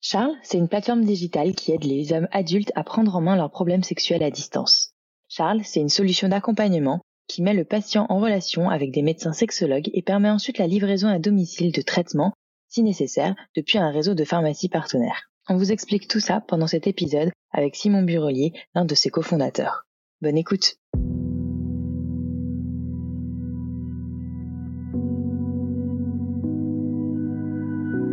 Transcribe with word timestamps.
Charles, 0.00 0.36
c'est 0.42 0.58
une 0.58 0.68
plateforme 0.68 1.04
digitale 1.04 1.54
qui 1.54 1.72
aide 1.72 1.84
les 1.84 2.12
hommes 2.12 2.28
adultes 2.30 2.72
à 2.76 2.84
prendre 2.84 3.16
en 3.16 3.20
main 3.20 3.36
leurs 3.36 3.50
problèmes 3.50 3.82
sexuels 3.82 4.22
à 4.22 4.30
distance. 4.30 4.92
Charles, 5.28 5.62
c'est 5.64 5.80
une 5.80 5.88
solution 5.88 6.28
d'accompagnement 6.28 7.00
qui 7.26 7.42
met 7.42 7.52
le 7.52 7.64
patient 7.64 8.06
en 8.08 8.20
relation 8.20 8.70
avec 8.70 8.90
des 8.92 9.02
médecins 9.02 9.32
sexologues 9.32 9.90
et 9.92 10.02
permet 10.02 10.30
ensuite 10.30 10.58
la 10.58 10.66
livraison 10.66 11.08
à 11.08 11.18
domicile 11.18 11.72
de 11.72 11.82
traitements, 11.82 12.32
si 12.68 12.82
nécessaire, 12.82 13.34
depuis 13.56 13.78
un 13.78 13.90
réseau 13.90 14.14
de 14.14 14.24
pharmacies 14.24 14.68
partenaires. 14.68 15.30
On 15.48 15.56
vous 15.56 15.72
explique 15.72 16.08
tout 16.08 16.20
ça 16.20 16.42
pendant 16.46 16.66
cet 16.66 16.86
épisode 16.86 17.30
avec 17.52 17.76
Simon 17.76 18.02
Burelier, 18.02 18.52
l'un 18.74 18.84
de 18.84 18.94
ses 18.94 19.10
cofondateurs. 19.10 19.84
Bonne 20.22 20.38
écoute. 20.38 20.76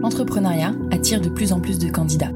L'entrepreneuriat 0.05 0.75
attire 0.91 1.19
de 1.19 1.29
plus 1.29 1.51
en 1.51 1.59
plus 1.59 1.79
de 1.79 1.89
candidats. 1.89 2.29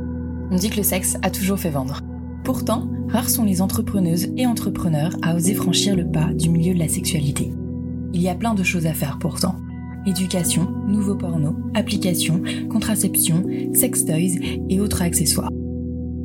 On 0.49 0.55
dit 0.55 0.71
que 0.71 0.77
le 0.77 0.83
sexe 0.83 1.17
a 1.21 1.29
toujours 1.29 1.59
fait 1.59 1.69
vendre. 1.69 2.01
Pourtant, 2.43 2.89
rares 3.09 3.29
sont 3.29 3.43
les 3.43 3.61
entrepreneuses 3.61 4.29
et 4.37 4.47
entrepreneurs 4.47 5.15
à 5.21 5.35
oser 5.35 5.53
franchir 5.53 5.95
le 5.95 6.07
pas 6.07 6.33
du 6.33 6.49
milieu 6.49 6.73
de 6.73 6.79
la 6.79 6.87
sexualité. 6.87 7.53
Il 8.11 8.23
y 8.23 8.27
a 8.27 8.33
plein 8.33 8.55
de 8.55 8.63
choses 8.63 8.87
à 8.87 8.93
faire 8.95 9.19
pourtant. 9.19 9.57
Éducation, 10.07 10.67
nouveaux 10.87 11.13
pornos, 11.13 11.53
applications, 11.75 12.41
contraception, 12.71 13.45
sex 13.75 14.03
toys 14.03 14.39
et 14.67 14.79
autres 14.79 15.03
accessoires. 15.03 15.51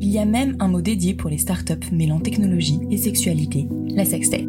Il 0.01 0.09
y 0.09 0.17
a 0.17 0.25
même 0.25 0.55
un 0.59 0.67
mot 0.67 0.81
dédié 0.81 1.13
pour 1.13 1.29
les 1.29 1.37
startups 1.37 1.91
mêlant 1.91 2.21
technologie 2.21 2.79
et 2.89 2.97
sexualité, 2.97 3.69
la 3.89 4.03
sextech. 4.03 4.47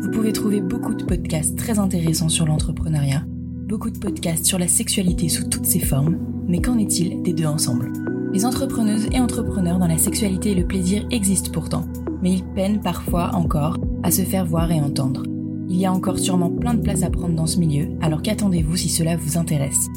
Vous 0.00 0.10
pouvez 0.10 0.32
trouver 0.32 0.62
beaucoup 0.62 0.94
de 0.94 1.04
podcasts 1.04 1.58
très 1.58 1.78
intéressants 1.78 2.30
sur 2.30 2.46
l'entrepreneuriat, 2.46 3.26
beaucoup 3.72 3.88
de 3.88 3.98
podcasts 3.98 4.44
sur 4.44 4.58
la 4.58 4.68
sexualité 4.68 5.30
sous 5.30 5.48
toutes 5.48 5.64
ses 5.64 5.78
formes, 5.78 6.18
mais 6.46 6.60
qu'en 6.60 6.76
est-il 6.76 7.22
des 7.22 7.32
deux 7.32 7.46
ensemble? 7.46 7.90
Les 8.34 8.44
entrepreneuses 8.44 9.08
et 9.10 9.18
entrepreneurs 9.18 9.78
dans 9.78 9.86
la 9.86 9.96
sexualité 9.96 10.50
et 10.50 10.54
le 10.54 10.66
plaisir 10.66 11.06
existent 11.10 11.50
pourtant, 11.50 11.86
mais 12.20 12.34
ils 12.34 12.44
peinent 12.44 12.82
parfois 12.82 13.34
encore 13.34 13.78
à 14.02 14.10
se 14.10 14.20
faire 14.20 14.44
voir 14.44 14.70
et 14.70 14.78
entendre. 14.78 15.22
Il 15.70 15.76
y 15.76 15.86
a 15.86 15.92
encore 15.92 16.18
sûrement 16.18 16.50
plein 16.50 16.74
de 16.74 16.82
place 16.82 17.02
à 17.02 17.08
prendre 17.08 17.34
dans 17.34 17.46
ce 17.46 17.58
milieu, 17.58 17.88
alors 18.02 18.20
qu'attendez-vous 18.20 18.76
si 18.76 18.90
cela 18.90 19.16
vous 19.16 19.38
intéresse? 19.38 19.88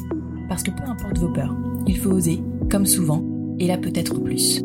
Parce 0.48 0.62
que 0.62 0.70
peu 0.70 0.84
importe 0.84 1.18
vos 1.18 1.28
peurs, 1.28 1.54
il 1.86 1.98
faut 1.98 2.12
oser, 2.12 2.42
comme 2.70 2.86
souvent, 2.86 3.22
et 3.58 3.66
là 3.66 3.76
peut-être 3.76 4.20
plus. 4.20 4.62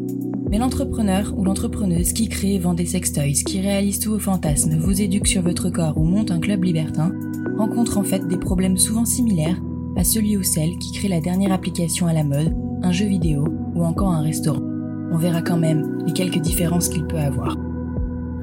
Mais 0.52 0.58
l'entrepreneur 0.58 1.34
ou 1.38 1.46
l'entrepreneuse 1.46 2.12
qui 2.12 2.28
crée 2.28 2.56
et 2.56 2.60
vend 2.60 2.74
des 2.74 2.86
sextoys, 2.86 3.46
qui 3.46 3.62
réalise 3.62 4.00
tous 4.00 4.12
vos 4.12 4.20
fantasmes, 4.20 4.78
vous 4.78 5.02
éduque 5.02 5.28
sur 5.28 5.42
votre 5.42 5.70
corps 5.70 5.98
ou 5.98 6.04
monte 6.04 6.30
un 6.30 6.42
club 6.42 6.66
libertin, 6.66 7.14
rencontre 7.58 7.98
en 7.98 8.04
fait 8.04 8.28
des 8.28 8.38
problèmes 8.38 8.78
souvent 8.78 9.06
similaires 9.06 9.62
à 9.96 10.04
celui 10.04 10.36
ou 10.36 10.44
celle 10.44 10.78
qui 10.78 10.92
crée 10.92 11.08
la 11.08 11.22
dernière 11.22 11.54
application 11.54 12.06
à 12.08 12.14
la 12.14 12.26
mode, 12.26 12.54
un 12.84 12.92
jeu 12.92 13.06
vidéo 13.06 13.46
ou 13.76 13.86
encore 13.86 14.12
un 14.12 14.24
restaurant. 14.24 14.62
On 15.14 15.18
verra 15.18 15.42
quand 15.42 15.58
même 15.58 16.04
les 16.06 16.12
quelques 16.12 16.40
différences 16.40 16.90
qu'il 16.90 17.08
peut 17.08 17.18
avoir. 17.18 17.58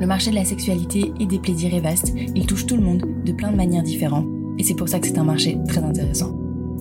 Le 0.01 0.07
marché 0.07 0.31
de 0.31 0.37
la 0.37 0.47
sexualité 0.47 1.13
et 1.21 1.27
des 1.27 1.39
plaisirs 1.39 1.75
est 1.75 1.81
vaste, 1.81 2.15
il 2.35 2.47
touche 2.47 2.65
tout 2.65 2.77
le 2.77 2.85
monde 2.85 3.05
de 3.27 3.33
plein 3.33 3.51
de 3.51 3.57
manières 3.57 3.83
différentes, 3.83 4.29
et 4.57 4.65
c'est 4.65 4.77
pour 4.77 4.89
ça 4.89 4.99
que 4.99 5.07
c'est 5.07 5.19
un 5.19 5.25
marché 5.25 5.59
très 5.67 5.83
intéressant. 5.83 6.35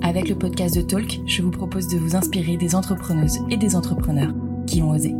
Avec 0.03 0.29
le 0.29 0.35
podcast 0.35 0.73
de 0.75 0.81
Talk, 0.81 1.19
je 1.25 1.41
vous 1.41 1.51
propose 1.51 1.89
de 1.89 1.97
vous 1.97 2.15
inspirer 2.15 2.55
des 2.55 2.75
entrepreneuses 2.75 3.39
et 3.49 3.57
des 3.57 3.75
entrepreneurs 3.75 4.33
qui 4.67 4.81
ont 4.81 4.91
osé. 4.91 5.15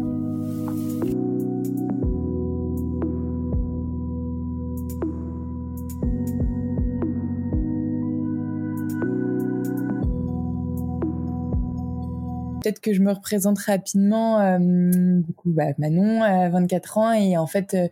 peut-être 12.68 12.82
que 12.82 12.94
je 12.94 13.02
me 13.02 13.12
représente 13.12 13.60
rapidement. 13.60 14.42
Euh, 14.42 14.58
du 14.60 15.34
coup, 15.34 15.52
bah, 15.52 15.68
Manon, 15.78 16.20
24 16.52 16.98
ans, 16.98 17.14
et 17.14 17.38
en 17.38 17.48
fait, 17.48 17.74
euh, 17.74 17.88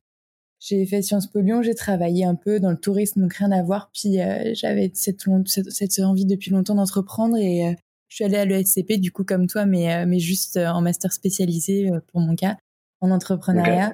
j'ai 0.59 0.85
fait 0.85 1.01
Sciences 1.01 1.27
Po 1.27 1.39
Lyon, 1.39 1.61
j'ai 1.61 1.75
travaillé 1.75 2.25
un 2.25 2.35
peu 2.35 2.59
dans 2.59 2.71
le 2.71 2.77
tourisme, 2.77 3.21
donc 3.21 3.33
rien 3.35 3.51
à 3.51 3.63
voir. 3.63 3.89
Puis 3.93 4.19
euh, 4.19 4.53
j'avais 4.53 4.91
cette, 4.93 5.23
cette, 5.69 5.99
envie 5.99 6.25
depuis 6.25 6.51
longtemps 6.51 6.75
d'entreprendre 6.75 7.37
et 7.37 7.75
je 8.15 8.23
suis 8.23 8.23
allée 8.23 8.37
à 8.37 8.45
l'ESCP, 8.45 8.93
du 8.93 9.11
coup, 9.11 9.25
comme 9.25 9.45
toi, 9.47 9.65
mais, 9.65 10.05
mais 10.05 10.19
juste 10.19 10.55
en 10.55 10.79
master 10.79 11.11
spécialisé, 11.11 11.89
pour 12.13 12.21
mon 12.21 12.33
cas, 12.35 12.55
en 13.01 13.11
entrepreneuriat. 13.11 13.91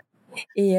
Et, 0.56 0.76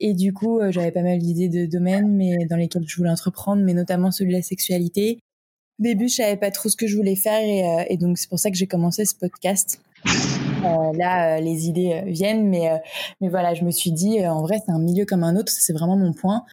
et 0.00 0.12
du 0.12 0.32
coup, 0.32 0.60
j'avais 0.70 0.90
pas 0.90 1.02
mal 1.02 1.20
d'idées 1.20 1.48
de 1.48 1.66
domaines 1.66 2.10
mais 2.10 2.44
dans 2.50 2.56
lesquels 2.56 2.82
je 2.84 2.96
voulais 2.96 3.10
entreprendre, 3.10 3.62
mais 3.62 3.74
notamment 3.74 4.10
celui 4.10 4.32
de 4.32 4.36
la 4.38 4.42
sexualité. 4.42 5.20
Au 5.78 5.84
début, 5.84 6.08
je 6.08 6.16
savais 6.16 6.36
pas 6.36 6.50
trop 6.50 6.68
ce 6.68 6.76
que 6.76 6.86
je 6.86 6.96
voulais 6.96 7.16
faire 7.16 7.40
et, 7.40 7.92
euh, 7.92 7.96
donc 7.96 8.18
c'est 8.18 8.28
pour 8.28 8.38
ça 8.38 8.50
que 8.50 8.56
j'ai 8.56 8.66
commencé 8.66 9.04
ce 9.04 9.14
podcast. 9.14 9.80
Euh, 10.06 10.92
là, 10.96 11.36
euh, 11.36 11.40
les 11.40 11.68
idées 11.68 12.02
viennent, 12.06 12.48
mais 12.48 12.80
mais 13.20 13.28
voilà, 13.28 13.54
je 13.54 13.64
me 13.64 13.70
suis 13.70 13.90
dit 13.90 14.24
en 14.26 14.42
vrai, 14.42 14.58
c'est 14.64 14.70
un 14.72 14.78
milieu 14.78 15.04
comme 15.04 15.24
un 15.24 15.36
autre, 15.36 15.50
c'est 15.50 15.72
vraiment 15.72 15.96
mon 15.96 16.12
point. 16.12 16.44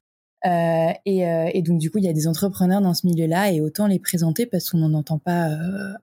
Et, 0.46 1.62
donc 1.62 1.80
du 1.80 1.92
coup, 1.92 1.98
il 1.98 2.06
y 2.06 2.10
a 2.10 2.14
des 2.14 2.28
entrepreneurs 2.28 2.82
dans 2.82 2.94
ce 2.94 3.06
milieu-là 3.08 3.52
et 3.52 3.62
autant 3.62 3.88
les 3.88 4.00
présenter 4.00 4.46
parce 4.46 4.70
qu'on 4.70 4.78
n'en 4.78 4.94
entend 4.94 5.20
pas 5.20 5.50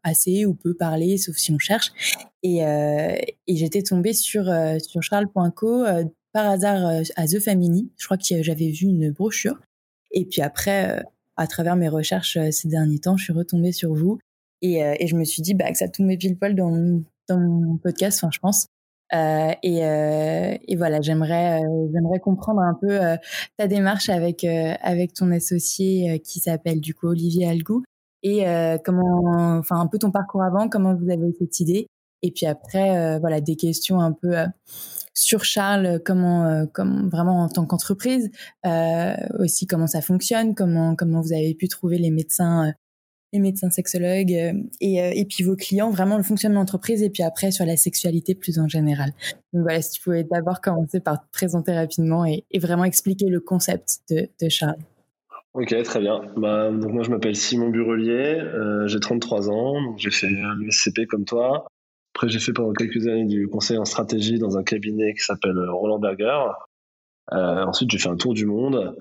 assez 0.03 0.45
ou 0.45 0.55
peu 0.55 0.75
parler, 0.75 1.17
sauf 1.17 1.37
si 1.37 1.53
on 1.53 1.59
cherche. 1.59 1.93
Et, 2.43 2.59
et 2.59 3.57
j'étais 3.57 3.83
tombée 3.83 4.13
sur 4.13 4.45
sur 4.79 5.03
Charles.co 5.03 5.85
par 6.33 6.47
hasard 6.47 7.03
à 7.17 7.27
The 7.27 7.41
Family. 7.41 7.91
Je 7.97 8.05
crois 8.05 8.19
que 8.19 8.43
j'avais 8.43 8.71
vu 8.71 8.87
une 8.87 9.11
brochure. 9.11 9.59
Et 10.13 10.25
puis 10.25 10.43
après, 10.43 11.03
à 11.37 11.47
travers 11.47 11.77
mes 11.77 11.89
recherches 11.89 12.37
euh, 12.37 12.51
ces 12.51 12.69
derniers 12.69 12.99
temps, 12.99 13.17
je 13.17 13.25
suis 13.25 13.33
retombée 13.33 13.73
sur 13.73 13.95
vous 13.95 14.19
et, 14.63 14.83
euh, 14.83 14.95
et 14.99 15.07
je 15.07 15.17
me 15.17 15.25
suis 15.25 15.43
dit 15.43 15.55
bah, 15.55 15.71
que 15.71 15.79
ça 15.79 15.89
tombait 15.89 16.17
pile 16.17 16.37
poil 16.37 16.55
dans, 16.55 17.03
dans 17.29 17.39
mon 17.39 17.77
podcast, 17.77 18.19
enfin, 18.23 18.31
je 18.33 18.39
pense. 18.39 18.67
Euh, 19.15 19.53
et, 19.63 19.85
euh, 19.85 20.57
et, 20.67 20.77
voilà, 20.77 21.01
j'aimerais 21.01 21.61
euh, 21.63 21.89
j'aimerais 21.93 22.19
comprendre 22.19 22.61
un 22.61 22.75
peu 22.81 22.99
ta 23.57 23.69
démarche 23.69 24.09
avec 24.09 24.45
avec 24.45 25.13
ton 25.15 25.31
associé 25.31 26.21
qui 26.25 26.41
s'appelle 26.41 26.81
du 26.81 26.95
coup 26.95 27.09
Olivier 27.09 27.49
Algou 27.49 27.85
et 28.23 28.45
comment 28.85 29.59
enfin 29.59 29.81
un 29.81 29.87
peu 29.87 29.99
ton 29.99 30.11
parcours 30.11 30.43
avant, 30.43 30.69
comment 30.69 30.95
vous 30.95 31.11
avez 31.11 31.29
eu 31.29 31.35
cette 31.39 31.61
idée. 31.61 31.87
Et 32.23 32.33
puis 32.33 32.47
après 32.47 33.19
voilà 33.21 33.41
des 33.41 33.57
questions 33.57 34.01
un 34.01 34.13
peu 34.13 34.35
sur 35.17 35.45
Charles, 35.45 36.01
comment, 36.05 36.45
euh, 36.45 36.67
comme 36.73 37.09
vraiment 37.09 37.43
en 37.43 37.49
tant 37.49 37.65
qu'entreprise, 37.65 38.31
euh, 38.67 39.17
aussi 39.39 39.67
comment 39.67 39.87
ça 39.87 40.03
fonctionne, 40.03 40.55
comment 40.55 40.95
comment 40.95 41.23
vous 41.23 41.33
avez 41.33 41.55
pu 41.55 41.69
trouver 41.69 41.99
les 41.99 42.11
médecins, 42.11 42.69
euh, 42.69 42.73
les 43.33 43.39
médecins 43.39 43.71
sexologues 43.71 44.31
et, 44.31 44.55
et 44.81 45.25
puis 45.25 45.43
vos 45.43 45.57
clients, 45.57 45.91
vraiment 45.91 46.17
le 46.17 46.23
fonctionnement 46.23 46.61
d'entreprise 46.61 47.03
et 47.03 47.11
puis 47.11 47.23
après 47.23 47.51
sur 47.51 47.67
la 47.67 47.77
sexualité 47.77 48.35
plus 48.35 48.59
en 48.59 48.69
général. 48.69 49.13
Donc 49.53 49.63
voilà, 49.63 49.83
si 49.83 49.93
tu 49.93 50.03
pouvais 50.03 50.25
d'abord 50.25 50.61
commencer 50.61 51.01
par 51.01 51.21
te 51.21 51.27
présenter 51.33 51.73
rapidement 51.73 52.25
et, 52.25 52.45
vraiment 52.59 52.85
expliquer 52.85 53.29
le 53.29 53.41
concept 53.41 54.01
de, 54.11 54.49
Charles. 54.49 54.79
Ok, 55.55 55.75
très 55.83 56.01
bien. 56.01 56.23
Bah, 56.37 56.71
donc 56.71 56.93
moi, 56.93 57.03
je 57.03 57.11
m'appelle 57.11 57.37
Simon 57.37 57.69
Burelier, 57.69 58.43
j'ai 58.87 59.01
33 59.01 59.51
ans, 59.51 59.97
j'ai 59.97 60.11
fait 60.11 60.29
un 60.29 60.59
SCP 60.71 61.07
comme 61.07 61.25
toi. 61.25 61.67
Après, 62.17 62.31
j'ai 62.31 62.39
fait 62.39 62.55
pendant 62.55 62.73
quelques 62.73 63.07
années 63.07 63.27
du 63.27 63.47
conseil 63.47 63.77
en 63.77 63.85
stratégie 63.85 64.39
dans 64.39 64.57
un 64.57 64.63
cabinet 64.63 65.13
qui 65.13 65.21
s'appelle 65.21 65.59
Roland 65.69 65.99
Berger. 65.99 66.47
Euh, 67.33 67.65
ensuite, 67.65 67.91
j'ai 67.91 67.99
fait 67.99 68.09
un 68.09 68.17
tour 68.17 68.33
du 68.33 68.47
monde. 68.47 68.97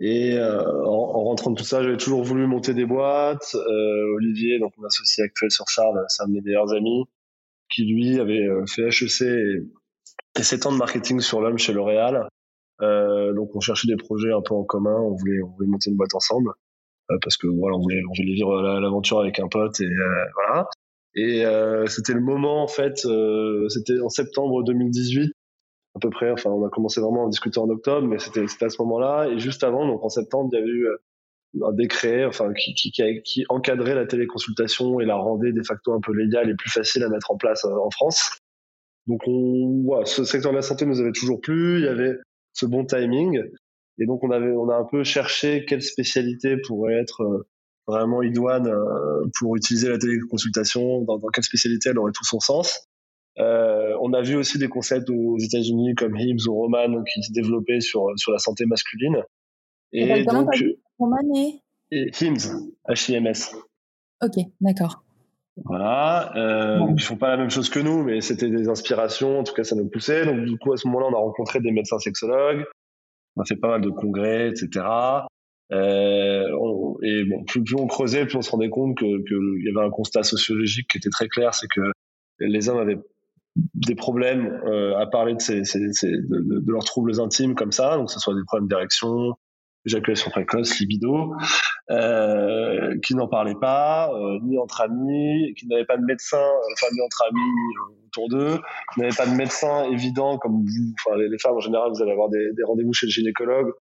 Et 0.00 0.34
euh, 0.34 0.62
en, 0.84 1.24
rentrant 1.24 1.50
de 1.50 1.56
tout 1.56 1.64
ça, 1.64 1.82
j'avais 1.82 1.96
toujours 1.96 2.22
voulu 2.22 2.46
monter 2.46 2.74
des 2.74 2.86
boîtes. 2.86 3.54
Euh, 3.54 4.14
Olivier, 4.16 4.58
donc 4.58 4.72
mon 4.76 4.86
associé 4.86 5.24
actuel 5.24 5.50
sur 5.50 5.66
Charles, 5.68 6.04
c'est 6.08 6.22
un 6.22 6.28
de 6.28 6.32
mes 6.34 6.40
meilleurs 6.40 6.72
amis, 6.72 7.04
qui 7.70 7.84
lui 7.84 8.20
avait 8.20 8.46
fait 8.66 8.88
HEC 8.88 9.22
et, 9.22 9.62
et 10.38 10.42
7 10.42 10.66
ans 10.66 10.72
de 10.72 10.78
marketing 10.78 11.20
sur 11.20 11.40
l'homme 11.40 11.58
chez 11.58 11.72
L'Oréal. 11.72 12.28
donc 12.80 13.54
on 13.54 13.60
cherchait 13.60 13.88
des 13.88 13.96
projets 13.96 14.32
un 14.32 14.40
peu 14.40 14.54
en 14.54 14.64
commun, 14.64 14.96
on 15.00 15.16
voulait, 15.16 15.42
on 15.42 15.48
voulait 15.48 15.68
monter 15.68 15.90
une 15.90 15.96
boîte 15.96 16.14
ensemble 16.14 16.52
parce 17.22 17.36
que 17.36 17.46
voilà, 17.46 17.76
on 17.76 17.80
voulait, 17.80 18.02
on 18.08 18.12
voulait 18.14 18.34
vivre 18.34 18.60
l'aventure 18.60 19.20
avec 19.20 19.40
un 19.40 19.48
pote 19.48 19.80
et 19.80 19.88
voilà. 20.34 20.68
Et 21.18 21.44
euh, 21.44 21.86
c'était 21.86 22.12
le 22.12 22.20
moment, 22.20 22.62
en 22.62 22.68
fait, 22.68 23.04
euh, 23.04 23.68
c'était 23.68 23.98
en 24.00 24.08
septembre 24.08 24.62
2018, 24.62 25.32
à 25.98 26.00
peu 26.00 26.10
près. 26.10 26.30
Enfin, 26.30 26.50
on 26.50 26.64
a 26.64 26.70
commencé 26.70 27.00
vraiment 27.00 27.26
à 27.26 27.28
discuter 27.28 27.58
en 27.58 27.68
octobre, 27.68 28.06
mais 28.06 28.18
c'était 28.18 28.44
à 28.64 28.68
ce 28.68 28.82
moment-là. 28.82 29.28
Et 29.28 29.38
juste 29.38 29.64
avant, 29.64 29.86
donc 29.86 30.02
en 30.04 30.08
septembre, 30.08 30.50
il 30.52 30.58
y 30.58 30.62
avait 30.62 30.70
eu 30.70 30.86
euh, 30.86 31.66
un 31.66 31.72
décret 31.72 32.24
enfin, 32.24 32.52
qui, 32.54 32.74
qui, 32.74 32.92
qui, 33.22 33.44
encadrait 33.48 33.94
la 33.94 34.06
téléconsultation 34.06 35.00
et 35.00 35.04
la 35.04 35.16
rendait 35.16 35.52
de 35.52 35.62
facto 35.62 35.92
un 35.92 36.00
peu 36.00 36.12
légale 36.12 36.50
et 36.50 36.54
plus 36.54 36.70
facile 36.70 37.02
à 37.02 37.08
mettre 37.08 37.30
en 37.30 37.36
place 37.36 37.64
en 37.64 37.90
France. 37.90 38.38
Donc, 39.06 39.20
on, 39.26 39.82
voilà, 39.84 40.04
ce 40.06 40.24
secteur 40.24 40.52
de 40.52 40.56
la 40.56 40.62
santé 40.62 40.86
nous 40.86 41.00
avait 41.00 41.12
toujours 41.12 41.40
plu. 41.40 41.78
Il 41.78 41.84
y 41.84 41.88
avait 41.88 42.16
ce 42.52 42.66
bon 42.66 42.84
timing. 42.84 43.42
Et 43.98 44.06
donc, 44.06 44.22
on, 44.22 44.30
avait, 44.30 44.52
on 44.52 44.68
a 44.68 44.76
un 44.76 44.84
peu 44.84 45.04
cherché 45.04 45.64
quelle 45.66 45.82
spécialité 45.82 46.56
pourrait 46.56 46.94
être 46.94 47.46
vraiment 47.88 48.22
idoine 48.22 48.68
euh, 48.68 49.26
pour 49.38 49.56
utiliser 49.56 49.88
la 49.88 49.98
téléconsultation, 49.98 51.02
dans 51.02 51.18
quelle 51.32 51.42
spécialité 51.42 51.88
elle 51.88 51.98
aurait 51.98 52.12
tout 52.12 52.24
son 52.24 52.38
sens. 52.38 52.87
Euh, 53.38 53.96
on 54.00 54.12
a 54.12 54.22
vu 54.22 54.36
aussi 54.36 54.58
des 54.58 54.68
concepts 54.68 55.10
aux 55.10 55.38
États-Unis 55.38 55.94
comme 55.94 56.16
HIMS 56.16 56.48
ou 56.48 56.54
Roman 56.54 57.04
qui 57.04 57.22
se 57.22 57.32
développaient 57.32 57.80
sur, 57.80 58.06
sur 58.16 58.32
la 58.32 58.38
santé 58.38 58.66
masculine. 58.66 59.22
Et, 59.92 60.24
donc, 60.24 60.50
Roman 60.98 61.16
et 61.90 62.10
HIMS, 62.20 62.70
H-I-M-S. 62.88 63.56
Ok, 64.22 64.44
d'accord. 64.60 65.04
Voilà. 65.64 66.36
Euh, 66.36 66.80
Ils 66.96 67.02
font 67.02 67.16
pas 67.16 67.30
la 67.30 67.36
même 67.36 67.50
chose 67.50 67.68
que 67.68 67.80
nous, 67.80 68.02
mais 68.02 68.20
c'était 68.20 68.50
des 68.50 68.68
inspirations. 68.68 69.40
En 69.40 69.44
tout 69.44 69.54
cas, 69.54 69.64
ça 69.64 69.76
nous 69.76 69.88
poussait. 69.88 70.24
Donc, 70.24 70.44
du 70.44 70.58
coup, 70.58 70.72
à 70.72 70.76
ce 70.76 70.86
moment-là, 70.88 71.06
on 71.10 71.14
a 71.14 71.18
rencontré 71.18 71.60
des 71.60 71.70
médecins 71.70 71.98
sexologues. 71.98 72.64
On 73.36 73.42
a 73.42 73.44
fait 73.44 73.56
pas 73.56 73.68
mal 73.68 73.80
de 73.80 73.90
congrès, 73.90 74.50
etc. 74.50 74.84
Euh, 75.72 76.48
et 77.02 77.24
bon, 77.24 77.44
plus, 77.44 77.62
plus, 77.62 77.76
on 77.76 77.86
creusait, 77.86 78.26
plus 78.26 78.36
on 78.36 78.42
se 78.42 78.50
rendait 78.50 78.70
compte 78.70 78.98
qu'il 78.98 79.22
que 79.28 79.64
y 79.64 79.68
avait 79.68 79.86
un 79.86 79.90
constat 79.90 80.22
sociologique 80.22 80.88
qui 80.90 80.98
était 80.98 81.10
très 81.10 81.28
clair, 81.28 81.54
c'est 81.54 81.68
que 81.68 81.92
les 82.40 82.68
hommes 82.68 82.78
avaient 82.78 82.98
des 83.74 83.94
problèmes 83.94 84.60
euh, 84.66 84.96
à 84.98 85.06
parler 85.06 85.34
de, 85.34 85.40
ces, 85.40 85.64
ces, 85.64 85.92
ces 85.92 86.10
de, 86.10 86.62
leurs 86.70 86.84
troubles 86.84 87.20
intimes 87.20 87.54
comme 87.54 87.72
ça, 87.72 87.96
donc 87.96 88.06
que 88.06 88.12
ce 88.12 88.20
soit 88.20 88.34
des 88.34 88.44
problèmes 88.46 88.68
d'érection, 88.68 89.34
éjaculation 89.86 90.30
précoce, 90.30 90.78
libido, 90.78 91.32
euh, 91.90 92.98
qui 93.04 93.14
n'en 93.14 93.28
parlaient 93.28 93.58
pas, 93.60 94.10
euh, 94.12 94.38
ni 94.42 94.58
entre 94.58 94.82
amis, 94.82 95.54
qui 95.58 95.66
n'avaient 95.66 95.86
pas 95.86 95.96
de 95.96 96.04
médecin, 96.04 96.44
enfin 96.72 96.86
ni 96.92 97.00
entre 97.00 97.24
amis 97.28 98.06
autour 98.06 98.28
d'eux, 98.28 98.58
qui 98.92 99.00
n'avaient 99.00 99.16
pas 99.16 99.26
de 99.26 99.34
médecin 99.36 99.84
évident 99.84 100.38
comme 100.38 100.62
vous, 100.62 100.94
enfin 101.06 101.16
les, 101.16 101.38
femmes 101.38 101.56
en 101.56 101.60
général, 101.60 101.90
vous 101.94 102.02
allez 102.02 102.12
avoir 102.12 102.28
des, 102.28 102.52
des 102.56 102.64
rendez-vous 102.64 102.92
chez 102.92 103.06
le 103.06 103.12
gynécologue, 103.12 103.72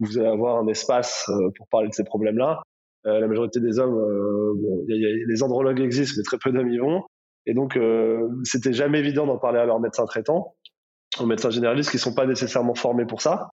vous 0.00 0.18
allez 0.18 0.28
avoir 0.28 0.58
un 0.58 0.66
espace 0.68 1.28
euh, 1.28 1.50
pour 1.56 1.68
parler 1.68 1.88
de 1.88 1.94
ces 1.94 2.04
problèmes-là. 2.04 2.62
Euh, 3.06 3.20
la 3.20 3.28
majorité 3.28 3.60
des 3.60 3.78
hommes, 3.78 3.94
euh, 3.94 4.52
bon, 4.56 4.84
y 4.88 4.92
a, 4.92 4.96
y 4.96 5.22
a, 5.22 5.26
les 5.26 5.42
andrologues 5.42 5.80
existent, 5.80 6.14
mais 6.18 6.24
très 6.24 6.38
peu 6.38 6.52
d'hommes 6.52 6.72
y 6.72 6.78
vont. 6.78 7.04
Et 7.46 7.54
donc, 7.54 7.76
euh, 7.76 8.28
c'était 8.44 8.72
jamais 8.72 8.98
évident 8.98 9.26
d'en 9.26 9.38
parler 9.38 9.58
à 9.58 9.64
leur 9.64 9.80
médecin 9.80 10.04
traitant, 10.04 10.54
aux 11.20 11.26
médecins 11.26 11.50
généralistes 11.50 11.90
qui 11.90 11.98
sont 11.98 12.14
pas 12.14 12.26
nécessairement 12.26 12.74
formés 12.74 13.06
pour 13.06 13.22
ça. 13.22 13.50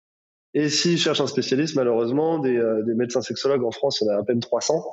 Et 0.54 0.70
s'ils 0.70 0.98
cherchent 0.98 1.22
un 1.22 1.28
spécialiste, 1.28 1.76
malheureusement, 1.76 2.40
des, 2.40 2.58
euh, 2.58 2.84
des, 2.84 2.94
médecins 2.94 3.22
sexologues 3.22 3.64
en 3.64 3.72
France, 3.72 4.02
il 4.02 4.06
y 4.06 4.10
en 4.10 4.18
a 4.18 4.20
à 4.20 4.24
peine 4.24 4.40
300. 4.40 4.84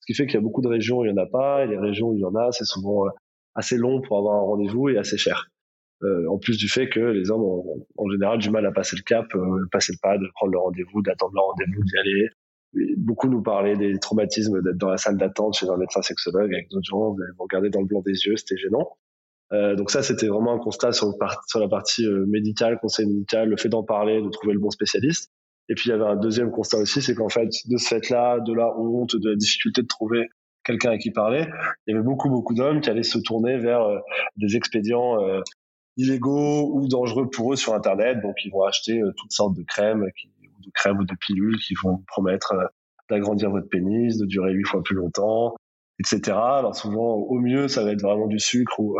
Ce 0.00 0.06
qui 0.06 0.14
fait 0.14 0.26
qu'il 0.26 0.34
y 0.34 0.38
a 0.38 0.42
beaucoup 0.42 0.62
de 0.62 0.68
régions 0.68 0.98
où 0.98 1.04
il 1.04 1.12
n'y 1.12 1.18
en 1.18 1.22
a 1.22 1.26
pas, 1.26 1.64
et 1.64 1.68
les 1.68 1.78
régions 1.78 2.08
où 2.08 2.14
il 2.14 2.20
y 2.20 2.24
en 2.24 2.34
a, 2.34 2.52
c'est 2.52 2.64
souvent 2.64 3.06
assez 3.54 3.76
long 3.76 4.00
pour 4.02 4.18
avoir 4.18 4.36
un 4.36 4.42
rendez-vous 4.42 4.88
et 4.88 4.98
assez 4.98 5.16
cher. 5.16 5.48
Euh, 6.02 6.26
en 6.28 6.38
plus 6.38 6.58
du 6.58 6.68
fait 6.68 6.88
que 6.88 7.00
les 7.00 7.30
hommes 7.30 7.42
ont 7.42 7.86
en 7.96 8.10
général 8.10 8.38
du 8.38 8.50
mal 8.50 8.66
à 8.66 8.72
passer 8.72 8.96
le 8.96 9.02
cap, 9.02 9.26
euh, 9.34 9.66
passer 9.70 9.92
le 9.92 9.98
pas, 10.02 10.18
de 10.18 10.26
prendre 10.34 10.52
le 10.52 10.58
rendez-vous, 10.58 11.02
d'attendre 11.02 11.32
le 11.34 11.40
rendez-vous, 11.40 11.82
d'y 11.82 11.96
aller. 11.98 12.28
Beaucoup 12.96 13.28
nous 13.28 13.42
parlaient 13.42 13.76
des 13.76 13.98
traumatismes 13.98 14.62
d'être 14.62 14.78
dans 14.78 14.90
la 14.90 14.96
salle 14.96 15.16
d'attente 15.16 15.54
chez 15.54 15.68
un 15.68 15.76
médecin 15.76 16.02
sexologue 16.02 16.52
avec 16.52 16.70
d'autres 16.70 16.88
gens, 16.88 17.10
vous 17.10 17.18
regarder 17.38 17.70
dans 17.70 17.80
le 17.80 17.86
blanc 17.86 18.02
des 18.02 18.26
yeux, 18.26 18.36
c'était 18.36 18.56
gênant. 18.56 18.96
Euh, 19.52 19.76
donc 19.76 19.90
ça, 19.90 20.02
c'était 20.02 20.26
vraiment 20.26 20.54
un 20.54 20.58
constat 20.58 20.92
sur, 20.92 21.14
sur 21.46 21.60
la 21.60 21.68
partie 21.68 22.06
euh, 22.06 22.24
médicale, 22.26 22.78
conseil 22.80 23.06
médical, 23.06 23.48
le 23.48 23.56
fait 23.56 23.68
d'en 23.68 23.84
parler, 23.84 24.20
de 24.22 24.28
trouver 24.28 24.54
le 24.54 24.58
bon 24.58 24.70
spécialiste. 24.70 25.30
Et 25.68 25.74
puis 25.74 25.88
il 25.88 25.90
y 25.90 25.94
avait 25.94 26.04
un 26.04 26.16
deuxième 26.16 26.50
constat 26.50 26.78
aussi, 26.78 27.00
c'est 27.00 27.14
qu'en 27.14 27.28
fait, 27.28 27.48
de 27.66 27.76
ce 27.76 27.88
fait-là, 27.88 28.40
de 28.40 28.52
la 28.52 28.76
honte, 28.78 29.16
de 29.16 29.30
la 29.30 29.36
difficulté 29.36 29.82
de 29.82 29.86
trouver 29.86 30.28
quelqu'un 30.64 30.90
à 30.90 30.98
qui 30.98 31.10
parler, 31.10 31.46
il 31.86 31.92
y 31.92 31.94
avait 31.94 32.04
beaucoup 32.04 32.30
beaucoup 32.30 32.54
d'hommes 32.54 32.80
qui 32.80 32.90
allaient 32.90 33.02
se 33.02 33.18
tourner 33.18 33.58
vers 33.58 33.82
euh, 33.82 33.98
des 34.36 34.56
expédients 34.56 35.22
euh, 35.22 35.40
illégaux 35.96 36.70
ou 36.74 36.88
dangereux 36.88 37.30
pour 37.30 37.52
eux 37.52 37.56
sur 37.56 37.74
Internet. 37.74 38.20
Donc, 38.22 38.34
ils 38.44 38.50
vont 38.50 38.64
acheter 38.64 39.00
toutes 39.16 39.32
sortes 39.32 39.56
de 39.56 39.62
crèmes, 39.62 40.06
qui, 40.20 40.28
de 40.64 40.70
crèmes 40.72 40.98
ou 40.98 41.04
de 41.04 41.14
pilules 41.20 41.58
qui 41.58 41.74
vont 41.82 41.96
vous 41.96 42.04
promettre 42.06 42.52
euh, 42.52 42.66
d'agrandir 43.10 43.50
votre 43.50 43.68
pénis, 43.68 44.16
de 44.18 44.26
durer 44.26 44.52
huit 44.52 44.64
fois 44.64 44.82
plus 44.82 44.96
longtemps, 44.96 45.54
etc. 46.00 46.32
Alors 46.32 46.74
souvent, 46.74 47.16
au 47.16 47.38
mieux, 47.38 47.68
ça 47.68 47.84
va 47.84 47.92
être 47.92 48.02
vraiment 48.02 48.26
du 48.26 48.38
sucre 48.38 48.78
ou 48.80 48.98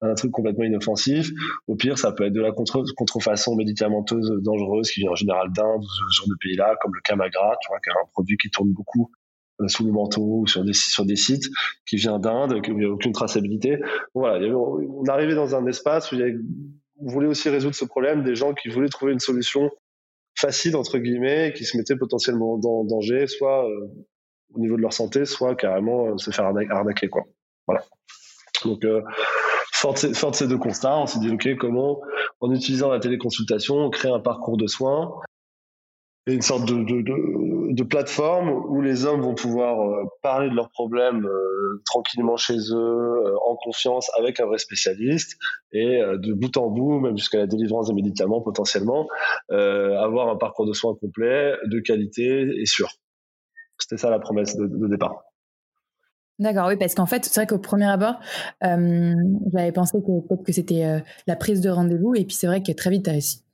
un 0.00 0.14
truc 0.14 0.30
complètement 0.30 0.64
inoffensif. 0.64 1.30
Au 1.66 1.76
pire, 1.76 1.98
ça 1.98 2.12
peut 2.12 2.24
être 2.24 2.32
de 2.32 2.40
la 2.40 2.52
contre 2.52 2.84
contrefaçon 2.96 3.56
médicamenteuse 3.56 4.32
dangereuse 4.42 4.90
qui 4.90 5.00
vient 5.00 5.10
en 5.10 5.16
général 5.16 5.50
d'Inde 5.52 5.82
ou 5.82 5.88
ce 5.88 6.16
genre 6.16 6.28
de 6.28 6.36
pays-là, 6.40 6.76
comme 6.80 6.94
le 6.94 7.00
Camagra, 7.02 7.56
tu 7.60 7.68
vois, 7.68 7.80
qui 7.80 7.90
est 7.90 7.92
un 7.92 8.06
produit 8.12 8.36
qui 8.36 8.50
tourne 8.50 8.72
beaucoup 8.72 9.10
euh, 9.60 9.68
sous 9.68 9.84
le 9.84 9.92
manteau 9.92 10.40
ou 10.42 10.46
sur 10.46 10.64
des, 10.64 10.72
des 11.04 11.16
sites 11.16 11.48
qui 11.86 11.96
vient 11.96 12.18
d'Inde, 12.18 12.52
où 12.52 12.60
il 12.64 12.76
n'y 12.76 12.84
a 12.84 12.90
aucune 12.90 13.12
traçabilité. 13.12 13.78
Voilà, 14.14 14.46
on 14.54 15.04
arrivait 15.06 15.34
dans 15.34 15.54
un 15.54 15.66
espace 15.66 16.12
où 16.12 16.14
il 16.14 16.20
y 16.20 16.40
on 17.02 17.06
voulait 17.06 17.28
aussi 17.28 17.48
résoudre 17.48 17.74
ce 17.74 17.84
problème 17.84 18.22
des 18.22 18.34
gens 18.34 18.52
qui 18.52 18.68
voulaient 18.68 18.88
trouver 18.88 19.12
une 19.12 19.20
solution 19.20 19.70
facile, 20.38 20.76
entre 20.76 20.98
guillemets, 20.98 21.52
qui 21.54 21.64
se 21.64 21.76
mettaient 21.76 21.96
potentiellement 21.96 22.54
en 22.54 22.84
danger, 22.84 23.26
soit 23.26 23.68
euh, 23.68 23.88
au 24.54 24.58
niveau 24.58 24.76
de 24.76 24.82
leur 24.82 24.92
santé, 24.92 25.24
soit 25.24 25.54
carrément 25.54 26.08
euh, 26.08 26.18
se 26.18 26.30
faire 26.30 26.46
arnaquer. 26.46 27.08
Quoi. 27.08 27.24
Voilà. 27.66 27.84
Donc, 28.64 28.84
euh, 28.84 29.02
fort, 29.72 29.94
de, 29.94 30.34
ces 30.34 30.48
deux 30.48 30.58
constats, 30.58 30.98
on 30.98 31.06
s'est 31.06 31.20
dit, 31.20 31.30
OK, 31.30 31.48
comment, 31.58 32.00
en 32.40 32.52
utilisant 32.52 32.90
la 32.90 33.00
téléconsultation, 33.00 33.76
on 33.76 33.90
crée 33.90 34.10
un 34.10 34.20
parcours 34.20 34.56
de 34.56 34.66
soins 34.66 35.12
et 36.26 36.34
une 36.34 36.42
sorte 36.42 36.66
de, 36.66 36.74
de, 37.74 37.82
plateforme 37.82 38.50
où 38.50 38.80
les 38.80 39.04
hommes 39.04 39.20
vont 39.20 39.34
pouvoir 39.34 39.80
euh, 39.80 40.04
parler 40.22 40.50
de 40.50 40.54
leurs 40.54 40.70
problèmes 40.70 41.24
euh, 41.26 41.82
tranquillement 41.84 42.36
chez 42.36 42.56
eux, 42.72 42.76
euh, 42.76 43.36
en 43.46 43.56
confiance, 43.56 44.10
avec 44.18 44.40
un 44.40 44.46
vrai 44.46 44.58
spécialiste, 44.58 45.38
et 45.72 46.00
de 46.00 46.32
bout 46.32 46.56
en 46.56 46.68
bout, 46.68 46.98
même 46.98 47.16
jusqu'à 47.16 47.38
la 47.38 47.46
délivrance 47.46 47.88
des 47.88 47.94
médicaments 47.94 48.40
potentiellement, 48.40 49.06
avoir 49.50 50.28
un 50.28 50.36
parcours 50.36 50.66
de 50.66 50.72
soins 50.72 50.96
complet, 51.00 51.54
de 51.64 51.78
qualité 51.78 52.48
et 52.60 52.66
sûr. 52.66 52.88
C'était 53.78 53.96
ça 53.96 54.10
la 54.10 54.18
promesse 54.18 54.56
de, 54.56 54.88
départ. 54.88 55.22
D'accord, 56.40 56.66
oui, 56.68 56.76
parce 56.76 56.94
qu'en 56.94 57.06
fait, 57.06 57.24
c'est 57.24 57.40
vrai 57.40 57.46
qu'au 57.46 57.58
premier 57.58 57.86
abord, 57.86 58.18
j'avais 58.60 59.72
pensé 59.72 59.98
que 59.98 60.26
peut-être 60.26 60.44
que 60.44 60.52
c'était 60.52 61.02
la 61.28 61.36
prise 61.36 61.60
de 61.60 61.70
rendez-vous, 61.70 62.16
et 62.16 62.24
puis 62.24 62.34
c'est 62.34 62.48
vrai 62.48 62.62
que 62.62 62.72
très 62.72 62.90
vite, 62.90 63.08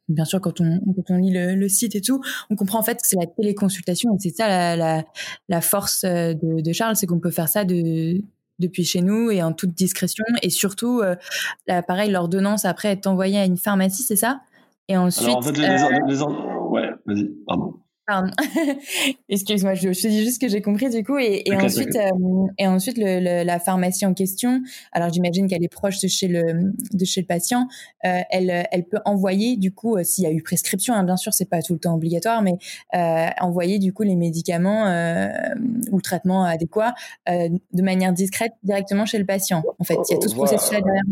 bien 0.08 0.24
sûr, 0.24 0.40
quand 0.40 0.60
on, 0.60 0.80
quand 0.80 1.14
on 1.14 1.18
lit 1.18 1.32
le, 1.32 1.54
le, 1.54 1.68
site 1.68 1.94
et 1.94 2.00
tout, 2.00 2.20
on 2.50 2.56
comprend 2.56 2.78
en 2.78 2.82
fait 2.82 2.96
que 2.96 3.06
c'est 3.06 3.18
la 3.18 3.26
téléconsultation, 3.26 4.14
et 4.14 4.18
c'est 4.18 4.36
ça 4.36 4.48
la, 4.48 4.76
la, 4.76 5.04
la, 5.48 5.60
force 5.60 6.04
euh, 6.04 6.34
de, 6.34 6.60
de 6.60 6.72
Charles, 6.72 6.96
c'est 6.96 7.06
qu'on 7.06 7.20
peut 7.20 7.30
faire 7.30 7.48
ça 7.48 7.64
de, 7.64 8.20
depuis 8.58 8.84
chez 8.84 9.02
nous 9.02 9.30
et 9.30 9.42
en 9.42 9.52
toute 9.52 9.74
discrétion, 9.74 10.24
et 10.42 10.50
surtout, 10.50 11.00
euh, 11.00 11.16
là, 11.66 11.82
pareil, 11.82 12.10
l'ordonnance 12.10 12.64
après 12.64 12.92
est 12.92 13.06
envoyée 13.06 13.38
à 13.38 13.44
une 13.44 13.58
pharmacie, 13.58 14.02
c'est 14.02 14.16
ça? 14.16 14.40
Et 14.88 14.96
ensuite, 14.96 15.26
Alors, 15.26 15.38
en 15.38 15.42
fait, 15.42 15.58
les, 15.58 15.64
euh, 15.64 15.88
les, 16.06 16.14
les, 16.14 16.22
ouais, 16.22 16.90
vas-y, 17.06 17.30
pardon. 17.46 17.74
Pardon. 18.06 18.30
Excuse-moi, 19.28 19.74
je, 19.74 19.92
je, 19.92 20.00
te 20.00 20.06
dis 20.06 20.24
juste 20.24 20.40
que 20.40 20.46
j'ai 20.48 20.62
compris 20.62 20.90
du 20.90 21.02
coup. 21.02 21.18
Et, 21.18 21.42
et 21.44 21.56
ensuite, 21.56 21.96
euh, 21.96 22.46
et 22.56 22.66
ensuite 22.68 22.98
le, 22.98 23.18
le, 23.18 23.44
la 23.44 23.58
pharmacie 23.58 24.06
en 24.06 24.14
question, 24.14 24.62
alors 24.92 25.12
j'imagine 25.12 25.48
qu'elle 25.48 25.64
est 25.64 25.68
proche 25.68 25.98
de 26.00 26.06
chez 26.06 26.28
le, 26.28 26.72
de 26.92 27.04
chez 27.04 27.22
le 27.22 27.26
patient, 27.26 27.66
euh, 28.04 28.20
elle, 28.30 28.66
elle 28.70 28.84
peut 28.84 29.00
envoyer 29.04 29.56
du 29.56 29.72
coup, 29.72 29.96
euh, 29.96 30.04
s'il 30.04 30.22
y 30.22 30.26
a 30.28 30.30
eu 30.30 30.40
prescription, 30.40 30.94
hein, 30.94 31.02
bien 31.02 31.16
sûr, 31.16 31.34
c'est 31.34 31.50
pas 31.50 31.62
tout 31.62 31.72
le 31.72 31.80
temps 31.80 31.94
obligatoire, 31.94 32.42
mais 32.42 32.58
euh, 32.94 33.28
envoyer 33.40 33.80
du 33.80 33.92
coup 33.92 34.04
les 34.04 34.16
médicaments 34.16 34.86
euh, 34.86 35.28
ou 35.90 35.96
le 35.96 36.02
traitement 36.02 36.44
adéquat 36.44 36.94
de 37.26 37.82
manière 37.82 38.12
discrète 38.12 38.52
directement 38.62 39.04
chez 39.04 39.18
le 39.18 39.26
patient. 39.26 39.64
En 39.80 39.84
fait, 39.84 39.96
il 40.08 40.12
y 40.12 40.16
a 40.16 40.18
tout 40.20 40.28
ce 40.28 40.34
processus-là 40.34 40.80
derrière. 40.80 41.02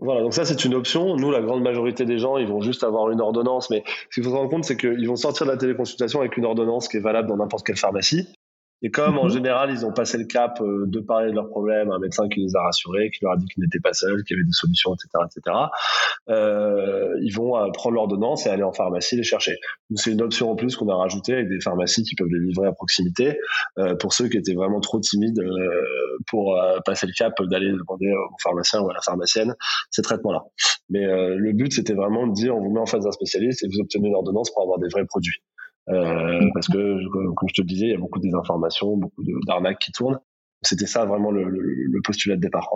Voilà, 0.00 0.22
donc 0.22 0.34
ça 0.34 0.44
c'est 0.44 0.64
une 0.64 0.74
option. 0.74 1.16
Nous, 1.16 1.30
la 1.30 1.40
grande 1.40 1.62
majorité 1.62 2.04
des 2.04 2.18
gens, 2.18 2.38
ils 2.38 2.48
vont 2.48 2.60
juste 2.60 2.84
avoir 2.84 3.10
une 3.10 3.20
ordonnance, 3.20 3.70
mais 3.70 3.84
ce 4.10 4.14
qu'il 4.14 4.24
faut 4.24 4.30
se 4.30 4.34
rendre 4.34 4.50
compte, 4.50 4.64
c'est 4.64 4.76
qu'ils 4.76 5.06
vont 5.06 5.16
sortir 5.16 5.46
de 5.46 5.50
la 5.52 5.58
téléconsultation 5.58 6.20
avec 6.20 6.36
une 6.36 6.46
ordonnance 6.46 6.88
qui 6.88 6.96
est 6.96 7.00
valable 7.00 7.28
dans 7.28 7.36
n'importe 7.36 7.66
quelle 7.66 7.76
pharmacie. 7.76 8.28
Et 8.82 8.90
comme 8.90 9.18
en 9.18 9.28
général, 9.28 9.70
ils 9.70 9.84
ont 9.84 9.92
passé 9.92 10.18
le 10.18 10.24
cap 10.24 10.60
euh, 10.60 10.84
de 10.86 11.00
parler 11.00 11.30
de 11.30 11.34
leurs 11.34 11.48
problèmes 11.48 11.90
à 11.90 11.96
un 11.96 11.98
médecin 11.98 12.28
qui 12.28 12.40
les 12.40 12.54
a 12.54 12.62
rassurés, 12.62 13.10
qui 13.10 13.24
leur 13.24 13.32
a 13.32 13.36
dit 13.36 13.46
qu'ils 13.46 13.62
n'étaient 13.62 13.80
pas 13.80 13.92
seuls, 13.92 14.22
qu'il 14.24 14.36
y 14.36 14.40
avait 14.40 14.46
des 14.46 14.52
solutions, 14.52 14.94
etc., 14.94 15.24
etc., 15.24 15.56
euh, 16.28 17.14
ils 17.22 17.34
vont 17.34 17.56
euh, 17.56 17.70
prendre 17.72 17.96
l'ordonnance 17.96 18.46
et 18.46 18.50
aller 18.50 18.62
en 18.62 18.72
pharmacie 18.72 19.16
les 19.16 19.22
chercher. 19.22 19.56
C'est 19.94 20.12
une 20.12 20.22
option 20.22 20.50
en 20.50 20.56
plus 20.56 20.76
qu'on 20.76 20.88
a 20.88 20.94
rajoutée 20.94 21.34
avec 21.34 21.48
des 21.48 21.60
pharmacies 21.60 22.02
qui 22.02 22.14
peuvent 22.14 22.28
les 22.28 22.46
livrer 22.46 22.68
à 22.68 22.72
proximité 22.72 23.38
euh, 23.78 23.94
pour 23.96 24.12
ceux 24.12 24.28
qui 24.28 24.36
étaient 24.36 24.54
vraiment 24.54 24.80
trop 24.80 25.00
timides 25.00 25.38
euh, 25.38 26.18
pour 26.26 26.56
euh, 26.56 26.78
passer 26.84 27.06
le 27.06 27.12
cap 27.16 27.34
d'aller 27.42 27.72
demander 27.72 28.12
au 28.12 28.36
pharmacien 28.42 28.80
ou 28.80 28.90
à 28.90 28.94
la 28.94 29.00
pharmacienne 29.00 29.54
ces 29.90 30.02
traitements-là. 30.02 30.44
Mais 30.90 31.04
le 31.04 31.52
but, 31.52 31.72
c'était 31.72 31.94
vraiment 31.94 32.26
de 32.26 32.32
dire 32.32 32.56
on 32.56 32.60
vous 32.60 32.72
met 32.72 32.80
en 32.80 32.86
face 32.86 33.04
d'un 33.04 33.12
spécialiste 33.12 33.64
et 33.64 33.68
vous 33.68 33.80
obtenez 33.80 34.08
une 34.08 34.14
ordonnance 34.14 34.50
pour 34.50 34.62
avoir 34.62 34.78
des 34.78 34.88
vrais 34.88 35.04
produits. 35.04 35.42
Euh, 35.90 36.40
parce 36.54 36.68
que, 36.68 37.08
comme 37.08 37.48
je 37.48 37.54
te 37.54 37.60
le 37.62 37.66
disais, 37.66 37.86
il 37.86 37.92
y 37.92 37.94
a 37.94 37.98
beaucoup 37.98 38.18
de 38.18 38.24
désinformations, 38.24 38.96
beaucoup 38.96 39.22
d'arnaques 39.46 39.78
qui 39.78 39.92
tournent. 39.92 40.18
C'était 40.62 40.86
ça 40.86 41.04
vraiment 41.04 41.30
le, 41.30 41.44
le, 41.44 41.60
le, 41.60 42.00
postulat 42.02 42.36
de 42.36 42.40
départ. 42.40 42.68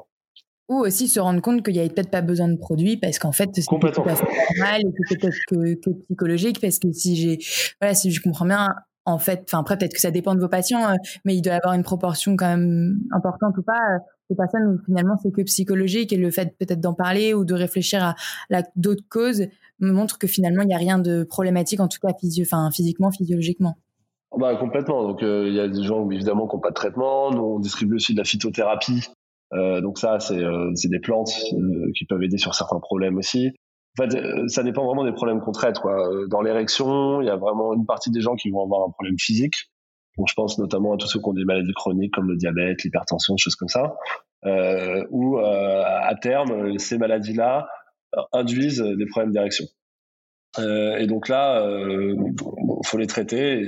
Ou 0.68 0.76
aussi 0.76 1.08
se 1.08 1.18
rendre 1.20 1.42
compte 1.42 1.64
qu'il 1.64 1.74
n'y 1.74 1.80
avait 1.80 1.90
peut-être 1.90 2.10
pas 2.10 2.22
besoin 2.22 2.48
de 2.48 2.56
produits 2.56 2.96
parce 2.96 3.18
qu'en 3.18 3.32
fait, 3.32 3.50
c'est 3.52 3.62
à 3.62 3.80
fait 3.80 3.98
normal 3.98 4.80
et 4.80 4.92
que 4.92 5.14
peut-être 5.14 5.36
que, 5.48 5.74
que, 5.74 5.90
psychologique 6.04 6.60
parce 6.60 6.78
que 6.78 6.92
si 6.92 7.16
j'ai, 7.16 7.38
voilà, 7.80 7.94
si 7.94 8.12
je 8.12 8.22
comprends 8.22 8.46
bien, 8.46 8.68
en 9.04 9.18
fait, 9.18 9.42
enfin 9.48 9.60
après 9.60 9.76
peut-être 9.76 9.94
que 9.94 10.00
ça 10.00 10.12
dépend 10.12 10.34
de 10.34 10.40
vos 10.40 10.48
patients, 10.48 10.88
euh, 10.88 10.94
mais 11.24 11.34
il 11.34 11.42
doit 11.42 11.54
y 11.54 11.56
avoir 11.56 11.74
une 11.74 11.82
proportion 11.82 12.36
quand 12.36 12.46
même 12.46 13.00
importante 13.10 13.58
ou 13.58 13.62
pas 13.62 13.72
euh, 13.72 13.98
de 14.30 14.36
personnes 14.36 14.66
où 14.66 14.84
finalement 14.84 15.16
c'est 15.22 15.32
que 15.32 15.42
psychologique 15.42 16.12
et 16.12 16.16
le 16.16 16.30
fait 16.30 16.56
peut-être 16.56 16.80
d'en 16.80 16.94
parler 16.94 17.34
ou 17.34 17.44
de 17.44 17.54
réfléchir 17.54 18.02
à, 18.04 18.14
à 18.52 18.62
d'autres 18.76 19.04
causes 19.08 19.46
me 19.80 19.92
montre 19.92 20.18
que 20.18 20.26
finalement 20.26 20.62
il 20.62 20.68
n'y 20.68 20.74
a 20.74 20.78
rien 20.78 20.98
de 20.98 21.24
problématique 21.24 21.80
en 21.80 21.88
tout 21.88 21.98
cas 22.00 22.12
physio, 22.18 22.44
physiquement, 22.72 23.10
physiologiquement. 23.10 23.76
Bah 24.36 24.56
complètement. 24.56 25.02
Donc 25.02 25.18
il 25.20 25.28
euh, 25.28 25.50
y 25.50 25.60
a 25.60 25.68
des 25.68 25.82
gens 25.82 26.08
évidemment 26.10 26.48
qui 26.48 26.56
n'ont 26.56 26.62
pas 26.62 26.70
de 26.70 26.74
traitement. 26.74 27.30
Nous 27.30 27.42
on 27.42 27.58
distribue 27.58 27.96
aussi 27.96 28.14
de 28.14 28.18
la 28.18 28.24
phytothérapie. 28.24 29.08
Euh, 29.52 29.80
donc 29.80 29.98
ça 29.98 30.18
c'est 30.20 30.38
euh, 30.38 30.72
des 30.84 31.00
plantes 31.00 31.32
qui 31.94 32.04
peuvent 32.06 32.22
aider 32.22 32.38
sur 32.38 32.54
certains 32.54 32.80
problèmes 32.80 33.16
aussi. 33.18 33.50
En 33.98 34.04
fait, 34.04 34.48
ça 34.48 34.62
dépend 34.62 34.86
vraiment 34.86 35.04
des 35.04 35.12
problèmes 35.12 35.40
qu'on 35.40 35.52
traite. 35.52 35.78
Quoi. 35.78 36.08
Dans 36.30 36.40
l'érection, 36.40 37.20
il 37.20 37.26
y 37.26 37.30
a 37.30 37.36
vraiment 37.36 37.74
une 37.74 37.84
partie 37.84 38.10
des 38.10 38.22
gens 38.22 38.36
qui 38.36 38.48
vont 38.48 38.62
avoir 38.62 38.88
un 38.88 38.90
problème 38.90 39.16
physique 39.18 39.70
Donc, 40.16 40.28
je 40.30 40.34
pense 40.34 40.58
notamment 40.58 40.94
à 40.94 40.96
tous 40.96 41.08
ceux 41.08 41.18
qui 41.18 41.28
ont 41.28 41.34
des 41.34 41.44
maladies 41.44 41.74
chroniques 41.74 42.14
comme 42.14 42.26
le 42.26 42.36
diabète, 42.36 42.84
l'hypertension, 42.84 43.34
des 43.34 43.42
choses 43.42 43.54
comme 43.54 43.68
ça, 43.68 43.92
euh, 44.44 45.04
euh, 45.12 45.82
à 45.84 46.14
terme, 46.16 46.78
ces 46.78 46.98
maladies-là 46.98 47.68
induisent 48.32 48.82
des 48.82 49.06
problèmes 49.06 49.32
d'érection. 49.32 49.66
Euh, 50.58 50.96
et 50.96 51.06
donc 51.06 51.28
là, 51.28 51.66
il 51.66 52.86
faut 52.86 52.98
les 52.98 53.06
traiter. 53.06 53.66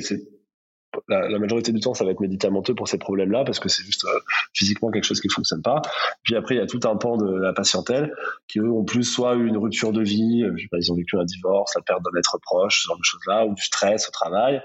La, 1.08 1.38
majorité 1.38 1.72
du 1.72 1.80
temps, 1.80 1.94
ça 1.94 2.04
va 2.04 2.12
être 2.12 2.20
médicamenteux 2.20 2.74
pour 2.74 2.88
ces 2.88 2.98
problèmes-là 2.98 3.44
parce 3.44 3.58
que 3.58 3.68
c'est 3.68 3.82
juste 3.82 4.04
euh, 4.04 4.18
physiquement 4.52 4.90
quelque 4.90 5.04
chose 5.04 5.20
qui 5.20 5.28
ne 5.28 5.32
fonctionne 5.32 5.62
pas. 5.62 5.82
Puis 6.22 6.36
après, 6.36 6.54
il 6.54 6.58
y 6.58 6.60
a 6.60 6.66
tout 6.66 6.80
un 6.84 6.96
pan 6.96 7.16
de 7.16 7.40
la 7.40 7.52
patientèle 7.52 8.12
qui 8.48 8.58
eux 8.60 8.70
ont 8.70 8.84
plus 8.84 9.04
soit 9.04 9.34
une 9.34 9.56
rupture 9.56 9.92
de 9.92 10.02
vie, 10.02 10.44
euh, 10.44 10.54
ils 10.72 10.92
ont 10.92 10.96
vécu 10.96 11.18
un 11.18 11.24
divorce, 11.24 11.74
la 11.74 11.82
perte 11.82 12.02
d'un 12.02 12.18
être 12.18 12.38
proche, 12.42 12.82
ce 12.82 12.88
genre 12.88 12.98
de 12.98 13.04
choses-là, 13.04 13.46
ou 13.46 13.54
du 13.54 13.62
stress 13.62 14.08
au 14.08 14.12
travail. 14.12 14.62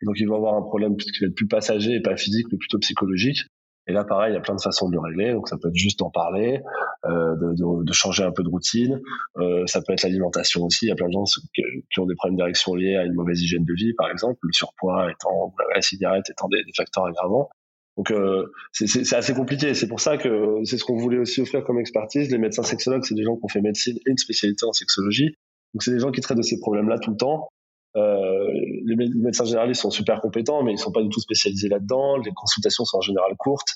Et 0.00 0.06
donc 0.06 0.16
ils 0.18 0.26
vont 0.26 0.36
avoir 0.36 0.54
un 0.54 0.62
problème 0.62 0.96
qui 0.96 1.20
va 1.20 1.26
être 1.26 1.34
plus 1.34 1.48
passager 1.48 1.94
et 1.94 2.00
pas 2.00 2.16
physique, 2.16 2.46
mais 2.50 2.58
plutôt 2.58 2.78
psychologique. 2.78 3.40
Et 3.88 3.92
là, 3.92 4.04
pareil, 4.04 4.32
il 4.32 4.34
y 4.34 4.38
a 4.38 4.40
plein 4.40 4.54
de 4.54 4.60
façons 4.60 4.88
de 4.88 4.94
le 4.94 5.00
régler. 5.00 5.32
Donc, 5.32 5.48
ça 5.48 5.56
peut 5.60 5.68
être 5.68 5.74
juste 5.74 5.98
d'en 5.98 6.10
parler, 6.10 6.60
euh, 7.04 7.34
de, 7.34 7.54
de, 7.54 7.84
de, 7.84 7.92
changer 7.92 8.22
un 8.22 8.30
peu 8.30 8.44
de 8.44 8.48
routine. 8.48 9.00
Euh, 9.38 9.66
ça 9.66 9.82
peut 9.82 9.92
être 9.92 10.02
l'alimentation 10.02 10.64
aussi. 10.64 10.86
Il 10.86 10.88
y 10.88 10.92
a 10.92 10.94
plein 10.94 11.08
de 11.08 11.12
gens 11.12 11.24
qui, 11.24 12.00
ont 12.00 12.06
des 12.06 12.14
problèmes 12.14 12.36
d'érection 12.36 12.74
liés 12.74 12.96
à 12.96 13.04
une 13.04 13.14
mauvaise 13.14 13.40
hygiène 13.42 13.64
de 13.64 13.74
vie, 13.74 13.92
par 13.94 14.08
exemple, 14.10 14.38
le 14.42 14.52
surpoids 14.52 15.10
étant, 15.10 15.52
la 15.74 15.82
cigarette 15.82 16.30
étant 16.30 16.48
des, 16.48 16.62
facteurs 16.76 17.06
aggravants. 17.06 17.48
Donc, 17.96 18.10
euh, 18.12 18.46
c'est 18.72 19.12
assez 19.14 19.34
compliqué. 19.34 19.74
C'est 19.74 19.88
pour 19.88 20.00
ça 20.00 20.16
que 20.16 20.58
c'est 20.64 20.78
ce 20.78 20.84
qu'on 20.84 20.96
voulait 20.96 21.18
aussi 21.18 21.40
offrir 21.42 21.64
comme 21.64 21.78
expertise. 21.78 22.30
Les 22.30 22.38
médecins 22.38 22.62
sexologues, 22.62 23.04
c'est 23.04 23.14
des 23.14 23.24
gens 23.24 23.36
qui 23.36 23.44
ont 23.44 23.48
fait 23.48 23.60
médecine 23.60 23.96
et 24.06 24.10
une 24.10 24.16
spécialité 24.16 24.64
en 24.64 24.72
sexologie. 24.72 25.34
Donc, 25.74 25.82
c'est 25.82 25.92
des 25.92 25.98
gens 25.98 26.12
qui 26.12 26.20
traitent 26.20 26.38
de 26.38 26.42
ces 26.42 26.60
problèmes-là 26.60 26.98
tout 27.00 27.10
le 27.10 27.16
temps. 27.16 27.48
Euh, 27.96 28.46
les 28.86 28.96
médecins 28.96 29.44
généralistes 29.44 29.82
sont 29.82 29.90
super 29.90 30.20
compétents, 30.20 30.62
mais 30.62 30.72
ils 30.72 30.78
sont 30.78 30.92
pas 30.92 31.02
du 31.02 31.08
tout 31.08 31.20
spécialisés 31.20 31.68
là-dedans. 31.68 32.16
Les 32.16 32.32
consultations 32.32 32.84
sont 32.84 32.98
en 32.98 33.00
général 33.02 33.34
courtes 33.36 33.68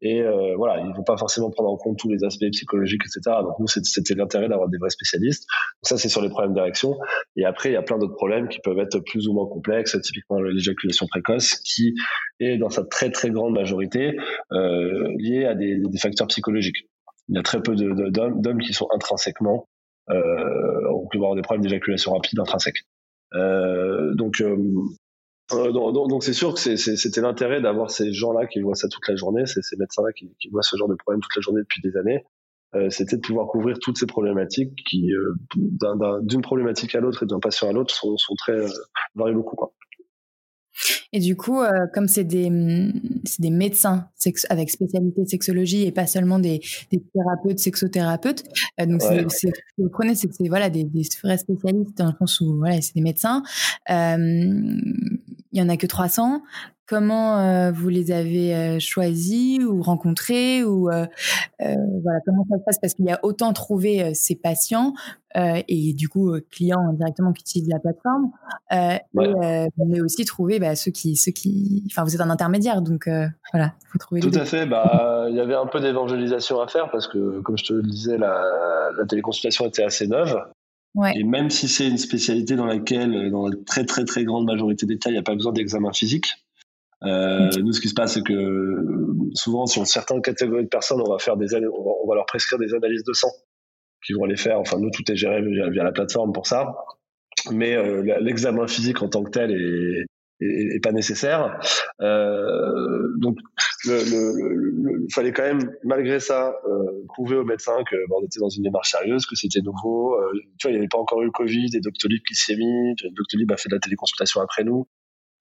et 0.00 0.22
euh, 0.22 0.54
voilà, 0.56 0.80
ils 0.80 0.94
vont 0.94 1.02
pas 1.02 1.16
forcément 1.16 1.50
prendre 1.50 1.70
en 1.70 1.76
compte 1.76 1.98
tous 1.98 2.08
les 2.08 2.24
aspects 2.24 2.48
psychologiques, 2.52 3.02
etc. 3.04 3.36
Donc 3.42 3.58
nous, 3.58 3.66
c'était 3.66 4.14
l'intérêt 4.14 4.48
d'avoir 4.48 4.68
des 4.68 4.78
vrais 4.78 4.90
spécialistes. 4.90 5.46
Donc 5.48 5.88
ça, 5.88 5.98
c'est 5.98 6.08
sur 6.08 6.22
les 6.22 6.28
problèmes 6.28 6.54
d'érection. 6.54 6.96
Et 7.36 7.44
après, 7.44 7.70
il 7.70 7.72
y 7.72 7.76
a 7.76 7.82
plein 7.82 7.98
d'autres 7.98 8.16
problèmes 8.16 8.48
qui 8.48 8.60
peuvent 8.60 8.78
être 8.78 9.00
plus 9.00 9.28
ou 9.28 9.34
moins 9.34 9.46
complexes, 9.46 9.98
typiquement 10.02 10.40
l'éjaculation 10.40 11.06
précoce, 11.06 11.56
qui 11.56 11.94
est 12.40 12.56
dans 12.56 12.70
sa 12.70 12.84
très 12.84 13.10
très 13.10 13.30
grande 13.30 13.54
majorité 13.54 14.16
euh, 14.52 15.12
liée 15.18 15.44
à 15.44 15.54
des, 15.54 15.78
des 15.78 15.98
facteurs 15.98 16.28
psychologiques. 16.28 16.88
Il 17.28 17.36
y 17.36 17.38
a 17.38 17.42
très 17.42 17.60
peu 17.60 17.74
d'hommes 17.76 18.60
qui 18.62 18.72
sont 18.72 18.88
intrinsèquement 18.94 19.66
euh, 20.10 20.88
on 20.90 21.06
peut 21.06 21.18
avoir 21.18 21.34
des 21.34 21.42
problèmes 21.42 21.62
d'éjaculation 21.62 22.12
rapide 22.12 22.38
intrinsèques. 22.40 22.84
Euh, 23.34 24.14
donc 24.14 24.40
euh, 24.40 24.56
euh, 25.52 25.72
donc 25.72 26.22
c'est 26.22 26.32
sûr 26.32 26.54
que 26.54 26.60
c'était 26.76 27.20
l'intérêt 27.20 27.60
d'avoir 27.60 27.90
ces 27.90 28.12
gens-là 28.12 28.46
qui 28.46 28.60
voient 28.60 28.74
ça 28.74 28.88
toute 28.88 29.06
la 29.08 29.16
journée, 29.16 29.46
ces, 29.46 29.60
médecins-là 29.78 30.12
qui, 30.12 30.30
voient 30.50 30.62
ce 30.62 30.76
genre 30.76 30.88
de 30.88 30.94
problème 30.94 31.20
toute 31.20 31.36
la 31.36 31.42
journée 31.42 31.60
depuis 31.60 31.80
des 31.80 31.96
années. 31.96 32.24
Euh, 32.74 32.90
c'était 32.90 33.16
de 33.16 33.22
pouvoir 33.22 33.46
couvrir 33.46 33.78
toutes 33.78 33.96
ces 33.96 34.06
problématiques 34.06 34.74
qui, 34.86 35.10
euh, 35.14 35.34
d'une 36.20 36.42
problématique 36.42 36.94
à 36.94 37.00
l'autre 37.00 37.22
et 37.22 37.26
d'un 37.26 37.40
patient 37.40 37.70
à 37.70 37.72
l'autre, 37.72 37.94
sont, 37.94 38.18
sont, 38.18 38.34
très 38.34 38.52
euh, 38.52 38.68
varient 39.14 39.34
beaucoup. 39.34 39.56
Quoi. 39.56 39.72
Et 41.12 41.20
du 41.20 41.36
coup, 41.36 41.60
euh, 41.60 41.86
comme 41.94 42.06
c'est 42.06 42.24
des, 42.24 42.50
mm, 42.50 42.92
des 43.38 43.50
médecins 43.50 44.08
avec 44.50 44.70
spécialité 44.70 45.22
de 45.22 45.28
sexologie 45.28 45.84
et 45.84 45.92
pas 45.92 46.06
seulement 46.06 46.38
des, 46.38 46.60
des 46.90 47.02
thérapeutes, 47.14 47.58
sexothérapeutes, 47.58 48.44
euh, 48.80 48.86
donc 48.86 49.00
c'est, 49.02 49.24
c'est, 49.28 49.52
vous 49.78 49.88
prenez, 49.88 50.14
c'est 50.14 50.28
que 50.28 50.34
c'est 50.34 50.48
voilà, 50.48 50.68
des, 50.68 50.84
des, 50.84 51.02
vrais 51.22 51.38
spécialistes 51.38 51.96
dans 51.96 52.06
le 52.06 52.12
sens 52.18 52.40
où 52.40 52.56
voilà, 52.58 52.80
c'est 52.82 52.94
des 52.94 53.00
médecins. 53.00 53.42
Euh, 53.90 54.16
il 55.52 55.58
y 55.58 55.62
en 55.62 55.68
a 55.68 55.76
que 55.76 55.86
300. 55.86 56.42
Comment 56.88 57.38
euh, 57.38 57.70
vous 57.70 57.90
les 57.90 58.10
avez 58.12 58.54
euh, 58.54 58.78
choisis 58.80 59.62
ou 59.62 59.82
rencontrés 59.82 60.64
ou 60.64 60.88
euh, 60.88 61.04
voilà 61.58 62.18
comment 62.24 62.46
ça 62.48 62.56
se 62.56 62.64
passe? 62.64 62.78
Parce 62.80 62.94
qu'il 62.94 63.04
y 63.04 63.10
a 63.10 63.20
autant 63.22 63.52
trouvé 63.52 64.14
ces 64.14 64.34
patients 64.34 64.94
et 65.34 65.92
du 65.92 66.08
coup 66.08 66.34
clients 66.50 66.92
directement 66.94 67.32
qui 67.32 67.42
utilisent 67.42 67.68
la 67.68 67.78
plateforme, 67.78 68.30
mais 68.70 70.00
aussi 70.00 70.24
trouver 70.24 70.58
bah, 70.58 70.74
ceux 70.74 70.90
qui 70.90 71.16
ceux 71.16 71.30
qui 71.30 71.84
enfin 71.90 72.04
vous 72.04 72.14
êtes 72.14 72.22
un 72.22 72.30
intermédiaire 72.30 72.80
donc 72.80 73.08
voilà 73.52 73.74
faut 73.92 73.98
trouver. 73.98 74.22
Tout 74.22 74.30
à 74.32 74.46
fait 74.46 74.64
bah 74.64 75.26
il 75.28 75.36
y 75.36 75.40
avait 75.40 75.54
un 75.54 75.66
peu 75.66 75.80
d'évangélisation 75.80 76.60
à 76.60 76.68
faire 76.68 76.90
parce 76.90 77.06
que 77.06 77.40
comme 77.40 77.58
je 77.58 77.64
te 77.64 77.72
le 77.74 77.82
disais 77.82 78.16
la, 78.16 78.90
la 78.96 79.04
téléconsultation 79.04 79.66
était 79.66 79.84
assez 79.84 80.06
neuve. 80.06 80.34
Ouais. 80.94 81.12
Et 81.16 81.22
même 81.22 81.50
si 81.50 81.68
c'est 81.68 81.86
une 81.86 81.98
spécialité 81.98 82.56
dans 82.56 82.64
laquelle, 82.64 83.30
dans 83.30 83.46
la 83.46 83.56
très 83.66 83.84
très 83.84 84.04
très 84.04 84.24
grande 84.24 84.46
majorité 84.46 84.86
des 84.86 84.98
cas, 84.98 85.10
il 85.10 85.12
n'y 85.12 85.18
a 85.18 85.22
pas 85.22 85.34
besoin 85.34 85.52
d'examen 85.52 85.92
physique, 85.92 86.26
euh, 87.04 87.50
nous, 87.62 87.72
ce 87.72 87.80
qui 87.80 87.88
se 87.88 87.94
passe, 87.94 88.14
c'est 88.14 88.24
que 88.24 88.84
souvent, 89.34 89.66
sur 89.66 89.86
certaines 89.86 90.22
catégories 90.22 90.64
de 90.64 90.68
personnes, 90.68 91.00
on 91.00 91.10
va 91.10 91.18
faire 91.18 91.36
des, 91.36 91.46
on 91.54 92.08
va, 92.08 92.14
leur 92.14 92.26
prescrire 92.26 92.58
des 92.58 92.74
analyses 92.74 93.04
de 93.04 93.12
sang 93.12 93.30
qui 94.04 94.12
vont 94.12 94.24
les 94.24 94.36
faire. 94.36 94.58
Enfin, 94.58 94.78
nous, 94.78 94.90
tout 94.90 95.10
est 95.10 95.16
géré 95.16 95.42
via, 95.42 95.84
la 95.84 95.92
plateforme 95.92 96.32
pour 96.32 96.46
ça. 96.46 96.74
Mais 97.52 97.76
euh, 97.76 98.18
l'examen 98.20 98.66
physique 98.66 99.00
en 99.02 99.08
tant 99.08 99.22
que 99.22 99.30
tel 99.30 99.52
est, 99.52 100.06
est, 100.40 100.82
pas 100.82 100.92
nécessaire. 100.92 101.60
Euh, 102.00 103.12
donc, 103.18 103.38
il 103.84 105.06
fallait 105.12 105.32
quand 105.32 105.42
même, 105.42 105.70
malgré 105.84 106.20
ça, 106.20 106.54
euh, 106.66 107.04
prouver 107.08 107.36
aux 107.36 107.44
médecins 107.44 107.82
que 107.88 107.96
on 108.10 108.24
était 108.24 108.40
dans 108.40 108.48
une 108.48 108.62
démarche 108.62 108.90
sérieuse, 108.90 109.26
que 109.26 109.36
c'était 109.36 109.60
nouveau. 109.60 110.14
Euh, 110.14 110.32
tu 110.58 110.66
vois, 110.66 110.70
il 110.70 110.74
n'y 110.74 110.78
avait 110.78 110.88
pas 110.88 110.98
encore 110.98 111.22
eu 111.22 111.26
le 111.26 111.30
Covid 111.30 111.70
et 111.74 111.80
Doctolib 111.80 112.22
qui 112.26 112.34
s'y 112.34 112.52
est 112.52 112.56
mis. 112.56 112.94
Doctolib 113.16 113.50
a 113.52 113.56
fait 113.56 113.68
de 113.68 113.74
la 113.74 113.80
téléconsultation 113.80 114.40
après 114.40 114.64
nous. 114.64 114.86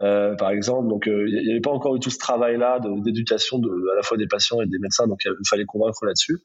Euh, 0.03 0.35
par 0.35 0.51
exemple. 0.51 0.87
Donc, 0.89 1.07
euh, 1.07 1.27
il 1.27 1.43
n'y 1.43 1.51
avait 1.51 1.59
pas 1.61 1.71
encore 1.71 1.95
eu 1.95 1.99
tout 1.99 2.11
ce 2.11 2.19
travail-là 2.19 2.79
d'éducation 3.03 3.57
à 3.57 3.95
la 3.95 4.03
fois 4.03 4.15
des 4.17 4.27
patients 4.27 4.61
et 4.61 4.67
des 4.67 4.77
médecins, 4.77 5.07
donc 5.07 5.19
il 5.25 5.47
fallait 5.49 5.65
convaincre 5.65 6.05
là-dessus. 6.05 6.37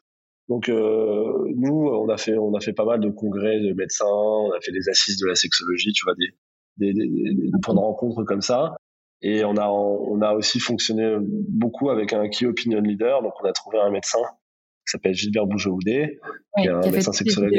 Donc, 0.49 0.69
euh, 0.69 1.33
nous, 1.55 1.87
on 1.87 2.09
a 2.09 2.17
fait, 2.17 2.37
on 2.39 2.55
a 2.55 2.61
fait 2.61 2.73
pas 2.73 2.85
mal 2.85 3.01
de 3.01 3.11
congrès 3.11 3.61
de 3.61 3.75
médecins, 3.75 4.07
on 4.07 4.53
a 4.53 4.61
fait 4.61 4.73
des 4.73 4.89
assises 4.89 5.19
de 5.19 5.27
la 5.27 5.35
sexologie, 5.35 5.93
tu 5.93 6.05
vois, 6.05 6.15
des, 6.15 6.31
des, 6.79 6.93
des, 6.95 7.35
des 7.35 7.51
points 7.63 7.75
de 7.75 7.81
rencontre 7.81 8.25
comme 8.25 8.41
ça. 8.41 8.75
Et 9.21 9.45
on 9.45 9.57
a, 9.57 9.69
on 9.69 10.21
a 10.21 10.33
aussi 10.33 10.59
fonctionné 10.59 11.17
beaucoup 11.21 11.91
avec 11.91 12.13
un 12.13 12.29
key 12.29 12.47
opinion 12.47 12.81
leader. 12.81 13.23
Donc, 13.23 13.35
on 13.43 13.47
a 13.47 13.53
trouvé 13.53 13.79
un 13.79 13.91
médecin 13.91 14.19
qui 14.19 14.91
s'appelle 14.91 15.15
Gilbert 15.15 15.47
Bougeaudé, 15.47 16.19
qui 16.59 16.67
est 16.67 16.71
un 16.71 16.81
médecin 16.91 17.13
sexologue 17.13 17.53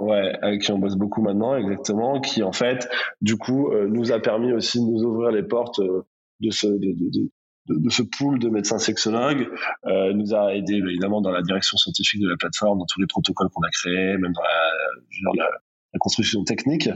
ouais, 0.00 0.38
avec 0.42 0.62
qui 0.62 0.72
on 0.72 0.78
bosse 0.78 0.96
beaucoup 0.96 1.22
maintenant, 1.22 1.56
exactement, 1.56 2.20
qui 2.20 2.42
en 2.42 2.52
fait, 2.52 2.88
du 3.20 3.36
coup, 3.36 3.72
euh, 3.72 3.88
nous 3.88 4.12
a 4.12 4.20
permis 4.20 4.52
aussi 4.52 4.80
de 4.80 4.84
nous 4.84 5.02
ouvrir 5.02 5.30
les 5.30 5.42
portes 5.42 5.80
euh, 5.80 6.06
de 6.40 6.50
ce 6.50 6.66
de, 6.66 6.76
de, 6.76 7.28
de, 7.66 7.78
de, 7.80 7.90
ce 7.90 8.02
pool 8.02 8.38
de 8.38 8.48
médecins 8.48 8.78
sexologues, 8.78 9.48
euh, 9.86 10.12
nous 10.12 10.34
a 10.34 10.54
aidé 10.54 10.74
évidemment 10.74 11.20
dans 11.20 11.32
la 11.32 11.42
direction 11.42 11.76
scientifique 11.76 12.20
de 12.22 12.28
la 12.28 12.36
plateforme, 12.36 12.78
dans 12.78 12.86
tous 12.86 13.00
les 13.00 13.06
protocoles 13.06 13.48
qu'on 13.50 13.62
a 13.62 13.70
créés, 13.70 14.16
même 14.16 14.32
dans 14.32 14.42
la, 14.42 15.34
la, 15.36 15.50
la, 15.92 15.98
construction 15.98 16.44
technique, 16.44 16.88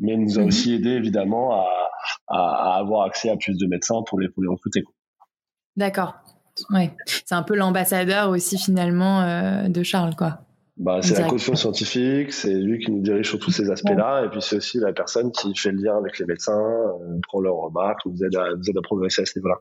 mais 0.00 0.16
nous 0.16 0.38
a 0.38 0.42
mhm. 0.42 0.48
aussi 0.48 0.74
aidé 0.74 0.90
évidemment 0.90 1.52
à, 1.52 1.66
à, 2.26 2.74
à, 2.74 2.78
avoir 2.78 3.06
accès 3.06 3.30
à 3.30 3.36
plus 3.36 3.56
de 3.56 3.66
médecins 3.66 4.02
pour 4.06 4.18
les, 4.18 4.28
pour 4.28 4.42
les 4.42 4.48
recruter. 4.48 4.82
D'accord. 5.76 6.14
Ouais. 6.70 6.90
C'est 7.06 7.36
un 7.36 7.44
peu 7.44 7.54
l'ambassadeur 7.54 8.30
aussi 8.30 8.58
finalement 8.58 9.68
de 9.68 9.82
Charles, 9.84 10.16
quoi. 10.16 10.40
Bah, 10.78 11.00
c'est 11.02 11.18
la 11.18 11.28
caution 11.28 11.56
scientifique, 11.56 12.32
c'est 12.32 12.54
lui 12.54 12.78
qui 12.78 12.92
nous 12.92 13.02
dirige 13.02 13.28
sur 13.28 13.40
tous 13.40 13.50
ces 13.50 13.68
aspects-là, 13.68 14.24
et 14.24 14.28
puis 14.28 14.40
c'est 14.40 14.56
aussi 14.56 14.78
la 14.78 14.92
personne 14.92 15.32
qui 15.32 15.52
fait 15.56 15.72
le 15.72 15.82
lien 15.82 15.98
avec 15.98 16.20
les 16.20 16.24
médecins, 16.24 16.56
euh, 16.56 17.18
prend 17.26 17.40
leurs 17.40 17.56
remarques, 17.56 18.06
nous 18.06 18.22
aide, 18.24 18.36
à, 18.36 18.54
nous 18.54 18.70
aide 18.70 18.78
à 18.78 18.82
progresser 18.82 19.22
à 19.22 19.26
ce 19.26 19.36
niveau-là. 19.38 19.56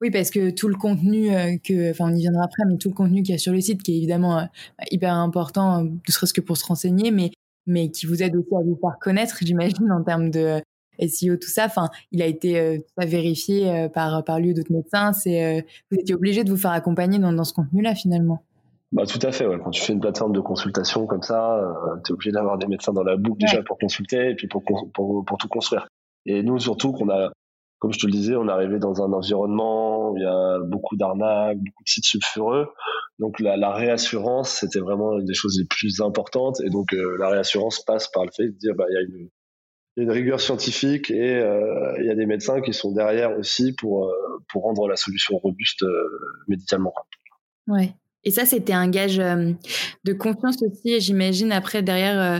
Oui, 0.00 0.12
parce 0.12 0.30
que 0.30 0.50
tout 0.50 0.68
le 0.68 0.76
contenu 0.76 1.34
euh, 1.34 1.56
que, 1.64 1.90
enfin, 1.90 2.12
on 2.12 2.14
y 2.14 2.20
viendra 2.20 2.44
après, 2.44 2.62
mais 2.68 2.76
tout 2.76 2.88
le 2.88 2.94
contenu 2.94 3.22
qu'il 3.22 3.32
y 3.32 3.34
a 3.34 3.38
sur 3.38 3.52
le 3.52 3.60
site, 3.60 3.82
qui 3.82 3.94
est 3.94 3.96
évidemment 3.96 4.38
euh, 4.38 4.44
hyper 4.92 5.12
important, 5.12 5.82
ne 5.82 5.90
serait-ce 6.06 6.34
que 6.34 6.40
pour 6.40 6.56
se 6.56 6.64
renseigner, 6.64 7.10
mais, 7.10 7.32
mais 7.66 7.90
qui 7.90 8.06
vous 8.06 8.22
aide 8.22 8.36
aussi 8.36 8.54
à 8.54 8.62
vous 8.62 8.78
faire 8.80 8.96
connaître, 9.00 9.38
j'imagine, 9.40 9.90
en 9.90 10.04
termes 10.04 10.30
de 10.30 10.60
SEO, 11.04 11.36
tout 11.36 11.48
ça. 11.48 11.64
Enfin, 11.66 11.88
il 12.12 12.22
a 12.22 12.26
été 12.26 12.84
vérifié 12.96 13.88
par, 13.92 14.22
par 14.24 14.38
lui 14.40 14.50
ou 14.50 14.54
d'autres 14.54 14.72
médecins. 14.72 15.12
C'est, 15.12 15.64
vous 15.90 15.98
étiez 15.98 16.14
obligé 16.14 16.42
de 16.42 16.50
vous 16.50 16.56
faire 16.56 16.72
accompagner 16.72 17.18
dans, 17.18 17.32
dans 17.32 17.44
ce 17.44 17.52
contenu-là, 17.52 17.94
finalement. 17.94 18.42
Bah, 18.90 19.04
tout 19.04 19.18
à 19.22 19.32
fait. 19.32 19.46
Ouais. 19.46 19.58
Quand 19.62 19.70
tu 19.70 19.82
fais 19.82 19.92
une 19.92 20.00
plateforme 20.00 20.32
de 20.32 20.40
consultation 20.40 21.06
comme 21.06 21.22
ça, 21.22 21.58
euh, 21.58 21.96
tu 22.04 22.12
es 22.12 22.14
obligé 22.14 22.32
d'avoir 22.32 22.56
des 22.56 22.66
médecins 22.66 22.92
dans 22.92 23.02
la 23.02 23.16
boucle 23.16 23.40
déjà 23.40 23.62
pour 23.62 23.78
consulter 23.78 24.30
et 24.30 24.34
puis 24.34 24.48
pour, 24.48 24.62
pour, 24.64 25.24
pour 25.24 25.38
tout 25.38 25.48
construire. 25.48 25.88
Et 26.24 26.42
nous, 26.42 26.58
surtout, 26.58 26.92
qu'on 26.92 27.10
a, 27.10 27.30
comme 27.80 27.92
je 27.92 27.98
te 27.98 28.06
le 28.06 28.12
disais, 28.12 28.34
on 28.34 28.48
est 28.48 28.52
arrivé 28.52 28.78
dans 28.78 29.02
un 29.02 29.12
environnement 29.12 30.10
où 30.10 30.16
il 30.16 30.22
y 30.22 30.26
a 30.26 30.58
beaucoup 30.60 30.96
d'arnaques, 30.96 31.58
beaucoup 31.58 31.84
de 31.84 31.88
sites 31.88 32.06
sulfureux. 32.06 32.68
Donc 33.18 33.40
la, 33.40 33.56
la 33.56 33.72
réassurance, 33.72 34.50
c'était 34.50 34.80
vraiment 34.80 35.18
une 35.18 35.26
des 35.26 35.34
choses 35.34 35.58
les 35.58 35.66
plus 35.66 36.00
importantes. 36.00 36.60
Et 36.62 36.70
donc 36.70 36.94
euh, 36.94 37.16
la 37.18 37.28
réassurance 37.28 37.82
passe 37.84 38.08
par 38.08 38.24
le 38.24 38.30
fait 38.34 38.46
de 38.46 38.56
dire, 38.56 38.74
bah, 38.74 38.84
il 38.88 38.94
y 38.94 38.96
a 38.96 39.00
une, 39.02 39.28
une 39.96 40.10
rigueur 40.10 40.40
scientifique 40.40 41.10
et 41.10 41.36
euh, 41.36 41.94
il 41.98 42.06
y 42.06 42.10
a 42.10 42.14
des 42.14 42.26
médecins 42.26 42.60
qui 42.62 42.72
sont 42.72 42.92
derrière 42.92 43.36
aussi 43.38 43.74
pour, 43.74 44.06
euh, 44.06 44.12
pour 44.50 44.62
rendre 44.62 44.88
la 44.88 44.96
solution 44.96 45.36
robuste 45.36 45.84
médicalement. 46.46 46.94
Ouais. 47.66 47.92
Et 48.24 48.30
ça, 48.32 48.44
c'était 48.44 48.72
un 48.72 48.88
gage 48.88 49.20
euh, 49.20 49.52
de 50.04 50.12
confiance 50.12 50.56
aussi, 50.62 51.00
j'imagine, 51.00 51.52
après, 51.52 51.82
derrière, 51.82 52.20
euh, 52.20 52.38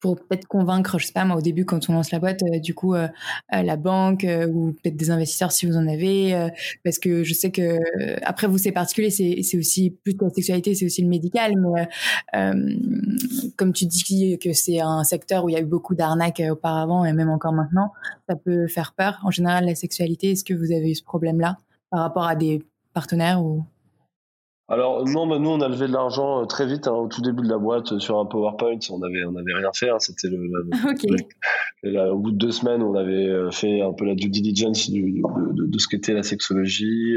pour 0.00 0.16
peut-être 0.16 0.46
convaincre, 0.46 0.98
je 0.98 1.06
sais 1.06 1.12
pas, 1.12 1.26
moi, 1.26 1.36
au 1.36 1.42
début, 1.42 1.66
quand 1.66 1.90
on 1.90 1.92
lance 1.92 2.10
la 2.10 2.18
boîte, 2.18 2.42
euh, 2.42 2.58
du 2.58 2.74
coup, 2.74 2.94
la 2.94 3.76
banque 3.76 4.26
ou 4.48 4.72
peut-être 4.72 4.96
des 4.96 5.10
investisseurs 5.10 5.52
si 5.52 5.66
vous 5.66 5.76
en 5.76 5.86
avez, 5.86 6.48
parce 6.84 6.98
que 6.98 7.22
je 7.22 7.34
sais 7.34 7.50
que, 7.50 7.78
après, 8.24 8.46
vous, 8.46 8.56
c'est 8.58 8.72
particulier, 8.72 9.10
c'est 9.10 9.58
aussi 9.58 9.90
plus 9.90 10.16
que 10.16 10.24
la 10.24 10.30
sexualité, 10.30 10.74
c'est 10.74 10.86
aussi 10.86 11.02
le 11.02 11.08
médical, 11.08 11.52
mais 11.56 11.88
comme 13.56 13.72
tu 13.72 13.86
dis 13.86 14.38
que 14.38 14.52
c'est 14.52 14.80
un 14.80 15.04
secteur 15.04 15.44
où 15.44 15.48
il 15.48 15.52
y 15.52 15.56
a 15.56 15.60
eu 15.60 15.66
beaucoup 15.66 15.94
d'arnaques 15.94 16.42
auparavant 16.50 17.04
et 17.04 17.12
même 17.12 17.28
encore 17.30 17.52
maintenant, 17.52 17.92
ça 18.28 18.36
peut 18.36 18.66
faire 18.68 18.94
peur. 18.96 19.20
En 19.22 19.30
général, 19.30 19.66
la 19.66 19.74
sexualité, 19.74 20.30
est-ce 20.32 20.44
que 20.44 20.54
vous 20.54 20.72
avez 20.72 20.90
eu 20.90 20.94
ce 20.94 21.04
problème-là 21.04 21.58
par 21.90 22.00
rapport 22.00 22.24
à 22.24 22.36
des 22.36 22.62
partenaires 22.94 23.42
ou 23.42 23.64
alors 24.70 25.04
non, 25.04 25.26
bah, 25.26 25.40
nous 25.40 25.50
on 25.50 25.60
a 25.60 25.68
levé 25.68 25.88
de 25.88 25.92
l'argent 25.92 26.42
euh, 26.42 26.44
très 26.44 26.64
vite 26.64 26.86
hein, 26.86 26.92
au 26.92 27.08
tout 27.08 27.22
début 27.22 27.42
de 27.42 27.48
la 27.48 27.58
boîte 27.58 27.90
euh, 27.90 27.98
sur 27.98 28.20
un 28.20 28.24
PowerPoint. 28.24 28.78
On 28.90 29.02
avait 29.02 29.24
on 29.24 29.34
avait 29.34 29.52
rien 29.52 29.70
fait. 29.74 29.90
Hein, 29.90 29.98
C'était 29.98 30.28
le, 30.28 30.38
au 32.12 32.18
bout 32.18 32.30
de 32.30 32.36
deux 32.36 32.52
semaines, 32.52 32.80
on 32.80 32.94
avait 32.94 33.26
euh, 33.26 33.50
fait 33.50 33.82
un 33.82 33.92
peu 33.92 34.04
la 34.04 34.14
due 34.14 34.30
diligence 34.30 34.88
du, 34.88 35.22
de, 35.22 35.66
de, 35.66 35.78
ce 35.78 35.88
qu'était 35.88 36.12
la 36.12 36.22
sexologie, 36.22 37.16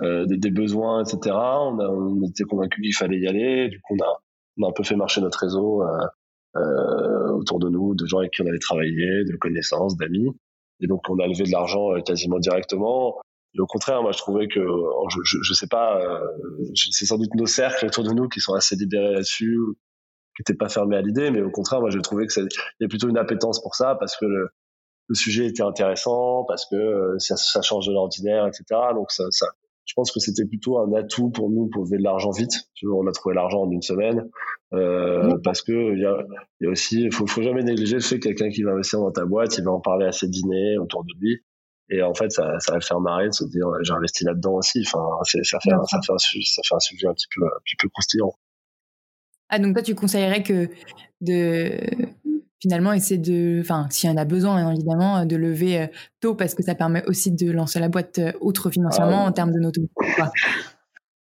des, 0.00 0.36
des, 0.36 0.50
besoins, 0.50 1.04
etc. 1.04 1.36
On, 1.36 1.78
a, 1.78 1.88
on 1.88 2.22
était 2.26 2.42
convaincus 2.42 2.82
qu'il 2.82 2.94
fallait 2.94 3.20
y 3.20 3.28
aller. 3.28 3.68
Du 3.68 3.80
coup, 3.80 3.94
on 3.94 4.04
a 4.04 4.20
on 4.58 4.66
a 4.66 4.70
un 4.70 4.72
peu 4.72 4.82
fait 4.82 4.96
marcher 4.96 5.20
notre 5.20 5.38
réseau 5.38 5.84
autour 6.56 7.60
de 7.60 7.68
nous, 7.68 7.94
de 7.94 8.04
gens 8.04 8.18
avec 8.18 8.32
qui 8.32 8.42
on 8.42 8.46
avait 8.46 8.58
travaillé, 8.58 9.24
de 9.24 9.36
connaissances, 9.36 9.96
d'amis. 9.96 10.32
Et 10.80 10.88
donc 10.88 11.08
on 11.08 11.20
a 11.20 11.28
levé 11.28 11.44
de 11.44 11.52
l'argent 11.52 11.92
quasiment 12.04 12.40
directement. 12.40 13.20
Et 13.54 13.60
au 13.60 13.66
contraire, 13.66 14.02
moi, 14.02 14.12
je 14.12 14.18
trouvais 14.18 14.46
que, 14.46 14.60
oh, 14.60 15.08
je, 15.10 15.18
je, 15.24 15.38
je 15.42 15.54
sais 15.54 15.66
pas, 15.66 16.00
euh, 16.00 16.20
c'est 16.74 17.06
sans 17.06 17.18
doute 17.18 17.34
nos 17.34 17.46
cercles 17.46 17.86
autour 17.86 18.04
de 18.04 18.12
nous 18.12 18.28
qui 18.28 18.40
sont 18.40 18.54
assez 18.54 18.76
libérés 18.76 19.12
là-dessus, 19.12 19.58
qui 20.36 20.42
n'étaient 20.42 20.56
pas 20.56 20.68
fermés 20.68 20.96
à 20.96 21.02
l'idée, 21.02 21.30
mais 21.30 21.42
au 21.42 21.50
contraire, 21.50 21.80
moi, 21.80 21.90
je 21.90 21.98
trouvais 21.98 22.26
que 22.26 22.40
il 22.40 22.48
y 22.80 22.84
a 22.84 22.88
plutôt 22.88 23.08
une 23.08 23.18
appétence 23.18 23.60
pour 23.60 23.74
ça 23.74 23.96
parce 23.98 24.16
que 24.16 24.26
le, 24.26 24.48
le 25.08 25.14
sujet 25.16 25.46
était 25.46 25.64
intéressant, 25.64 26.44
parce 26.46 26.66
que 26.66 26.76
euh, 26.76 27.18
ça, 27.18 27.36
ça 27.36 27.62
change 27.62 27.88
de 27.88 27.92
l'ordinaire, 27.92 28.46
etc. 28.46 28.64
Donc 28.94 29.10
ça, 29.10 29.24
ça, 29.30 29.46
je 29.84 29.94
pense 29.94 30.12
que 30.12 30.20
c'était 30.20 30.44
plutôt 30.44 30.78
un 30.78 30.92
atout 30.92 31.30
pour 31.30 31.50
nous 31.50 31.68
pour 31.68 31.84
lever 31.84 31.98
de 31.98 32.04
l'argent 32.04 32.30
vite. 32.30 32.52
On 32.84 33.04
a 33.08 33.12
trouvé 33.12 33.34
l'argent 33.34 33.62
en 33.62 33.70
une 33.72 33.82
semaine 33.82 34.30
euh, 34.72 35.36
parce 35.42 35.62
que 35.62 35.72
il 35.72 36.00
y 36.00 36.06
a, 36.06 36.24
y 36.60 36.66
a, 36.66 36.70
aussi, 36.70 37.02
il 37.02 37.12
faut, 37.12 37.26
faut 37.26 37.42
jamais 37.42 37.64
négliger 37.64 37.96
le 37.96 38.02
fait 38.02 38.20
que 38.20 38.28
quelqu'un 38.28 38.50
qui 38.50 38.62
va 38.62 38.70
investir 38.70 39.00
dans 39.00 39.10
ta 39.10 39.24
boîte, 39.24 39.58
il 39.58 39.64
va 39.64 39.72
en 39.72 39.80
parler 39.80 40.06
à 40.06 40.12
ses 40.12 40.28
dîners 40.28 40.78
autour 40.78 41.02
de 41.02 41.12
lui. 41.18 41.42
Et 41.90 42.02
en 42.02 42.14
fait, 42.14 42.30
ça, 42.30 42.58
ça 42.60 42.74
va 42.74 42.80
faire 42.80 43.00
marrer 43.00 43.26
de 43.28 43.34
se 43.34 43.44
dire, 43.44 43.66
j'ai 43.82 43.92
investi 43.92 44.24
là-dedans 44.24 44.54
aussi. 44.54 44.84
Enfin, 44.86 45.04
c'est, 45.24 45.42
ça, 45.44 45.58
fait, 45.60 45.70
ça, 45.70 46.00
fait 46.04 46.12
un, 46.12 46.18
ça 46.18 46.62
fait 46.62 46.74
un 46.74 46.78
sujet 46.80 47.06
un 47.08 47.14
petit 47.14 47.26
peu, 47.34 47.44
un 47.44 47.60
petit 47.64 47.76
peu 47.76 47.88
croustillant. 47.88 48.32
Ah, 49.48 49.58
donc 49.58 49.74
toi, 49.74 49.82
tu 49.82 49.94
conseillerais 49.94 50.42
que 50.44 50.68
de 51.20 51.72
finalement 52.62 52.92
essayer 52.92 53.18
de, 53.18 53.60
enfin, 53.60 53.86
s'il 53.90 54.08
y 54.08 54.12
en 54.12 54.16
a 54.16 54.24
besoin, 54.24 54.56
hein, 54.56 54.72
évidemment, 54.72 55.24
de 55.26 55.34
lever 55.34 55.80
euh, 55.80 55.86
tôt 56.20 56.34
parce 56.34 56.54
que 56.54 56.62
ça 56.62 56.74
permet 56.74 57.04
aussi 57.06 57.32
de 57.32 57.50
lancer 57.50 57.80
la 57.80 57.88
boîte 57.88 58.18
euh, 58.18 58.32
outre 58.40 58.70
financièrement 58.70 59.24
ah 59.24 59.28
en 59.28 59.32
termes 59.32 59.52
de 59.52 59.58
notre 59.58 59.80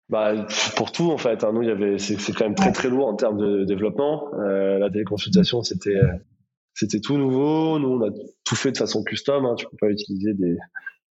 bah, 0.10 0.34
pour 0.76 0.92
tout 0.92 1.12
en 1.12 1.18
fait. 1.18 1.44
Hein. 1.44 1.52
Nous, 1.54 1.64
il 1.64 1.68
y 1.68 1.72
avait, 1.72 1.98
c'est, 1.98 2.16
quand 2.34 2.46
même 2.46 2.56
très 2.56 2.72
très 2.72 2.90
lourd 2.90 3.08
en 3.08 3.16
termes 3.16 3.38
de 3.38 3.66
développement. 3.66 4.32
Euh, 4.40 4.80
la 4.80 4.90
téléconsultation, 4.90 5.64
c'était 5.64 5.96
euh, 5.96 6.08
c'était 6.78 7.00
tout 7.00 7.18
nouveau. 7.18 7.80
Nous, 7.80 7.90
on 7.90 8.08
a 8.08 8.12
tout 8.44 8.56
fait 8.56 8.72
de 8.72 8.78
façon 8.78 9.04
custom. 9.04 9.46
Hein. 9.46 9.56
Tu 9.56 9.66
peux 9.66 9.78
pas 9.80 9.90
utiliser 9.90 10.36
des 10.36 10.58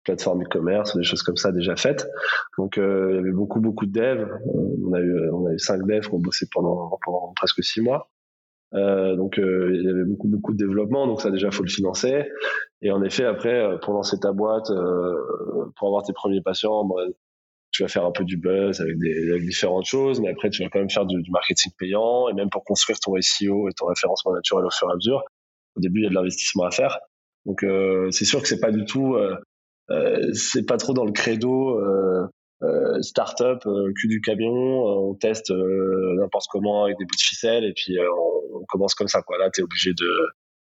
plateformes 0.05 0.43
e-commerce, 0.43 0.95
des 0.95 1.03
choses 1.03 1.23
comme 1.23 1.37
ça 1.37 1.53
déjà 1.53 1.75
faites. 1.75 2.07
Donc, 2.59 2.77
euh, 2.77 3.09
il 3.13 3.17
y 3.17 3.19
avait 3.19 3.33
beaucoup, 3.33 3.61
beaucoup 3.61 3.87
de 3.87 3.93
devs. 3.93 4.29
On 4.55 4.93
a 4.93 5.01
eu, 5.01 5.31
on 5.31 5.47
a 5.47 5.55
eu 5.55 5.59
cinq 5.59 5.83
devs 5.87 6.07
qui 6.07 6.15
ont 6.15 6.19
bossé 6.19 6.47
pendant, 6.53 6.99
pendant 7.03 7.33
presque 7.35 7.65
six 7.65 7.81
mois. 7.81 8.11
Euh, 8.75 9.17
donc, 9.17 9.39
euh, 9.39 9.71
il 9.75 9.87
y 9.87 9.89
avait 9.89 10.05
beaucoup, 10.05 10.29
beaucoup 10.29 10.53
de 10.53 10.59
développement. 10.59 11.07
Donc, 11.07 11.23
ça 11.23 11.31
déjà, 11.31 11.51
faut 11.51 11.63
le 11.63 11.71
financer. 11.71 12.25
Et 12.83 12.91
en 12.91 13.03
effet, 13.03 13.25
après, 13.25 13.55
euh, 13.55 13.79
pour 13.79 13.95
lancer 13.95 14.19
ta 14.21 14.33
boîte, 14.33 14.69
euh, 14.69 15.15
pour 15.79 15.89
avoir 15.89 16.03
tes 16.05 16.13
premiers 16.13 16.43
patients, 16.43 16.85
bah, 16.85 17.05
tu 17.71 17.83
vas 17.83 17.89
faire 17.89 18.05
un 18.05 18.13
peu 18.13 18.25
du 18.25 18.37
buzz 18.37 18.83
avec, 18.83 18.99
des, 18.99 19.31
avec 19.31 19.45
différentes 19.45 19.87
choses, 19.87 20.21
mais 20.21 20.29
après, 20.29 20.51
tu 20.51 20.63
vas 20.63 20.69
quand 20.69 20.79
même 20.79 20.91
faire 20.91 21.07
du, 21.07 21.23
du 21.23 21.31
marketing 21.31 21.73
payant 21.79 22.29
et 22.29 22.35
même 22.35 22.51
pour 22.51 22.65
construire 22.65 23.01
ton 23.01 23.15
SEO 23.19 23.71
et 23.71 23.73
ton 23.73 23.87
référencement 23.87 24.35
naturel 24.35 24.67
au 24.67 24.71
fur 24.71 24.89
et 24.91 24.93
à 24.93 24.97
mesure 24.97 25.25
au 25.77 25.81
début, 25.81 26.01
il 26.01 26.05
y 26.05 26.07
a 26.07 26.11
de 26.11 26.15
l'investissement 26.15 26.65
à 26.65 26.71
faire. 26.71 26.99
Donc, 27.47 27.63
euh, 27.63 28.11
c'est 28.11 28.25
sûr 28.25 28.41
que 28.43 28.49
c'est 28.49 28.61
pas 28.61 28.73
du 28.73 28.85
tout, 28.85 29.15
euh, 29.15 29.37
euh 29.91 30.33
c'est 30.33 30.67
pas 30.67 30.77
trop 30.77 30.95
dans 30.95 31.05
le 31.05 31.13
credo 31.13 31.79
euh, 31.79 32.27
euh 32.63 33.03
start-up, 33.03 33.63
cul 33.97 34.09
du 34.09 34.21
camion. 34.21 34.51
on 34.51 35.15
teste 35.15 35.51
n'importe 35.51 36.47
comment 36.51 36.85
avec 36.85 36.99
des 36.99 37.05
bouts 37.05 37.17
de 37.17 37.23
ficelle 37.23 37.65
et 37.65 37.73
puis 37.75 37.97
on, 38.01 38.59
on, 38.61 38.65
commence 38.67 38.95
comme 38.95 39.09
ça. 39.09 39.23
Quoi. 39.23 39.39
Là, 39.39 39.51
t'es 39.51 39.63
obligé 39.63 39.93
de, 39.93 40.11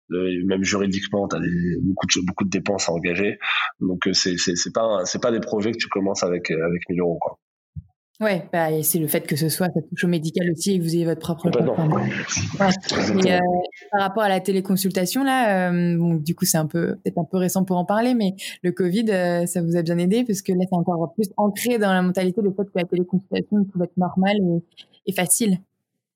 de, 0.09 0.45
même 0.45 0.63
juridiquement, 0.63 1.27
t'as 1.27 1.39
des, 1.39 1.77
beaucoup 1.81 2.07
de 2.07 2.25
beaucoup 2.25 2.43
de 2.43 2.49
dépenses 2.49 2.89
à 2.89 2.91
engager. 2.91 3.37
Donc, 3.79 4.09
c'est 4.13 4.37
c'est 4.37 4.73
pas 4.73 5.05
c'est 5.05 5.21
pas 5.21 5.31
des 5.31 5.39
projets 5.39 5.71
que 5.71 5.77
tu 5.77 5.87
commences 5.87 6.23
avec 6.23 6.51
avec 6.51 6.89
1000 6.89 6.99
euros. 6.99 7.19
Quoi. 7.21 7.37
Ouais, 8.21 8.47
bah, 8.53 8.69
c'est 8.81 8.99
le 8.99 9.07
fait 9.07 9.27
que 9.27 9.35
ce 9.35 9.49
soit, 9.49 9.67
ça 9.67 9.81
touche 9.89 10.05
au 10.05 10.07
médical 10.07 10.49
aussi 10.49 10.71
et 10.71 10.79
que 10.79 10.83
vous 10.83 10.95
ayez 10.95 11.03
votre 11.03 11.19
propre 11.19 11.49
ouais. 11.49 13.31
euh, 13.31 13.39
par 13.91 14.01
rapport 14.01 14.23
à 14.23 14.29
la 14.29 14.39
téléconsultation, 14.39 15.23
là, 15.25 15.69
euh, 15.69 15.97
bon, 15.97 16.15
du 16.15 16.33
coup, 16.33 16.45
c'est 16.45 16.57
un 16.57 16.65
peu, 16.65 16.95
peut-être 17.03 17.17
un 17.17 17.25
peu 17.25 17.37
récent 17.37 17.65
pour 17.65 17.75
en 17.75 17.83
parler, 17.83 18.13
mais 18.13 18.35
le 18.63 18.71
Covid, 18.71 19.05
euh, 19.09 19.45
ça 19.45 19.61
vous 19.61 19.75
a 19.75 19.81
bien 19.81 19.97
aidé 19.97 20.23
parce 20.23 20.41
que 20.41 20.53
là, 20.53 20.59
c'est 20.61 20.77
encore 20.77 21.13
plus 21.13 21.29
ancré 21.35 21.77
dans 21.77 21.91
la 21.91 22.01
mentalité 22.01 22.41
le 22.41 22.53
fait 22.53 22.63
que 22.63 22.71
la 22.75 22.85
téléconsultation 22.85 23.65
peut 23.65 23.83
être 23.83 23.97
normale 23.97 24.37
et, 24.37 25.11
et 25.11 25.13
facile. 25.13 25.59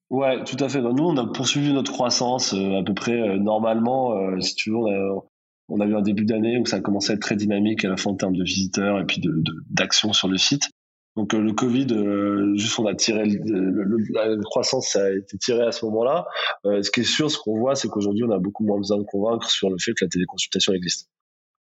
Ouais, 0.09 0.41
tout 0.45 0.57
à 0.63 0.69
fait. 0.69 0.81
Nous, 0.81 1.03
on 1.03 1.17
a 1.17 1.27
poursuivi 1.27 1.73
notre 1.73 1.91
croissance 1.91 2.53
à 2.53 2.81
peu 2.83 2.93
près 2.93 3.37
normalement. 3.37 4.39
si 4.39 4.55
tu 4.55 4.71
veux, 4.71 4.77
on 4.77 4.87
a, 4.87 5.23
on 5.67 5.79
a 5.81 5.85
eu 5.85 5.95
un 5.95 6.01
début 6.01 6.25
d'année 6.25 6.57
où 6.57 6.65
ça 6.65 6.77
a 6.77 6.79
commencé 6.79 7.11
à 7.11 7.15
être 7.15 7.21
très 7.21 7.35
dynamique 7.35 7.85
à 7.85 7.89
la 7.89 7.97
fois 7.97 8.13
en 8.13 8.15
termes 8.15 8.35
de 8.35 8.43
visiteurs 8.43 8.99
et 8.99 9.05
puis 9.05 9.21
de 9.21 9.43
d'actions 9.69 10.13
sur 10.13 10.27
le 10.27 10.37
site. 10.37 10.71
Donc 11.19 11.33
euh, 11.33 11.41
le 11.41 11.51
Covid, 11.51 11.87
euh, 11.91 12.55
juste 12.55 12.79
on 12.79 12.85
a 12.85 12.95
tiré 12.95 13.25
le, 13.25 13.97
la 14.13 14.37
croissance, 14.41 14.93
ça 14.93 15.03
a 15.03 15.11
été 15.11 15.37
tiré 15.37 15.63
à 15.63 15.73
ce 15.73 15.83
moment-là. 15.83 16.25
Euh, 16.63 16.81
ce 16.81 16.89
qui 16.91 17.01
est 17.01 17.03
sûr, 17.03 17.29
ce 17.29 17.37
qu'on 17.37 17.59
voit, 17.59 17.75
c'est 17.75 17.89
qu'aujourd'hui 17.89 18.23
on 18.23 18.31
a 18.31 18.39
beaucoup 18.39 18.63
moins 18.63 18.77
besoin 18.77 18.99
de 18.99 19.03
convaincre 19.03 19.49
sur 19.49 19.69
le 19.69 19.75
fait 19.77 19.91
que 19.91 20.05
la 20.05 20.07
téléconsultation 20.07 20.71
existe. 20.71 21.09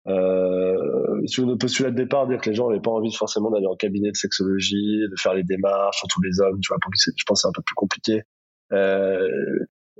Euh, 0.07 0.77
sur 1.27 1.45
notre 1.45 1.59
postulat 1.59 1.91
de 1.91 1.97
départ, 1.97 2.29
dire 2.29 2.41
que 2.41 2.51
les 2.51 2.55
gens 2.55 2.69
n'avaient 2.69 2.81
pas 2.81 2.93
envie 2.93 3.13
forcément 3.13 3.51
d'aller 3.51 3.67
en 3.67 3.75
cabinet 3.75 4.13
de 4.13 4.17
sexologie, 4.17 5.01
de 5.11 5.17
faire 5.21 5.35
les 5.35 5.43
démarches, 5.43 5.99
surtout 5.99 6.23
les 6.23 6.39
hommes, 6.39 6.61
tu 6.61 6.69
vois, 6.69 6.79
pour 6.81 6.93
je 6.95 7.25
pense 7.27 7.43
c'est 7.43 7.49
un 7.49 7.53
peu 7.53 7.63
plus 7.67 7.75
compliqué. 7.75 8.23
Euh, 8.73 9.27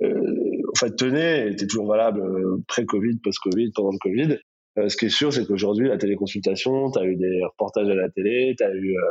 en 0.01 0.79
fait, 0.79 0.95
tenez, 0.95 1.51
était 1.51 1.67
toujours 1.67 1.87
valable 1.87 2.21
pré-Covid, 2.69 3.17
post-Covid, 3.21 3.71
pendant 3.75 3.91
le 3.91 3.97
Covid. 3.99 4.37
Euh, 4.77 4.87
ce 4.87 4.97
qui 4.97 5.05
est 5.05 5.09
sûr, 5.09 5.33
c'est 5.33 5.45
qu'aujourd'hui, 5.45 5.87
la 5.87 5.97
téléconsultation, 5.97 6.91
tu 6.91 6.99
as 6.99 7.05
eu 7.05 7.15
des 7.15 7.43
reportages 7.43 7.89
à 7.89 7.95
la 7.95 8.09
télé, 8.09 8.55
tu 8.57 8.63
as 8.63 8.71
eu 8.73 8.95
euh, 8.95 9.01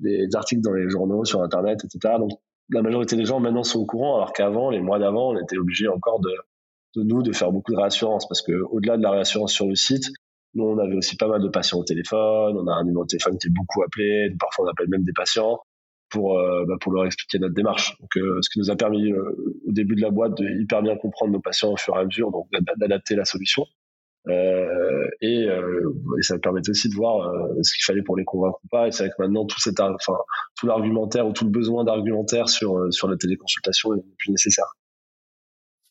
des 0.00 0.28
articles 0.34 0.60
dans 0.60 0.72
les 0.72 0.88
journaux, 0.88 1.24
sur 1.24 1.42
Internet, 1.42 1.80
etc. 1.84 2.14
Donc, 2.18 2.32
la 2.70 2.82
majorité 2.82 3.16
des 3.16 3.24
gens 3.24 3.40
maintenant 3.40 3.62
sont 3.62 3.80
au 3.80 3.86
courant, 3.86 4.16
alors 4.16 4.32
qu'avant, 4.32 4.70
les 4.70 4.80
mois 4.80 4.98
d'avant, 4.98 5.30
on 5.30 5.38
était 5.38 5.56
obligé 5.56 5.88
encore 5.88 6.20
de, 6.20 7.02
nous 7.02 7.22
de 7.22 7.32
faire 7.32 7.50
beaucoup 7.52 7.72
de 7.72 7.78
réassurance, 7.78 8.28
parce 8.28 8.42
que 8.42 8.52
au-delà 8.52 8.96
de 8.96 9.02
la 9.02 9.12
réassurance 9.12 9.52
sur 9.52 9.66
le 9.66 9.74
site, 9.74 10.04
nous, 10.54 10.64
on 10.64 10.78
avait 10.78 10.96
aussi 10.96 11.16
pas 11.16 11.28
mal 11.28 11.42
de 11.42 11.48
patients 11.48 11.78
au 11.78 11.84
téléphone, 11.84 12.56
on 12.58 12.66
a 12.66 12.72
un 12.72 12.84
numéro 12.84 13.04
de 13.04 13.08
téléphone 13.08 13.38
qui 13.38 13.48
est 13.48 13.52
beaucoup 13.52 13.82
appelé, 13.82 14.30
parfois 14.38 14.66
on 14.66 14.68
appelle 14.68 14.88
même 14.88 15.04
des 15.04 15.12
patients 15.12 15.58
pour 16.10 16.38
euh, 16.38 16.64
bah, 16.66 16.74
leur 16.90 17.06
expliquer 17.06 17.38
notre 17.38 17.54
démarche. 17.54 17.96
Donc, 18.00 18.10
ce 18.14 18.50
qui 18.50 18.58
nous 18.58 18.70
a 18.70 18.76
permis 18.76 19.12
au 19.12 19.72
début 19.72 19.94
de 19.94 20.00
la 20.00 20.10
boîte 20.10 20.36
de 20.38 20.60
hyper 20.60 20.82
bien 20.82 20.96
comprendre 20.96 21.32
nos 21.32 21.40
patients 21.40 21.72
au 21.72 21.76
fur 21.76 21.94
et 21.96 22.00
à 22.00 22.04
mesure, 22.04 22.30
donc 22.30 22.48
d'adapter 22.78 23.14
la 23.14 23.24
solution. 23.24 23.66
Euh, 24.28 25.08
et, 25.20 25.48
euh, 25.48 25.94
et, 26.18 26.22
ça 26.22 26.38
permettait 26.38 26.70
aussi 26.70 26.88
de 26.88 26.94
voir 26.94 27.28
euh, 27.28 27.62
ce 27.62 27.74
qu'il 27.74 27.84
fallait 27.84 28.02
pour 28.02 28.16
les 28.16 28.24
convaincre 28.24 28.58
ou 28.64 28.68
pas. 28.68 28.86
Et 28.86 28.92
c'est 28.92 29.04
vrai 29.04 29.14
que 29.16 29.22
maintenant 29.22 29.46
tout 29.46 29.58
cet, 29.60 29.80
enfin 29.80 30.14
tout 30.56 30.66
l'argumentaire 30.66 31.26
ou 31.26 31.32
tout 31.32 31.44
le 31.44 31.50
besoin 31.50 31.84
d'argumentaire 31.84 32.48
sur 32.48 32.92
sur 32.92 33.08
la 33.08 33.16
téléconsultation 33.16 33.94
est 33.94 34.04
plus 34.18 34.30
nécessaire. 34.30 34.76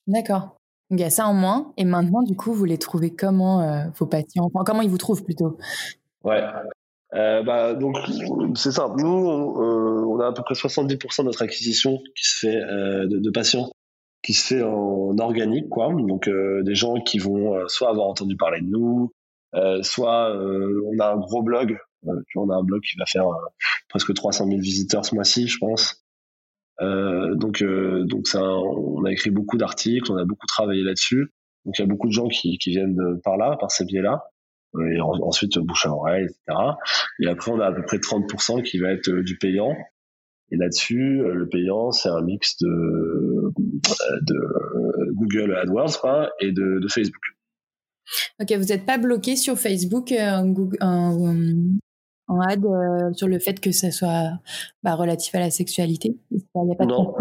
D'accord. 0.06 0.58
Il 0.89 1.00
y 1.00 1.04
a 1.04 1.10
ça 1.10 1.28
en 1.28 1.34
moins. 1.34 1.73
Et 1.78 1.84
maintenant, 1.84 2.21
du 2.23 2.36
coup, 2.36 2.54
vous 2.54 2.63
les 2.63 2.78
trouvez 2.78 3.13
comment 3.13 3.89
vos 3.97 4.06
patients? 4.06 4.50
Enfin, 4.54 4.63
Comment 4.65 4.82
ils 4.82 4.89
vous 4.89 4.97
trouvent 4.97 5.23
plutôt? 5.23 5.58
Ouais. 6.23 6.41
Bah, 7.12 7.73
donc 7.73 7.97
c'est 8.56 8.71
simple. 8.71 9.02
Nous, 9.02 9.08
on, 9.08 10.15
on, 10.15 10.19
a 10.21 10.28
à 10.28 10.32
peu 10.32 10.43
près 10.43 10.54
70% 10.54 11.19
de 11.19 11.23
notre 11.26 11.41
acquisition 11.41 11.97
qui 12.15 12.26
se 12.26 12.38
fait 12.39 12.56
de, 12.56 13.19
de, 13.19 13.30
patients 13.32 13.69
qui 14.27 14.33
se 14.33 14.55
fait 14.55 14.61
en 14.61 15.17
organique, 15.19 15.69
quoi. 15.69 15.87
Donc 15.93 16.27
euh, 16.27 16.61
des 16.63 16.75
gens 16.75 16.95
qui 16.95 17.17
vont 17.17 17.55
euh, 17.55 17.67
soit 17.69 17.89
avoir 17.89 18.07
entendu 18.07 18.35
parler 18.35 18.59
de 18.59 18.67
nous, 18.67 19.13
euh, 19.55 19.81
soit 19.83 20.35
on 20.35 20.99
a 20.99 21.13
un 21.13 21.17
gros 21.17 21.41
blog. 21.41 21.77
on 22.35 22.49
a 22.49 22.55
un 22.55 22.63
blog 22.63 22.81
qui 22.81 22.97
va 22.97 23.05
faire 23.05 23.23
presque 23.87 24.13
300 24.13 24.47
000 24.47 24.59
visiteurs 24.59 25.05
ce 25.05 25.15
mois-ci, 25.15 25.47
je 25.47 25.57
pense. 25.59 26.03
donc 26.81 27.63
donc 27.63 28.27
ça, 28.27 28.43
on 28.43 29.05
a 29.05 29.11
écrit 29.13 29.29
beaucoup 29.29 29.55
d'articles, 29.55 30.11
on 30.11 30.17
a 30.17 30.25
beaucoup 30.25 30.45
travaillé 30.45 30.83
là-dessus. 30.83 31.31
Donc 31.63 31.79
il 31.79 31.83
y 31.83 31.85
a 31.85 31.87
beaucoup 31.87 32.07
de 32.07 32.13
gens 32.13 32.27
qui, 32.27 32.57
viennent 32.65 32.99
par 33.23 33.37
là, 33.37 33.55
par 33.57 33.71
ces 33.71 33.85
biais-là. 33.85 34.25
Et 34.77 34.99
ensuite 34.99 35.57
bouche 35.59 35.85
à 35.85 35.91
oreille, 35.91 36.25
etc. 36.25 36.59
Et 37.21 37.27
après 37.27 37.51
on 37.51 37.61
a 37.61 37.67
à 37.67 37.71
peu 37.71 37.83
près 37.83 37.97
30% 37.97 38.61
qui 38.61 38.77
va 38.77 38.91
être 38.91 39.09
du 39.09 39.37
payant. 39.37 39.73
Et 40.51 40.57
là-dessus, 40.57 41.23
le 41.23 41.47
payant, 41.49 41.91
c'est 41.91 42.09
un 42.09 42.21
mix 42.21 42.57
de, 42.61 43.26
de 44.21 45.13
Google 45.13 45.56
AdWords 45.56 46.00
quoi, 46.00 46.30
et 46.39 46.52
de, 46.52 46.80
de 46.80 46.88
Facebook. 46.88 47.23
Ok, 48.41 48.54
vous 48.58 48.65
n'êtes 48.65 48.86
pas 48.86 48.97
bloqué 48.97 49.36
sur 49.36 49.58
Facebook 49.58 50.13
en, 50.13 50.54
en, 50.82 51.30
en 52.28 52.39
ad 52.41 52.63
euh, 52.65 53.13
sur 53.13 53.28
le 53.28 53.39
fait 53.39 53.60
que 53.60 53.71
ça 53.71 53.91
soit 53.91 54.32
bah, 54.84 54.95
relatif 54.95 55.34
à 55.36 55.39
la 55.39 55.50
sexualité? 55.50 56.17
Non. 56.56 57.13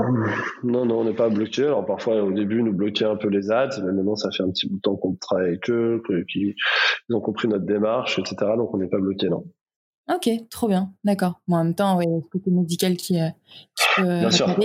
non, 0.64 0.84
non, 0.86 1.00
on 1.00 1.04
n'est 1.04 1.14
pas 1.14 1.28
bloqué. 1.28 1.64
Alors 1.64 1.86
parfois, 1.86 2.22
au 2.22 2.32
début, 2.32 2.62
nous 2.62 2.72
bloquaient 2.72 3.04
un 3.04 3.16
peu 3.16 3.28
les 3.28 3.50
ads, 3.50 3.80
mais 3.84 3.92
maintenant, 3.92 4.16
ça 4.16 4.30
fait 4.30 4.42
un 4.42 4.50
petit 4.50 4.68
bout 4.68 4.76
de 4.76 4.80
temps 4.80 4.96
qu'on 4.96 5.14
travaille 5.14 5.48
avec 5.48 5.70
eux, 5.70 6.02
qu'ils 6.32 6.54
ont 7.12 7.20
compris 7.20 7.48
notre 7.48 7.66
démarche, 7.66 8.18
etc. 8.18 8.36
Donc, 8.56 8.74
on 8.74 8.78
n'est 8.78 8.88
pas 8.88 9.00
bloqué, 9.00 9.28
non. 9.28 9.44
Ok, 10.08 10.30
trop 10.50 10.68
bien, 10.68 10.92
d'accord. 11.04 11.40
Bon, 11.48 11.56
en 11.56 11.64
même 11.64 11.74
temps, 11.74 11.96
ouais, 11.96 12.06
le 12.06 12.20
côté 12.20 12.50
médical 12.50 12.96
qui, 12.96 13.20
euh, 13.20 13.28
qui 13.74 13.84
peut 13.96 14.20
Bien 14.20 14.30
sûr. 14.30 14.56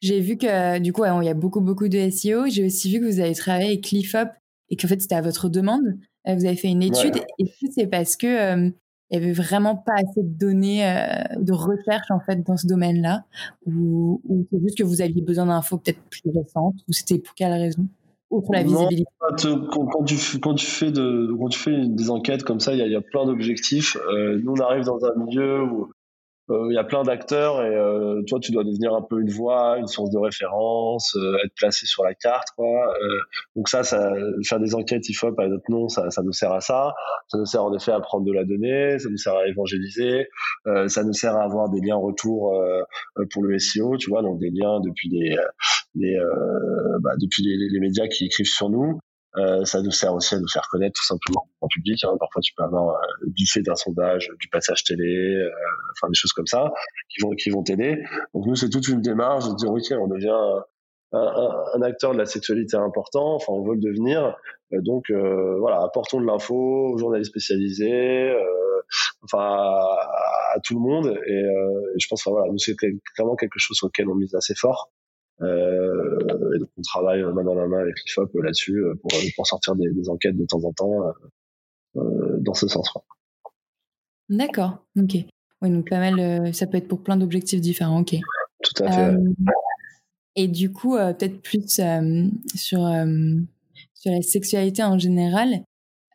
J'ai 0.00 0.20
vu 0.20 0.38
que 0.38 0.78
du 0.78 0.92
coup, 0.92 1.04
il 1.04 1.24
y 1.24 1.28
a 1.28 1.34
beaucoup, 1.34 1.60
beaucoup 1.60 1.88
de 1.88 1.98
SEO. 2.10 2.46
J'ai 2.46 2.64
aussi 2.66 2.90
vu 2.90 3.00
que 3.00 3.04
vous 3.04 3.20
avez 3.20 3.34
travaillé 3.34 3.68
avec 3.68 3.82
CliffUp 3.82 4.30
et 4.70 4.76
qu'en 4.76 4.88
fait, 4.88 5.00
c'était 5.00 5.16
à 5.16 5.22
votre 5.22 5.48
demande. 5.48 5.98
Euh, 6.28 6.34
vous 6.34 6.46
avez 6.46 6.56
fait 6.56 6.68
une 6.68 6.82
étude. 6.82 7.16
Et 7.38 7.44
c'est 7.74 7.86
parce 7.86 8.16
que 8.16 8.72
il 9.10 9.18
y 9.18 9.22
avait 9.22 9.32
vraiment 9.32 9.76
pas 9.76 9.94
assez 9.94 10.22
de 10.22 10.38
données 10.38 10.86
euh, 10.86 11.24
de 11.36 11.52
recherche 11.52 12.10
en 12.10 12.20
fait 12.20 12.42
dans 12.44 12.56
ce 12.56 12.66
domaine-là? 12.66 13.24
Ou, 13.66 14.20
ou 14.24 14.46
c'est 14.50 14.60
juste 14.60 14.78
que 14.78 14.84
vous 14.84 15.02
aviez 15.02 15.20
besoin 15.20 15.46
d'infos 15.46 15.78
peut-être 15.78 16.00
plus 16.10 16.22
récentes? 16.32 16.76
Ou 16.88 16.92
c'était 16.92 17.18
pour 17.18 17.34
quelle 17.34 17.52
raison? 17.52 17.88
Outre 18.30 18.48
la 18.52 18.62
visibilité 18.62 19.10
quand, 19.18 19.86
quand, 19.86 20.04
tu, 20.04 20.38
quand, 20.40 20.54
tu, 20.54 20.66
fais 20.66 20.90
de 20.90 21.34
quand 21.38 21.48
tu 21.48 21.58
fais 21.58 21.86
des 21.86 22.10
enquêtes 22.10 22.44
comme 22.44 22.60
ça 22.60 22.72
il 22.72 22.78
y 22.78 22.82
a, 22.82 22.86
y 22.86 22.96
a, 22.96 23.00
plein 23.00 23.26
d'objectifs. 23.26 23.96
Euh, 23.96 24.40
nous 24.42 24.52
on 24.52 24.60
arrive 24.60 24.84
dans 24.84 25.04
un 25.04 25.14
milieu 25.16 25.62
où 25.64 25.90
il 26.50 26.74
y 26.74 26.78
a 26.78 26.84
plein 26.84 27.02
d'acteurs 27.02 27.62
et 27.64 27.74
euh, 27.74 28.22
toi 28.26 28.40
tu 28.40 28.52
dois 28.52 28.64
devenir 28.64 28.94
un 28.94 29.02
peu 29.02 29.20
une 29.20 29.30
voix, 29.30 29.78
une 29.78 29.86
source 29.86 30.10
de 30.10 30.18
référence, 30.18 31.16
euh, 31.16 31.36
être 31.44 31.54
placé 31.54 31.86
sur 31.86 32.04
la 32.04 32.14
carte 32.14 32.48
quoi. 32.56 32.92
donc 33.56 33.68
ça, 33.68 33.82
ça, 33.82 34.12
faire 34.44 34.58
des 34.58 34.74
enquêtes 34.74 35.08
IFOP 35.08 35.38
à 35.38 35.48
notre 35.48 35.70
nom, 35.70 35.88
ça, 35.88 36.10
ça 36.10 36.22
nous 36.22 36.32
sert 36.32 36.52
à 36.52 36.60
ça. 36.60 36.94
Ça 37.28 37.38
nous 37.38 37.46
sert 37.46 37.62
en 37.62 37.74
effet 37.76 37.92
à 37.92 38.00
prendre 38.00 38.24
de 38.24 38.32
la 38.32 38.44
donnée, 38.44 38.98
ça 38.98 39.08
nous 39.08 39.16
sert 39.16 39.34
à 39.34 39.46
évangéliser, 39.46 40.28
ça 40.86 41.04
nous 41.04 41.12
sert 41.12 41.36
à 41.36 41.44
avoir 41.44 41.70
des 41.70 41.80
liens 41.80 41.96
retour 41.96 42.60
pour 43.32 43.42
le 43.44 43.58
SEO, 43.58 43.96
tu 43.96 44.10
vois, 44.10 44.22
donc 44.22 44.38
des 44.40 44.50
liens 44.50 44.80
depuis 44.80 45.08
les, 45.08 45.36
les 45.94 46.18
bah, 47.00 47.12
depuis 47.20 47.42
les, 47.44 47.68
les 47.68 47.80
médias 47.80 48.08
qui 48.08 48.26
écrivent 48.26 48.46
sur 48.46 48.70
nous. 48.70 48.98
Euh, 49.36 49.64
ça 49.64 49.80
nous 49.80 49.92
sert 49.92 50.12
aussi 50.12 50.34
à 50.34 50.40
nous 50.40 50.48
faire 50.48 50.66
connaître 50.70 50.94
tout 50.98 51.06
simplement 51.06 51.48
en 51.60 51.68
public. 51.68 52.02
Hein. 52.04 52.16
Parfois, 52.18 52.42
tu 52.42 52.52
peux 52.54 52.64
avoir 52.64 52.96
euh, 52.96 52.96
du 53.26 53.46
fait 53.46 53.62
d'un 53.62 53.76
sondage, 53.76 54.28
du 54.40 54.48
passage 54.48 54.82
télé, 54.82 55.36
euh, 55.36 55.50
enfin 55.92 56.08
des 56.08 56.16
choses 56.16 56.32
comme 56.32 56.46
ça 56.46 56.72
qui 57.08 57.22
vont 57.22 57.30
qui 57.30 57.50
vont 57.50 57.62
t'aider. 57.62 58.02
Donc 58.34 58.46
nous, 58.46 58.56
c'est 58.56 58.70
toute 58.70 58.88
une 58.88 59.00
démarche 59.00 59.48
de 59.48 59.54
dire 59.54 59.70
ok, 59.70 60.00
on 60.00 60.08
devient 60.08 60.62
un, 61.12 61.20
un, 61.74 61.82
acteur 61.82 62.12
de 62.12 62.18
la 62.18 62.26
sexualité 62.26 62.76
important. 62.76 63.34
Enfin, 63.34 63.52
on 63.52 63.62
veut 63.62 63.74
le 63.74 63.80
devenir. 63.80 64.36
donc 64.72 65.10
voilà, 65.10 65.82
apportons 65.82 66.20
de 66.20 66.26
l'info 66.26 66.54
aux 66.92 66.98
journalistes 66.98 67.30
spécialisés. 67.30 68.32
enfin 69.22 69.38
à, 69.38 70.58
tout 70.64 70.74
le 70.74 70.80
monde 70.80 71.16
et, 71.26 71.44
je 71.96 72.06
pense 72.08 72.26
enfin, 72.26 72.32
voilà 72.32 72.50
nous 72.50 72.58
c'est 72.58 72.74
clairement 73.14 73.36
quelque 73.36 73.58
chose 73.58 73.76
sur 73.76 73.86
lequel 73.86 74.08
on 74.08 74.16
mise 74.16 74.34
assez 74.34 74.54
fort 74.56 74.90
euh, 74.90 74.99
et 75.42 76.58
donc 76.58 76.68
on 76.76 76.82
travaille 76.82 77.22
main 77.22 77.44
dans 77.44 77.54
la 77.54 77.66
main 77.66 77.78
avec 77.78 77.94
l'IFOP 78.04 78.30
là-dessus 78.42 78.76
euh, 78.76 78.94
pour, 79.00 79.10
pour 79.36 79.46
sortir 79.46 79.74
des, 79.74 79.90
des, 79.90 80.08
enquêtes 80.08 80.36
de 80.36 80.44
temps 80.44 80.62
en 80.64 80.72
temps 80.72 81.12
euh, 81.96 82.36
dans 82.40 82.54
ce 82.54 82.68
sens-là. 82.68 83.00
D'accord, 84.28 84.84
ok. 84.98 85.16
Oui, 85.62 85.70
donc 85.70 85.88
pas 85.88 85.98
mal, 85.98 86.54
ça 86.54 86.66
peut 86.66 86.78
être 86.78 86.88
pour 86.88 87.02
plein 87.02 87.16
d'objectifs 87.16 87.60
différents, 87.60 88.00
ok. 88.00 88.16
Tout 88.62 88.84
à 88.84 88.92
fait. 88.92 89.16
et 90.36 90.48
du 90.48 90.72
coup, 90.72 90.96
peut-être 90.96 91.42
plus 91.42 91.80
sur, 92.54 92.80
sur 93.94 94.10
la 94.10 94.22
sexualité 94.22 94.82
en 94.82 94.98
général, 94.98 95.64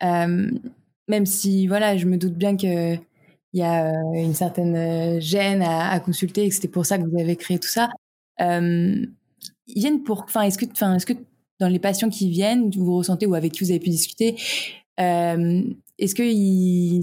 même 0.02 1.26
si, 1.26 1.68
voilà, 1.68 1.98
je 1.98 2.06
me 2.06 2.18
doute 2.18 2.36
bien 2.36 2.58
que 2.58 2.96
il 2.96 3.60
y 3.60 3.64
a 3.64 3.94
une 4.16 4.34
certaine 4.34 5.20
gêne 5.22 5.62
à, 5.62 5.90
à 5.90 6.00
consulter 6.00 6.44
et 6.44 6.50
que 6.50 6.56
c'était 6.56 6.68
pour 6.68 6.86
ça 6.86 6.98
que 6.98 7.04
vous 7.04 7.20
avez 7.20 7.36
créé 7.36 7.58
tout 7.60 7.70
ça. 7.70 7.90
Euh, 8.41 9.06
ils 9.67 9.82
viennent 9.82 10.04
pour, 10.04 10.24
enfin, 10.24 10.41
est-ce 10.41 10.58
que, 10.58 10.65
enfin, 10.71 10.95
est-ce 10.95 11.06
que 11.06 11.13
dans 11.60 11.67
les 11.67 11.80
patients 11.80 12.10
qui 12.10 12.30
viennent, 12.30 12.69
vous 12.69 12.98
ressentez 12.98 13.26
ou 13.26 13.34
avec 13.34 13.54
qui 13.54 13.63
vous 13.63 13.71
avez 13.71 13.80
pu 13.80 13.89
discuter, 13.89 14.36
euh, 15.00 15.63
est-ce 15.98 16.13
qu'ils 16.13 17.00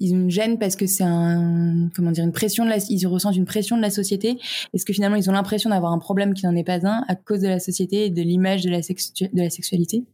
ils 0.00 0.14
ont 0.14 0.28
une 0.28 0.58
parce 0.58 0.76
que 0.76 0.86
c'est 0.86 1.04
un, 1.04 1.88
comment 1.94 2.12
dire, 2.12 2.24
une 2.24 2.32
pression 2.32 2.64
de 2.64 2.70
la, 2.70 2.78
ils 2.88 3.06
ressentent 3.06 3.36
une 3.36 3.44
pression 3.44 3.76
de 3.76 3.82
la 3.82 3.90
société? 3.90 4.38
Est-ce 4.72 4.84
que 4.84 4.92
finalement 4.92 5.16
ils 5.16 5.28
ont 5.28 5.32
l'impression 5.32 5.70
d'avoir 5.70 5.92
un 5.92 5.98
problème 5.98 6.32
qui 6.34 6.46
n'en 6.46 6.54
est 6.54 6.64
pas 6.64 6.86
un 6.86 7.04
à 7.08 7.16
cause 7.16 7.40
de 7.40 7.48
la 7.48 7.58
société 7.58 8.06
et 8.06 8.10
de 8.10 8.22
l'image 8.22 8.62
de 8.62 8.70
la, 8.70 8.80
de 8.80 9.42
la 9.42 9.50
sexualité? 9.50 10.04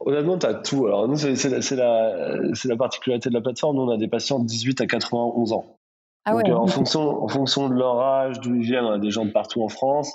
Honnêtement, 0.00 0.38
tu 0.38 0.46
as 0.46 0.54
tout. 0.54 0.86
Alors, 0.86 1.06
nous, 1.06 1.16
c'est 1.16 1.76
la, 1.76 2.36
la 2.64 2.76
particularité 2.76 3.28
de 3.28 3.34
la 3.34 3.40
plateforme. 3.40 3.76
Nous, 3.76 3.82
on 3.82 3.90
a 3.90 3.96
des 3.96 4.08
patients 4.08 4.40
de 4.40 4.46
18 4.46 4.80
à 4.80 4.86
91 4.86 5.52
ans. 5.52 5.78
Ah 6.26 6.32
Donc, 6.32 6.48
en, 6.48 6.66
fonction, 6.66 7.22
en 7.22 7.28
fonction 7.28 7.68
de 7.68 7.74
leur 7.74 8.00
âge, 8.00 8.40
d'où 8.40 8.54
ils 8.54 8.62
viennent, 8.62 8.84
on 8.84 8.92
a 8.92 8.98
des 8.98 9.10
gens 9.10 9.24
de 9.24 9.30
partout 9.30 9.62
en 9.62 9.68
France, 9.68 10.12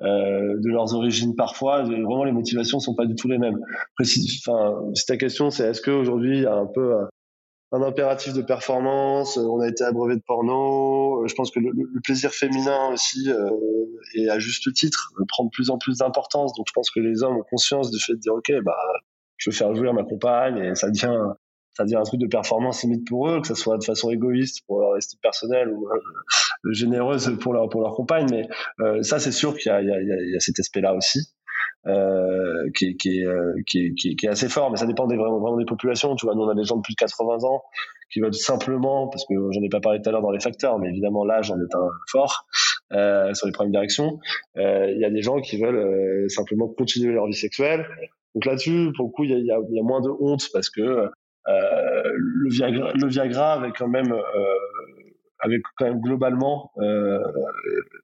euh, 0.00 0.56
de 0.58 0.68
leurs 0.68 0.94
origines 0.94 1.34
parfois. 1.34 1.82
Vraiment, 1.82 2.24
les 2.24 2.32
motivations 2.32 2.78
sont 2.78 2.94
pas 2.94 3.04
du 3.04 3.14
tout 3.16 3.28
les 3.28 3.38
mêmes. 3.38 3.58
Après, 3.92 4.04
si, 4.04 4.40
enfin, 4.46 4.80
si 4.94 5.04
ta 5.06 5.16
question, 5.16 5.50
c'est 5.50 5.68
est-ce 5.68 5.82
qu'aujourd'hui, 5.82 6.38
il 6.38 6.42
y 6.44 6.46
a 6.46 6.54
un 6.54 6.66
peu 6.66 6.94
euh, 6.94 7.04
un 7.72 7.82
impératif 7.82 8.32
de 8.32 8.42
performance, 8.42 9.38
euh, 9.38 9.42
on 9.42 9.60
a 9.60 9.68
été 9.68 9.84
abreuvé 9.84 10.16
de 10.16 10.22
porno, 10.26 11.22
euh, 11.22 11.28
je 11.28 11.34
pense 11.34 11.50
que 11.50 11.60
le, 11.60 11.70
le 11.70 12.00
plaisir 12.00 12.32
féminin 12.32 12.92
aussi, 12.92 13.30
euh, 13.30 13.48
et 14.14 14.28
à 14.28 14.38
juste 14.38 14.72
titre, 14.72 15.12
prend 15.28 15.44
de 15.44 15.50
plus 15.50 15.70
en 15.70 15.78
plus 15.78 15.98
d'importance. 15.98 16.52
Donc 16.54 16.66
je 16.68 16.72
pense 16.72 16.90
que 16.90 17.00
les 17.00 17.22
hommes 17.22 17.36
ont 17.36 17.44
conscience 17.48 17.90
du 17.90 18.00
fait 18.00 18.14
de 18.14 18.18
dire, 18.18 18.34
OK, 18.34 18.52
bah, 18.64 18.76
je 19.36 19.50
veux 19.50 19.54
faire 19.54 19.74
jouer 19.74 19.92
ma 19.92 20.02
compagne, 20.02 20.58
et 20.58 20.74
ça 20.74 20.90
devient 20.90 21.16
devient 21.78 21.96
un 21.96 22.02
truc 22.02 22.20
de 22.20 22.26
performance 22.26 22.82
limite 22.82 23.06
pour 23.06 23.28
eux, 23.28 23.40
que 23.40 23.46
ce 23.46 23.54
soit 23.54 23.78
de 23.78 23.84
façon 23.84 24.10
égoïste 24.10 24.62
pour 24.66 24.80
leur 24.80 24.96
estime 24.96 25.20
personnelle 25.22 25.68
ou 25.68 25.88
euh, 25.88 26.72
généreuse 26.72 27.36
pour 27.40 27.52
leur 27.52 27.68
pour 27.68 27.80
leur 27.80 27.94
compagne. 27.94 28.26
Mais 28.30 28.48
euh, 28.80 29.02
ça, 29.02 29.18
c'est 29.18 29.32
sûr 29.32 29.56
qu'il 29.56 29.72
y 29.72 29.84
y, 29.84 30.32
y 30.32 30.36
a 30.36 30.40
cet 30.40 30.58
aspect-là 30.58 30.94
aussi. 30.94 31.20
Euh, 31.86 32.68
qui, 32.74 32.94
qui, 32.98 33.24
euh, 33.24 33.54
qui, 33.66 33.94
qui, 33.94 34.14
est 34.22 34.28
assez 34.28 34.50
fort, 34.50 34.70
mais 34.70 34.76
ça 34.76 34.84
dépend 34.84 35.06
vraiment, 35.06 35.40
vraiment 35.40 35.56
des 35.56 35.64
populations. 35.64 36.14
Tu 36.14 36.26
vois, 36.26 36.34
nous 36.34 36.42
on 36.42 36.48
a 36.50 36.54
des 36.54 36.64
gens 36.64 36.76
de 36.76 36.82
plus 36.82 36.92
de 36.92 36.98
80 36.98 37.44
ans 37.44 37.62
qui 38.12 38.20
veulent 38.20 38.34
simplement, 38.34 39.08
parce 39.08 39.24
que 39.24 39.34
j'en 39.50 39.62
ai 39.62 39.70
pas 39.70 39.80
parlé 39.80 40.02
tout 40.02 40.10
à 40.10 40.12
l'heure 40.12 40.20
dans 40.20 40.30
les 40.30 40.40
facteurs, 40.40 40.78
mais 40.78 40.90
évidemment 40.90 41.24
l'âge 41.24 41.50
en 41.50 41.56
est 41.56 41.74
un 41.74 41.88
fort 42.10 42.44
euh, 42.92 43.32
sur 43.32 43.46
les 43.46 43.52
premières 43.52 43.70
directions. 43.70 44.18
Il 44.56 44.98
y 44.98 45.06
a 45.06 45.10
des 45.10 45.22
gens 45.22 45.40
qui 45.40 45.58
veulent 45.58 46.28
simplement 46.28 46.68
continuer 46.68 47.14
leur 47.14 47.26
vie 47.26 47.32
sexuelle. 47.32 47.86
Donc 48.34 48.44
là-dessus, 48.44 48.92
pour 48.96 49.06
le 49.06 49.12
coup, 49.12 49.24
il 49.24 49.30
y 49.30 49.34
a, 49.34 49.38
y, 49.38 49.46
y 49.46 49.80
a, 49.80 49.82
moins 49.82 50.00
de 50.00 50.10
honte 50.10 50.48
parce 50.52 50.70
que 50.70 50.80
euh, 50.80 51.08
le, 51.46 52.50
Viagra, 52.50 52.92
le 52.92 53.06
Viagra 53.08 53.52
avec 53.52 53.76
quand 53.76 53.88
même 53.88 54.12
euh, 54.12 54.20
avec 55.40 55.62
quand 55.76 55.86
même 55.86 56.00
globalement, 56.00 56.70
euh, 56.78 57.18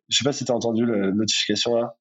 je 0.08 0.16
sais 0.16 0.24
pas 0.24 0.32
si 0.32 0.44
tu 0.44 0.52
as 0.52 0.54
entendu 0.54 0.86
la 0.86 1.12
notification 1.12 1.76
là. 1.76 1.96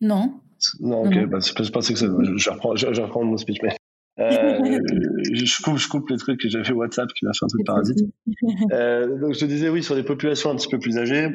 Non. 0.00 0.40
Non, 0.80 1.06
ok, 1.06 1.26
bah, 1.26 1.38
je 1.40 1.70
pensais 1.70 1.92
que 1.92 1.98
ça, 1.98 2.06
je 2.06 2.50
reprends, 2.50 2.74
je, 2.74 2.92
je 2.92 3.00
reprends 3.00 3.22
mon 3.24 3.36
speech, 3.36 3.58
mais 3.62 3.76
euh, 4.18 4.58
je, 5.32 5.62
coupe, 5.62 5.78
je 5.78 5.88
coupe 5.88 6.10
les 6.10 6.16
trucs 6.16 6.40
que 6.40 6.48
j'avais 6.48 6.72
WhatsApp 6.72 7.08
qui 7.12 7.24
m'a 7.24 7.32
fait 7.32 7.44
un 7.44 7.48
truc 7.48 7.66
parasite. 7.66 7.98
Euh, 8.72 9.18
donc 9.18 9.34
je 9.34 9.40
te 9.40 9.44
disais 9.46 9.68
oui 9.68 9.82
sur 9.82 9.94
les 9.94 10.02
populations 10.02 10.50
un 10.50 10.56
petit 10.56 10.68
peu 10.68 10.78
plus 10.78 10.96
âgées, 10.98 11.28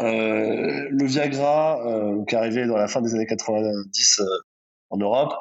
euh, 0.00 0.88
le 0.90 1.04
Viagra 1.04 1.86
euh, 1.86 2.24
qui 2.24 2.34
arrivait 2.34 2.66
dans 2.66 2.76
la 2.76 2.88
fin 2.88 3.00
des 3.00 3.14
années 3.14 3.26
90 3.26 4.20
en 4.90 4.98
Europe, 4.98 5.32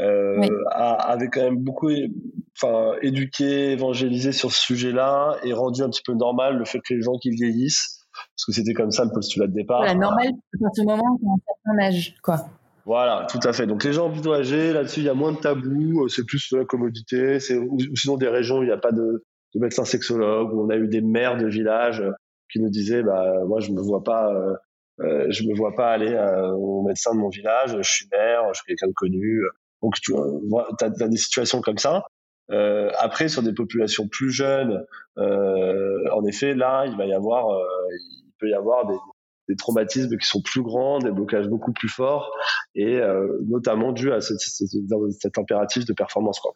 euh, 0.00 0.48
a, 0.70 0.94
avait 1.10 1.28
quand 1.28 1.42
même 1.42 1.58
beaucoup 1.58 1.90
enfin, 2.56 2.92
éduqué, 3.02 3.72
évangélisé 3.72 4.32
sur 4.32 4.52
ce 4.52 4.60
sujet-là 4.62 5.36
et 5.44 5.52
rendu 5.52 5.82
un 5.82 5.90
petit 5.90 6.02
peu 6.04 6.14
normal 6.14 6.56
le 6.56 6.64
fait 6.64 6.78
que 6.78 6.94
les 6.94 7.02
gens 7.02 7.16
qui 7.20 7.30
vieillissent, 7.30 8.06
parce 8.12 8.46
que 8.46 8.52
c'était 8.52 8.72
comme 8.72 8.90
ça 8.90 9.04
le 9.04 9.10
postulat 9.10 9.46
de 9.46 9.52
départ. 9.52 9.78
Voilà, 9.78 9.94
normal 9.94 10.28
à 10.28 10.68
ce 10.74 10.82
moment 10.82 11.18
où 11.20 11.32
un 11.32 11.36
certain 11.46 11.86
âge, 11.86 12.14
quoi. 12.22 12.36
Voilà, 12.86 13.26
tout 13.30 13.40
à 13.42 13.52
fait. 13.52 13.66
Donc 13.66 13.82
les 13.84 13.94
gens 13.94 14.10
plutôt 14.10 14.34
âgés, 14.34 14.72
là-dessus, 14.72 15.00
il 15.00 15.06
y 15.06 15.08
a 15.08 15.14
moins 15.14 15.32
de 15.32 15.38
tabous, 15.38 16.04
euh, 16.04 16.08
c'est 16.08 16.24
plus 16.24 16.50
de 16.52 16.58
la 16.58 16.64
commodité, 16.64 17.40
c'est 17.40 17.56
ou, 17.56 17.78
sinon 17.94 18.16
des 18.16 18.28
régions 18.28 18.58
où 18.58 18.62
il 18.62 18.66
n'y 18.66 18.72
a 18.72 18.78
pas 18.78 18.92
de, 18.92 19.24
de 19.54 19.60
médecins 19.60 19.86
sexologues, 19.86 20.52
où 20.52 20.66
on 20.66 20.68
a 20.68 20.76
eu 20.76 20.88
des 20.88 21.00
maires 21.00 21.38
de 21.38 21.46
villages 21.46 22.00
euh, 22.00 22.12
qui 22.52 22.60
nous 22.60 22.68
disaient, 22.68 23.02
bah 23.02 23.44
moi 23.46 23.60
je 23.60 23.72
me 23.72 23.80
vois 23.80 24.04
pas 24.04 24.30
euh, 25.00 25.04
euh, 25.04 25.26
je 25.30 25.44
me 25.44 25.54
vois 25.54 25.74
pas 25.74 25.92
aller 25.92 26.12
euh, 26.12 26.50
au 26.52 26.82
médecin 26.82 27.14
de 27.14 27.18
mon 27.20 27.28
village, 27.28 27.76
je 27.76 27.90
suis 27.90 28.06
maire, 28.12 28.42
je 28.52 28.60
suis 28.60 28.66
quelqu'un 28.66 28.88
de 28.88 28.94
connu. 28.94 29.42
Donc 29.82 29.94
tu 30.00 30.14
as, 30.14 30.84
as, 30.84 31.08
des 31.08 31.16
situations 31.16 31.60
comme 31.60 31.78
ça. 31.78 32.04
Euh, 32.50 32.90
après, 32.98 33.28
sur 33.28 33.42
des 33.42 33.54
populations 33.54 34.06
plus 34.08 34.30
jeunes, 34.30 34.84
euh, 35.18 36.10
en 36.12 36.24
effet, 36.26 36.54
là, 36.54 36.84
il 36.86 36.96
va 36.96 37.06
y 37.06 37.12
avoir, 37.12 37.50
euh, 37.50 37.64
il 38.26 38.32
peut 38.38 38.48
y 38.48 38.54
avoir 38.54 38.86
des, 38.86 38.96
des, 39.48 39.56
traumatismes 39.56 40.16
qui 40.18 40.26
sont 40.26 40.42
plus 40.42 40.62
grands, 40.62 40.98
des 40.98 41.10
blocages 41.10 41.48
beaucoup 41.48 41.72
plus 41.72 41.88
forts, 41.88 42.30
et 42.74 43.00
notamment 43.46 43.92
dû 43.92 44.12
à 44.12 44.20
cet, 44.20 44.40
cet, 44.40 44.68
cet 45.20 45.38
impératif 45.38 45.84
de 45.86 45.92
performance. 45.92 46.38
Quoi. 46.40 46.52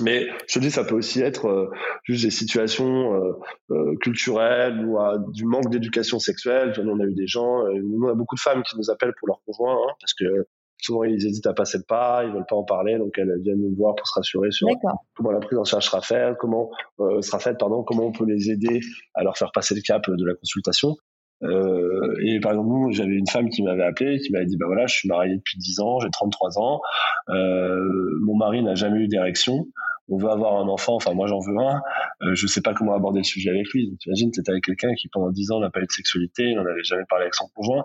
Mais 0.00 0.26
je 0.48 0.54
te 0.54 0.58
dis, 0.58 0.70
ça 0.70 0.84
peut 0.84 0.96
aussi 0.96 1.20
être 1.20 1.46
euh, 1.46 1.70
juste 2.02 2.24
des 2.24 2.30
situations 2.30 3.14
euh, 3.14 3.32
euh, 3.70 3.96
culturelles 4.00 4.84
ou 4.84 4.98
du 5.30 5.44
manque 5.44 5.70
d'éducation 5.70 6.18
sexuelle. 6.18 6.74
On 6.78 7.00
a 7.00 7.04
eu 7.04 7.14
des 7.14 7.26
gens, 7.26 7.62
on 7.62 8.08
a 8.08 8.14
beaucoup 8.14 8.34
de 8.34 8.40
femmes 8.40 8.62
qui 8.62 8.76
nous 8.76 8.90
appellent 8.90 9.14
pour 9.18 9.28
leur 9.28 9.40
conjoint, 9.46 9.74
hein, 9.74 9.92
parce 10.00 10.14
que 10.14 10.48
souvent 10.78 11.04
ils 11.04 11.24
hésitent 11.24 11.46
à 11.46 11.54
passer 11.54 11.78
le 11.78 11.84
pas, 11.84 12.24
ils 12.24 12.32
veulent 12.32 12.44
pas 12.48 12.56
en 12.56 12.64
parler, 12.64 12.98
donc 12.98 13.16
elles 13.16 13.40
viennent 13.40 13.60
nous 13.60 13.74
voir 13.76 13.94
pour 13.94 14.06
se 14.06 14.14
rassurer 14.14 14.50
sur 14.50 14.68
comment 15.14 15.30
la 15.30 15.38
prise 15.38 15.58
en 15.58 15.64
charge 15.64 15.86
sera 15.86 16.02
faite, 16.02 16.36
comment 16.38 16.70
sera 17.20 17.38
faite, 17.38 17.58
pardon, 17.58 17.84
comment 17.84 18.06
on 18.06 18.12
peut 18.12 18.26
les 18.26 18.50
aider 18.50 18.80
à 19.14 19.22
leur 19.22 19.38
faire 19.38 19.52
passer 19.52 19.74
le 19.74 19.80
cap 19.80 20.10
de 20.10 20.26
la 20.26 20.34
consultation. 20.34 20.96
Euh, 21.42 22.14
et 22.24 22.40
par 22.40 22.52
exemple, 22.52 22.92
j'avais 22.92 23.14
une 23.14 23.28
femme 23.28 23.48
qui 23.50 23.62
m'avait 23.62 23.84
appelé, 23.84 24.18
qui 24.18 24.32
m'avait 24.32 24.46
dit, 24.46 24.56
bah 24.56 24.66
voilà, 24.66 24.86
je 24.86 24.94
suis 24.94 25.08
marié 25.08 25.36
depuis 25.36 25.58
10 25.58 25.80
ans, 25.80 25.98
j'ai 26.00 26.10
33 26.10 26.58
ans, 26.58 26.80
euh, 27.28 28.18
mon 28.22 28.36
mari 28.36 28.62
n'a 28.62 28.74
jamais 28.74 29.00
eu 29.00 29.08
d'érection, 29.08 29.66
on 30.08 30.16
veut 30.16 30.30
avoir 30.30 30.56
un 30.56 30.68
enfant, 30.68 30.94
enfin 30.94 31.12
moi 31.12 31.26
j'en 31.26 31.40
veux 31.40 31.58
un, 31.58 31.82
euh, 32.22 32.34
je 32.34 32.46
sais 32.46 32.60
pas 32.60 32.72
comment 32.74 32.94
aborder 32.94 33.20
le 33.20 33.24
sujet 33.24 33.50
avec 33.50 33.68
lui. 33.70 33.96
T'imagines, 34.00 34.30
t'es 34.30 34.48
avec 34.48 34.64
quelqu'un 34.64 34.94
qui 34.94 35.08
pendant 35.08 35.30
10 35.30 35.50
ans 35.50 35.60
n'a 35.60 35.70
pas 35.70 35.80
eu 35.80 35.86
de 35.86 35.92
sexualité, 35.92 36.44
il 36.44 36.56
n'en 36.56 36.66
avait 36.66 36.84
jamais 36.84 37.04
parlé 37.08 37.24
avec 37.24 37.34
son 37.34 37.48
conjoint. 37.54 37.84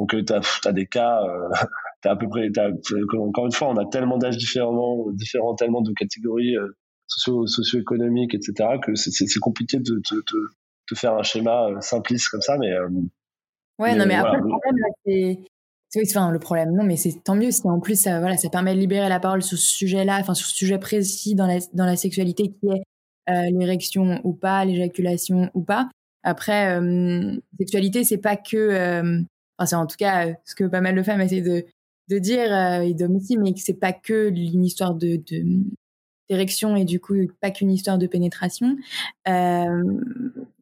Donc 0.00 0.14
euh, 0.14 0.22
t'as 0.22 0.40
as 0.64 0.72
des 0.72 0.86
cas, 0.86 1.22
euh, 1.22 1.48
t'as 2.02 2.12
à 2.12 2.16
peu 2.16 2.26
près, 2.28 2.48
encore 3.18 3.46
une 3.46 3.52
fois, 3.52 3.68
on 3.68 3.76
a 3.76 3.86
tellement 3.86 4.18
d'âges 4.18 4.38
différents, 4.38 5.10
différents, 5.12 5.54
tellement 5.54 5.82
de 5.82 5.92
catégories 5.92 6.56
euh, 6.56 6.68
socio, 7.06 7.46
socio-économiques, 7.46 8.34
etc., 8.34 8.78
que 8.82 8.94
c'est 8.94 9.40
compliqué 9.40 9.78
de, 9.78 9.94
de, 9.94 10.16
de, 10.16 10.48
de, 10.90 10.96
faire 10.96 11.14
un 11.14 11.22
schéma 11.22 11.66
euh, 11.68 11.80
simpliste 11.80 12.28
comme 12.28 12.42
ça, 12.42 12.56
mais 12.58 12.70
Ouais, 13.80 13.94
non, 13.94 14.04
mais 14.06 14.14
après, 14.14 14.36
le 14.36 14.46
problème, 14.46 14.76
c'est. 15.06 15.38
Enfin, 16.06 16.30
le 16.30 16.38
problème, 16.38 16.72
non, 16.72 16.84
mais 16.84 16.96
c'est 16.96 17.24
tant 17.24 17.34
mieux 17.34 17.50
si 17.50 17.66
en 17.66 17.80
plus 17.80 17.98
ça, 18.00 18.20
voilà, 18.20 18.36
ça 18.36 18.48
permet 18.48 18.74
de 18.74 18.78
libérer 18.78 19.08
la 19.08 19.18
parole 19.18 19.42
sur 19.42 19.58
ce 19.58 19.66
sujet-là, 19.76 20.18
enfin 20.20 20.34
sur 20.34 20.46
ce 20.46 20.54
sujet 20.54 20.78
précis 20.78 21.34
dans 21.34 21.46
la, 21.46 21.58
dans 21.72 21.86
la 21.86 21.96
sexualité 21.96 22.52
qui 22.52 22.68
est 22.68 22.82
euh, 23.30 23.50
l'érection 23.58 24.20
ou 24.22 24.32
pas, 24.32 24.64
l'éjaculation 24.64 25.50
ou 25.54 25.62
pas. 25.62 25.88
Après, 26.22 26.78
euh, 26.78 27.36
sexualité, 27.58 28.04
c'est 28.04 28.18
pas 28.18 28.36
que, 28.36 28.56
euh, 28.56 29.20
enfin 29.58 29.66
c'est 29.66 29.76
en 29.76 29.86
tout 29.86 29.96
cas 29.96 30.28
euh, 30.28 30.34
ce 30.44 30.54
que 30.54 30.64
pas 30.64 30.80
mal 30.80 30.94
de 30.94 31.02
femmes 31.02 31.22
essaient 31.22 31.40
de, 31.40 31.64
de 32.08 32.18
dire 32.18 32.54
euh, 32.54 32.82
et 32.82 32.94
d'hommes 32.94 33.16
aussi, 33.16 33.36
mais 33.36 33.52
que 33.52 33.60
c'est 33.60 33.74
pas 33.74 33.92
que 33.92 34.28
une 34.28 34.64
histoire 34.64 34.94
de, 34.94 35.16
de 35.16 35.44
d'érection 36.28 36.76
et 36.76 36.84
du 36.84 37.00
coup 37.00 37.16
pas 37.40 37.50
qu'une 37.50 37.72
histoire 37.72 37.98
de 37.98 38.06
pénétration. 38.06 38.76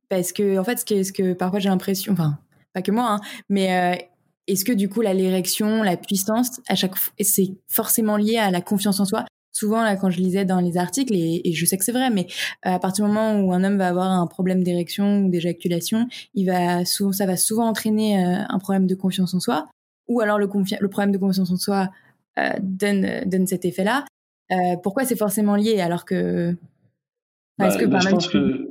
Parce 0.09 0.33
que 0.33 0.59
en 0.59 0.65
fait, 0.65 0.79
ce 0.79 0.85
que, 0.85 1.03
ce 1.03 1.13
que 1.13 1.33
parfois 1.35 1.59
j'ai 1.59 1.69
l'impression, 1.69 2.13
enfin 2.13 2.39
pas 2.75 2.83
que 2.83 2.91
moi, 2.91 3.07
hein, 3.11 3.21
mais 3.49 3.73
euh, 3.73 4.03
est-ce 4.47 4.65
que 4.65 4.73
du 4.73 4.89
coup 4.89 5.01
l'érection, 5.01 5.83
la 5.83 5.97
puissance, 5.97 6.61
à 6.69 6.75
chaque 6.75 6.95
c'est 7.21 7.51
forcément 7.69 8.17
lié 8.17 8.37
à 8.37 8.51
la 8.51 8.61
confiance 8.61 9.01
en 9.01 9.05
soi? 9.05 9.25
Souvent 9.53 9.83
là, 9.83 9.97
quand 9.97 10.11
je 10.11 10.19
lisais 10.19 10.45
dans 10.45 10.61
les 10.61 10.77
articles, 10.77 11.15
et, 11.15 11.53
je 11.53 11.67
sais 11.67 11.77
que 11.77 11.85
c'est 11.85 11.93
vrai, 11.93 12.11
mais 12.11 12.27
euh, 12.67 12.71
à 12.71 12.79
partir 12.79 13.05
du 13.05 13.11
moment 13.11 13.41
où 13.41 13.53
un 13.53 13.65
homme 13.65 13.79
va 13.79 13.89
avoir 13.89 14.07
un 14.07 14.27
problème 14.27 14.63
d'érection 14.63 15.25
ou 15.25 15.31
d'éjaculation, 15.31 16.07
il 16.35 16.47
va 16.47 16.85
souvent, 16.85 17.13
ça 17.13 17.27
va 17.27 17.37
souvent 17.37 17.67
entraîner 17.67 18.25
euh, 18.25 18.43
un 18.49 18.59
problème 18.59 18.87
de 18.87 18.95
confiance 18.95 19.35
en 19.35 19.41
soi, 19.41 19.67
ou 20.07 20.21
alors 20.21 20.39
le, 20.39 20.49
le 20.81 20.89
problème 20.89 21.13
de 21.13 21.19
confiance 21.19 21.51
en 21.51 21.57
soi 21.57 21.91
donne 22.61 23.25
donne 23.27 23.49
cet 23.49 23.65
effet-là. 23.65 24.05
pourquoi 24.85 25.05
c'est 25.05 25.17
forcément 25.17 25.57
lié 25.57 25.81
alors 25.81 26.05
que 26.05 26.55
bah, 27.59 27.77
que 27.77 27.81
je 27.81 28.09
pense 28.09 28.29
que 28.29 28.68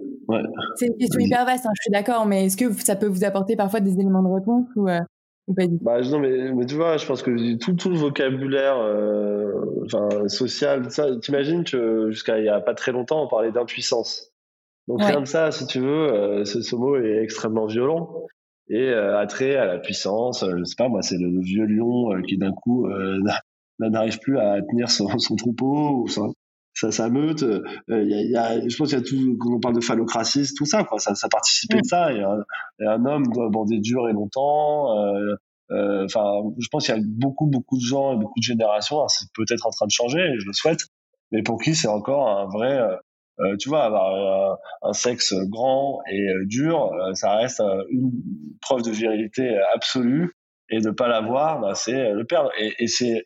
c'est 0.75 0.87
une 0.87 0.97
question 0.97 1.19
hyper 1.19 1.45
vaste, 1.45 1.65
hein, 1.65 1.71
je 1.75 1.81
suis 1.83 1.91
d'accord, 1.91 2.25
mais 2.25 2.45
est-ce 2.45 2.57
que 2.57 2.71
ça 2.73 2.95
peut 2.95 3.07
vous 3.07 3.23
apporter 3.23 3.55
parfois 3.55 3.79
des 3.79 3.93
éléments 3.93 4.23
de 4.23 4.33
réponse 4.33 4.67
ou, 4.75 4.87
euh, 4.87 4.99
pas 5.55 5.67
du 5.67 5.77
tout? 5.77 5.83
Bah, 5.83 6.01
Non, 6.01 6.19
mais, 6.19 6.51
mais, 6.51 6.65
tu 6.65 6.75
vois, 6.75 6.97
je 6.97 7.05
pense 7.05 7.21
que 7.21 7.55
tout, 7.57 7.73
tout 7.73 7.89
le 7.89 7.95
vocabulaire 7.95 8.77
euh, 8.77 9.53
enfin, 9.85 10.27
social, 10.27 10.91
ça, 10.91 11.15
t'imagines 11.17 11.63
que 11.63 12.11
jusqu'à 12.11 12.39
il 12.39 12.43
n'y 12.43 12.49
a 12.49 12.59
pas 12.59 12.73
très 12.73 12.91
longtemps, 12.91 13.23
on 13.23 13.27
parlait 13.27 13.51
d'impuissance. 13.51 14.33
Donc 14.87 15.03
rien 15.03 15.19
de 15.19 15.25
ça, 15.25 15.51
si 15.51 15.67
tu 15.67 15.79
veux, 15.79 16.13
euh, 16.13 16.45
ce, 16.45 16.75
mot 16.75 16.97
est 16.97 17.21
extrêmement 17.21 17.65
violent 17.65 18.25
et 18.69 18.89
euh, 18.89 19.17
attrait 19.17 19.55
à 19.55 19.65
la 19.65 19.79
puissance. 19.79 20.45
je 20.45 20.63
sais 20.63 20.75
pas, 20.77 20.87
moi, 20.87 21.01
c'est 21.01 21.17
le, 21.17 21.41
vieux 21.41 21.65
lion 21.65 22.21
qui 22.21 22.37
d'un 22.37 22.53
coup 22.53 22.87
n'arrive 23.79 24.19
plus 24.19 24.39
à 24.39 24.61
tenir 24.61 24.89
son, 24.89 25.17
son 25.19 25.35
troupeau 25.35 26.03
ou 26.03 26.07
son, 26.07 26.33
ça, 26.77 26.91
ça 26.91 27.09
meute. 27.09 27.41
Euh, 27.41 27.63
y 27.89 28.35
a, 28.35 28.67
je 28.67 28.77
pense 28.77 28.89
qu'il 28.89 28.99
y 28.99 29.01
a 29.01 29.03
tout, 29.03 29.35
quand 29.39 29.55
on 29.55 29.59
parle 29.59 29.75
de 29.75 29.81
phallocratie, 29.81 30.47
tout 30.55 30.65
ça, 30.65 30.83
quoi. 30.83 30.99
Ça, 30.99 31.15
ça 31.15 31.27
participait 31.27 31.81
de 31.81 31.87
ça. 31.87 32.13
Et 32.13 32.21
un, 32.21 32.43
un, 32.87 33.05
homme 33.05 33.25
doit 33.33 33.49
bander 33.49 33.79
dur 33.79 34.07
et 34.07 34.13
longtemps. 34.13 34.95
Euh, 34.95 35.35
euh, 35.71 36.05
enfin, 36.05 36.23
je 36.59 36.67
pense 36.69 36.85
qu'il 36.85 36.95
y 36.95 36.99
a 36.99 37.01
beaucoup, 37.03 37.47
beaucoup 37.47 37.77
de 37.77 37.83
gens 37.83 38.13
et 38.13 38.17
beaucoup 38.17 38.39
de 38.39 38.43
générations. 38.43 39.07
C'est 39.07 39.25
peut-être 39.33 39.65
en 39.65 39.71
train 39.71 39.87
de 39.87 39.91
changer, 39.91 40.19
et 40.19 40.39
je 40.39 40.45
le 40.45 40.53
souhaite. 40.53 40.81
Mais 41.31 41.41
pour 41.41 41.59
qui 41.59 41.73
c'est 41.73 41.87
encore 41.87 42.29
un 42.29 42.45
vrai, 42.45 42.79
euh, 43.39 43.57
tu 43.57 43.69
vois, 43.69 43.83
avoir 43.83 44.59
un, 44.83 44.93
sexe 44.93 45.33
grand 45.49 45.99
et 46.11 46.27
dur, 46.45 46.91
ça 47.13 47.35
reste 47.37 47.61
une 47.89 48.11
preuve 48.61 48.83
de 48.83 48.91
virilité 48.91 49.57
absolue. 49.73 50.31
Et 50.69 50.81
de 50.81 50.91
pas 50.91 51.07
l'avoir, 51.07 51.61
bah, 51.61 51.73
c'est 51.75 52.11
le 52.11 52.25
perdre. 52.25 52.51
Et, 52.59 52.73
et 52.79 52.87
c'est 52.87 53.23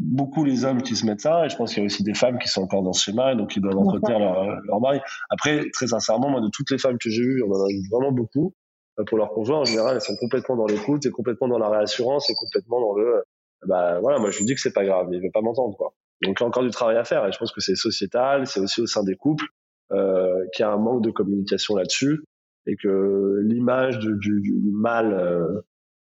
beaucoup 0.00 0.44
les 0.44 0.64
hommes 0.64 0.82
qui 0.82 0.96
se 0.96 1.04
mettent 1.04 1.20
ça, 1.20 1.44
et 1.44 1.48
je 1.48 1.56
pense 1.56 1.74
qu'il 1.74 1.82
y 1.82 1.84
a 1.84 1.86
aussi 1.86 2.02
des 2.02 2.14
femmes 2.14 2.38
qui 2.38 2.48
sont 2.48 2.62
encore 2.62 2.82
dans 2.82 2.92
ce 2.92 3.04
schéma, 3.04 3.32
et 3.32 3.36
donc 3.36 3.54
ils 3.54 3.60
doivent 3.60 3.78
entretenir 3.78 4.18
leur, 4.18 4.60
leur 4.62 4.80
mari. 4.80 5.00
Après, 5.28 5.68
très 5.72 5.88
sincèrement, 5.88 6.30
moi, 6.30 6.40
de 6.40 6.48
toutes 6.48 6.70
les 6.70 6.78
femmes 6.78 6.98
que 6.98 7.10
j'ai 7.10 7.22
eues, 7.22 7.42
on 7.42 7.52
en 7.52 7.64
a 7.64 7.70
eu 7.70 7.82
vraiment 7.90 8.12
beaucoup, 8.12 8.54
euh, 8.98 9.04
pour 9.04 9.18
leur 9.18 9.30
conjoint, 9.30 9.58
en 9.58 9.64
général, 9.64 9.94
elles 9.94 10.00
sont 10.00 10.16
complètement 10.16 10.56
dans 10.56 10.66
l'écoute, 10.66 11.04
et 11.06 11.10
complètement 11.10 11.48
dans 11.48 11.58
la 11.58 11.68
réassurance, 11.68 12.30
et 12.30 12.34
complètement 12.34 12.80
dans 12.80 12.94
le, 12.94 13.22
bah 13.66 14.00
voilà, 14.00 14.18
moi 14.18 14.30
je 14.30 14.38
lui 14.38 14.46
dis 14.46 14.54
que 14.54 14.60
c'est 14.60 14.72
pas 14.72 14.84
grave, 14.84 15.08
il 15.12 15.20
veut 15.20 15.30
pas 15.32 15.42
m'entendre, 15.42 15.76
quoi. 15.76 15.92
Donc 16.22 16.38
il 16.38 16.42
y 16.42 16.44
a 16.44 16.46
encore 16.46 16.62
du 16.62 16.70
travail 16.70 16.96
à 16.96 17.04
faire, 17.04 17.26
et 17.26 17.32
je 17.32 17.38
pense 17.38 17.52
que 17.52 17.60
c'est 17.60 17.76
sociétal, 17.76 18.46
c'est 18.46 18.60
aussi 18.60 18.80
au 18.80 18.86
sein 18.86 19.04
des 19.04 19.16
couples, 19.16 19.46
euh, 19.92 20.46
qu'il 20.54 20.62
y 20.64 20.66
a 20.66 20.72
un 20.72 20.78
manque 20.78 21.02
de 21.02 21.10
communication 21.10 21.76
là-dessus, 21.76 22.24
et 22.66 22.76
que 22.76 23.40
l'image 23.42 23.98
du, 23.98 24.16
du, 24.18 24.40
du, 24.40 24.70
mâle 24.72 25.12
euh, 25.12 25.60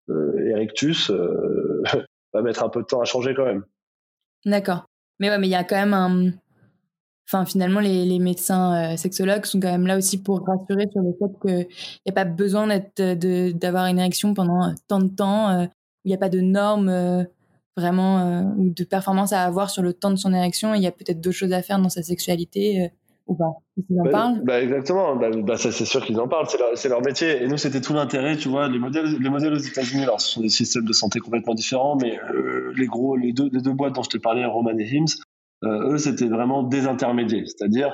euh 0.09 0.49
erectus 0.51 1.09
euh, 1.09 1.83
va 2.33 2.41
mettre 2.41 2.63
un 2.63 2.69
peu 2.69 2.81
de 2.81 2.85
temps 2.85 3.01
à 3.01 3.05
changer 3.05 3.33
quand 3.33 3.45
même. 3.45 3.63
D'accord. 4.45 4.86
Mais 5.19 5.30
ouais, 5.30 5.38
mais 5.38 5.47
il 5.47 5.52
y 5.52 5.56
a 5.56 5.63
quand 5.63 5.75
même 5.75 5.93
un. 5.93 6.32
Enfin, 7.28 7.45
finalement, 7.45 7.80
les, 7.80 8.06
les 8.06 8.19
médecins 8.19 8.93
euh, 8.93 8.97
sexologues 8.97 9.45
sont 9.45 9.60
quand 9.60 9.71
même 9.71 9.86
là 9.86 9.97
aussi 9.97 10.21
pour 10.21 10.43
rassurer 10.45 10.88
sur 10.91 11.02
le 11.02 11.13
fait 11.19 11.39
qu'il 11.41 11.67
n'y 12.06 12.10
a 12.10 12.13
pas 12.13 12.25
besoin 12.25 12.67
d'avoir 12.67 13.86
une 13.86 13.99
érection 13.99 14.34
pendant 14.34 14.73
tant 14.88 14.99
de 14.99 15.10
temps, 15.10 15.49
euh, 15.52 15.65
il 16.06 16.10
n'y 16.10 16.15
a 16.15 16.17
pas 16.17 16.30
de 16.30 16.39
normes 16.41 16.89
euh, 16.89 17.23
vraiment 17.78 18.41
ou 18.58 18.71
de 18.71 18.84
performance 18.84 19.32
à 19.32 19.43
avoir 19.43 19.69
sur 19.69 19.84
le 19.84 19.93
temps 19.93 20.10
de 20.12 20.15
son 20.15 20.34
érection. 20.34 20.73
Il 20.73 20.82
y 20.82 20.88
a 20.88 20.91
peut-être 20.91 21.21
d'autres 21.21 21.38
choses 21.38 21.54
à 21.54 21.62
faire 21.62 21.80
dans 21.80 21.89
sa 21.89 22.02
sexualité 22.04 22.91
ou 23.29 23.35
pas 23.35 23.53
Ils 23.77 23.99
en 24.01 24.03
bah, 24.03 24.09
parlent 24.11 24.41
bah 24.43 24.61
Exactement, 24.61 25.15
bah, 25.15 25.29
bah 25.31 25.57
c'est 25.57 25.71
sûr 25.71 26.03
qu'ils 26.03 26.19
en 26.19 26.27
parlent, 26.27 26.47
c'est 26.49 26.57
leur, 26.57 26.99
leur, 26.99 27.01
métier. 27.01 27.43
Et 27.43 27.47
nous, 27.47 27.57
c'était 27.57 27.79
tout 27.79 27.93
l'intérêt, 27.93 28.35
tu 28.35 28.49
vois, 28.49 28.67
les 28.67 28.79
modèles, 28.79 29.17
les 29.19 29.29
modèles 29.29 29.53
aux 29.53 29.57
États-Unis, 29.57 30.03
alors 30.03 30.19
ce 30.19 30.33
sont 30.33 30.41
des 30.41 30.49
systèmes 30.49 30.85
de 30.85 30.93
santé 30.93 31.19
complètement 31.19 31.53
différents, 31.53 31.95
mais 31.95 32.19
euh, 32.33 32.73
les 32.75 32.87
gros, 32.87 33.15
les 33.15 33.31
deux, 33.31 33.49
les 33.53 33.61
deux 33.61 33.73
boîtes 33.73 33.93
dont 33.93 34.03
je 34.03 34.09
te 34.09 34.17
parlais, 34.17 34.45
Roman 34.45 34.77
et 34.77 34.97
Hims, 34.97 35.15
euh, 35.63 35.93
eux, 35.93 35.97
c'était 35.97 36.27
vraiment 36.27 36.63
désintermédiés. 36.63 37.45
C'est-à-dire, 37.45 37.93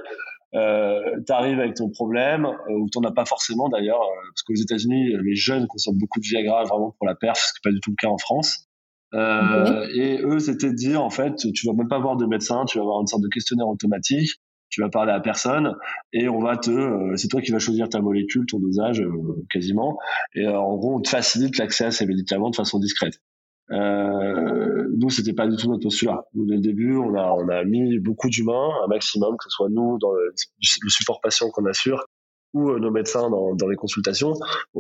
euh, 0.55 1.01
tu 1.27 1.33
arrives 1.33 1.59
avec 1.59 1.75
ton 1.75 1.89
problème, 1.89 2.45
euh, 2.45 2.73
ou 2.73 2.89
tu 2.89 2.99
n'en 2.99 3.09
as 3.09 3.13
pas 3.13 3.25
forcément 3.25 3.67
d'ailleurs, 3.67 3.99
parce 4.33 4.43
qu'aux 4.43 4.55
États-Unis, 4.55 5.13
les 5.21 5.35
jeunes 5.35 5.67
consomment 5.67 5.97
beaucoup 5.97 6.19
de 6.19 6.25
Viagra 6.25 6.63
vraiment 6.63 6.95
pour 6.97 7.07
la 7.07 7.15
perf, 7.15 7.37
ce 7.37 7.53
qui 7.53 7.59
n'est 7.59 7.71
pas 7.71 7.73
du 7.73 7.81
tout 7.81 7.91
le 7.91 7.95
cas 7.95 8.07
en 8.07 8.17
France. 8.17 8.67
Euh, 9.13 9.87
Et 9.93 10.21
eux, 10.23 10.39
c'était 10.39 10.69
de 10.69 10.75
dire, 10.75 11.03
en 11.03 11.09
fait, 11.09 11.35
tu 11.53 11.67
vas 11.67 11.73
même 11.73 11.87
pas 11.87 11.99
voir 11.99 12.17
de 12.17 12.25
médecin, 12.25 12.65
tu 12.65 12.77
vas 12.77 12.83
avoir 12.83 13.01
une 13.01 13.07
sorte 13.07 13.23
de 13.23 13.29
questionnaire 13.29 13.67
automatique 13.67 14.31
tu 14.75 14.81
vas 14.81 14.89
parler 14.89 15.13
à 15.13 15.21
personne 15.21 15.73
et 16.11 16.27
on 16.27 16.39
va 16.39 16.57
te, 16.57 16.69
euh, 16.69 17.15
c'est 17.15 17.29
toi 17.29 17.39
qui 17.41 17.53
vas 17.53 17.59
choisir 17.59 17.87
ta 17.87 18.01
molécule, 18.01 18.45
ton 18.45 18.59
dosage 18.59 18.99
euh, 18.99 19.45
quasiment. 19.49 19.97
Et 20.33 20.45
euh, 20.45 20.59
en 20.59 20.75
gros, 20.75 20.97
on 20.97 20.99
te 20.99 21.07
facilite 21.07 21.57
l'accès 21.57 21.85
à 21.85 21.91
ces 21.91 22.05
médicaments 22.05 22.49
de 22.49 22.57
façon 22.57 22.77
discrète. 22.77 23.21
Euh, 23.71 24.89
nous, 24.97 25.09
c'était 25.09 25.31
pas 25.31 25.47
du 25.47 25.55
tout 25.55 25.69
notre 25.69 25.83
postulat. 25.83 26.25
Nous, 26.33 26.45
dès 26.45 26.55
le 26.55 26.61
début, 26.61 26.97
on 26.97 27.15
a, 27.15 27.31
on 27.31 27.47
a 27.47 27.63
mis 27.63 27.99
beaucoup 27.99 28.27
d'humains, 28.27 28.69
un 28.83 28.87
maximum, 28.87 29.37
que 29.37 29.45
ce 29.45 29.49
soit 29.49 29.69
nous 29.69 29.97
dans 29.97 30.11
le, 30.11 30.33
support 30.89 31.21
patient 31.21 31.49
qu'on 31.51 31.65
assure 31.65 32.05
ou 32.53 32.77
nos 32.77 32.91
médecins 32.91 33.29
dans, 33.29 33.55
dans 33.55 33.69
les 33.69 33.77
consultations. 33.77 34.33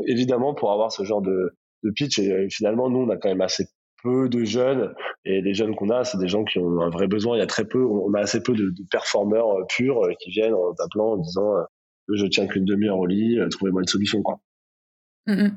évidemment, 0.07 0.53
pour 0.53 0.73
avoir 0.73 0.91
ce 0.91 1.05
genre 1.05 1.21
de, 1.21 1.55
de 1.83 1.91
pitch, 1.91 2.19
finalement, 2.49 2.89
nous, 2.89 2.99
on 2.99 3.09
a 3.09 3.15
quand 3.15 3.29
même 3.29 3.41
assez 3.41 3.65
peu 4.03 4.29
de 4.29 4.43
jeunes 4.43 4.93
et 5.25 5.41
les 5.41 5.53
jeunes 5.53 5.75
qu'on 5.75 5.89
a, 5.89 6.03
c'est 6.03 6.17
des 6.17 6.27
gens 6.27 6.43
qui 6.43 6.59
ont 6.59 6.81
un 6.81 6.89
vrai 6.89 7.07
besoin. 7.07 7.35
Il 7.35 7.39
y 7.39 7.43
a 7.43 7.47
très 7.47 7.65
peu, 7.65 7.83
on 7.83 8.13
a 8.13 8.19
assez 8.19 8.41
peu 8.41 8.53
de, 8.53 8.73
performeurs 8.91 9.59
euh, 9.59 9.65
purs 9.67 10.03
euh, 10.03 10.13
qui 10.19 10.29
viennent 10.29 10.53
en 10.53 10.73
t'appelant 10.73 11.13
en 11.13 11.17
disant 11.17 11.55
euh, 11.55 11.63
je 12.13 12.25
tiens 12.27 12.47
qu'une 12.47 12.65
demi-heure 12.65 12.99
au 12.99 13.07
lit, 13.07 13.39
trouvez-moi 13.51 13.81
une 13.81 13.87
solution 13.87 14.21
quoi. 14.21 14.39
Mmh 15.27 15.47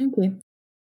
ok. 0.00 0.24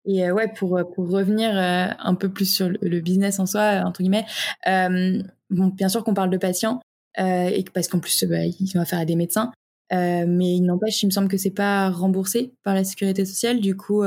Et 0.05 0.29
ouais, 0.31 0.51
pour 0.53 0.81
pour 0.93 1.09
revenir 1.09 1.51
un 1.55 2.15
peu 2.15 2.27
plus 2.27 2.53
sur 2.53 2.67
le, 2.67 2.99
business 2.99 3.39
en 3.39 3.45
soi 3.45 3.83
entre 3.85 4.01
guillemets, 4.01 4.25
bien 4.65 5.87
sûr 5.87 6.03
qu'on 6.03 6.13
parle 6.13 6.29
de 6.29 6.37
patients 6.37 6.81
et 7.17 7.63
parce 7.73 7.87
qu'en 7.87 7.99
plus 7.99 8.25
bah, 8.25 8.43
ils 8.43 8.77
ont 8.77 8.81
affaire 8.81 8.99
à 8.99 9.05
des 9.05 9.15
médecins. 9.15 9.53
mais 9.91 10.55
il 10.55 10.63
n'empêche, 10.63 11.01
il 11.03 11.05
me 11.05 11.11
semble 11.11 11.29
que 11.29 11.37
c'est 11.37 11.51
pas 11.51 11.89
remboursé 11.89 12.53
par 12.65 12.75
la 12.75 12.83
sécurité 12.83 13.23
sociale. 13.23 13.61
Du 13.61 13.77
coup, 13.77 14.03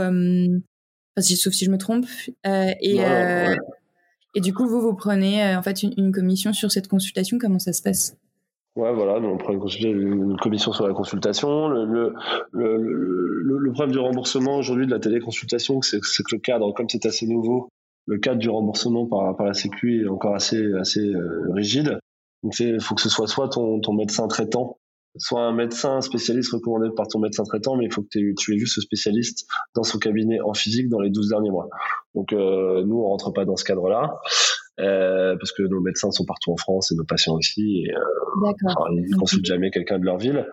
sauf 1.23 1.53
si 1.53 1.65
je 1.65 1.71
me 1.71 1.79
trompe. 1.79 2.07
Euh, 2.47 2.73
et, 2.81 3.01
et 4.37 4.41
du 4.41 4.53
coup, 4.53 4.67
vous, 4.69 4.83
vous 4.83 4.95
prenez 4.95 5.43
euh, 5.43 5.59
en 5.59 5.63
fait 5.63 5.83
une, 5.83 6.13
commission 6.13 6.53
sur 6.53 6.71
cette 6.71 6.89
consultation. 6.89 7.39
Comment 7.41 7.59
ça 7.59 7.73
se 7.73 7.83
passe? 7.83 8.17
Ouais, 8.77 8.93
voilà, 8.93 9.15
on 9.15 9.39
prend 9.39 9.55
une, 9.55 10.37
commission 10.37 10.73
sur 10.73 10.87
la 10.87 10.93
consultation. 10.93 11.69
Le, 11.69 11.87
le, 11.87 12.13
le, 12.53 13.59
le 13.59 13.73
problème 13.73 13.93
du 13.93 13.99
remboursement 13.99 14.59
aujourd'hui 14.59 14.85
de 14.85 14.91
la 14.91 14.99
téléconsultation, 14.99 15.81
c'est 15.81 16.01
que 16.01 16.35
le 16.35 16.39
cadre, 16.39 16.71
comme 16.75 16.87
c'est 16.87 17.07
assez 17.07 17.27
nouveau, 17.27 17.71
le 18.05 18.19
cadre 18.19 18.39
du 18.39 18.51
remboursement 18.51 19.07
par, 19.07 19.35
par 19.37 19.47
la 19.47 19.55
Sécu 19.55 20.03
est 20.03 20.09
encore 20.09 20.35
assez, 20.35 20.63
assez 20.75 21.01
euh, 21.01 21.51
rigide. 21.55 21.99
Donc 22.43 22.61
il 22.61 22.79
faut 22.83 22.95
que 22.95 23.01
ce 23.01 23.09
soit 23.09 23.27
soit 23.27 23.49
ton, 23.49 23.81
ton 23.81 23.95
médecin 23.95 24.29
traitant, 24.29 24.77
soit 25.19 25.43
un 25.43 25.53
médecin 25.53 26.01
spécialiste 26.01 26.53
recommandé 26.53 26.89
par 26.97 27.09
ton 27.09 27.19
médecin 27.19 27.45
traitant, 27.45 27.77
mais 27.77 27.85
il 27.85 27.93
faut 27.93 28.03
que 28.03 28.09
tu 28.11 28.55
aies 28.55 28.57
vu 28.57 28.67
ce 28.67 28.81
spécialiste 28.81 29.47
dans 29.75 29.83
son 29.83 29.99
cabinet 29.99 30.41
en 30.41 30.55
physique 30.55 30.89
dans 30.89 31.01
les 31.01 31.11
12 31.11 31.31
derniers 31.31 31.51
mois. 31.51 31.69
Donc 32.15 32.33
euh, 32.33 32.85
nous, 32.85 32.99
on 32.99 33.09
rentre 33.09 33.33
pas 33.33 33.45
dans 33.45 33.57
ce 33.57 33.65
cadre-là. 33.65 34.11
Euh, 34.79 35.37
parce 35.39 35.53
que 35.53 35.63
nos 35.63 35.81
médecins 35.81 36.11
sont 36.11 36.27
partout 36.27 36.53
en 36.53 36.57
France 36.59 36.93
et 36.93 36.97
nos 36.97 37.05
patients 37.05 37.35
aussi. 37.35 37.85
Et, 37.87 37.95
euh, 37.95 38.53
ils 38.93 39.11
ne 39.11 39.17
consultent 39.17 39.47
jamais 39.47 39.71
quelqu'un 39.71 39.99
de 39.99 40.05
leur 40.05 40.19
ville. 40.19 40.47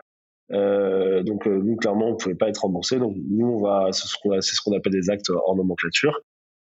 Euh, 0.51 1.23
donc 1.23 1.47
euh, 1.47 1.61
nous 1.63 1.77
clairement 1.77 2.09
on 2.09 2.15
pouvait 2.15 2.35
pas 2.35 2.49
être 2.49 2.59
remboursé 2.59 2.99
donc 2.99 3.15
nous 3.29 3.47
on 3.47 3.63
va 3.63 3.93
c'est 3.93 4.07
ce 4.07 4.17
qu'on 4.21 4.41
ce 4.41 4.77
appelle 4.77 4.91
des 4.91 5.09
actes 5.09 5.29
hors 5.29 5.55
nomenclature 5.55 6.19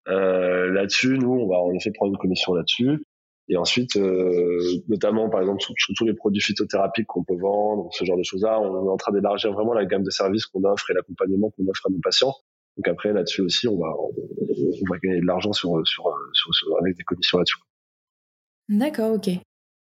euh, 0.07 0.71
là-dessus 0.71 1.17
nous 1.17 1.31
on 1.31 1.47
va 1.47 1.57
en 1.57 1.71
effet 1.71 1.89
prendre 1.91 2.11
une 2.11 2.17
commission 2.19 2.53
là-dessus 2.53 3.03
et 3.51 3.57
ensuite 3.57 3.99
notamment 4.87 5.29
par 5.29 5.41
exemple 5.41 5.61
sur, 5.61 5.93
tous 5.95 6.05
les 6.05 6.13
produits 6.13 6.41
phytothérapiques 6.41 7.05
qu'on 7.07 7.23
peut 7.23 7.37
vendre 7.37 7.89
ce 7.91 8.05
genre 8.05 8.17
de 8.17 8.23
choses 8.23 8.41
là 8.43 8.59
on 8.59 8.87
est 8.87 8.89
en 8.89 8.97
train 8.97 9.11
d'élargir 9.11 9.51
vraiment 9.51 9.73
la 9.73 9.85
gamme 9.85 10.03
de 10.03 10.09
services 10.09 10.45
qu'on 10.45 10.63
offre 10.63 10.89
et 10.89 10.93
l'accompagnement 10.93 11.51
qu'on 11.51 11.67
offre 11.67 11.87
à 11.87 11.89
nos 11.89 11.99
patients. 11.99 12.33
Donc 12.77 12.87
après 12.87 13.13
là-dessus 13.13 13.41
aussi 13.41 13.67
on 13.67 13.77
va 13.77 13.93
on, 13.97 14.89
va 14.89 14.97
gagner 15.03 15.21
de 15.21 15.27
l'argent 15.27 15.53
sur, 15.53 15.69
sur, 15.85 16.05
avec 16.79 16.97
des 16.97 17.03
commissions 17.03 17.37
là-dessus. 17.37 17.59
D'accord 18.69 19.13
ok. 19.13 19.27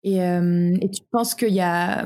Et, 0.03 0.17
et 0.17 0.89
tu 0.89 1.01
penses 1.11 1.35
qu'il 1.35 1.53
y 1.53 1.61
a 1.61 2.03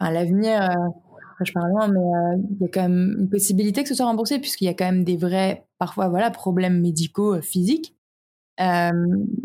à 0.00 0.12
l'avenir, 0.12 0.62
euh, 0.62 1.44
je 1.44 1.52
parle 1.52 1.70
loin, 1.70 1.88
mais 1.88 1.98
euh, 1.98 2.42
il 2.50 2.62
y 2.62 2.64
a 2.64 2.68
quand 2.68 2.82
même 2.82 3.16
une 3.18 3.28
possibilité 3.28 3.82
que 3.82 3.88
ce 3.88 3.94
soit 3.94 4.06
remboursé 4.06 4.38
puisqu'il 4.38 4.64
y 4.64 4.68
a 4.68 4.74
quand 4.74 4.84
même 4.84 5.04
des 5.04 5.16
vrais, 5.16 5.66
parfois, 5.78 6.08
voilà, 6.08 6.30
problèmes 6.30 6.80
médicaux 6.80 7.34
euh, 7.34 7.40
physiques. 7.40 7.94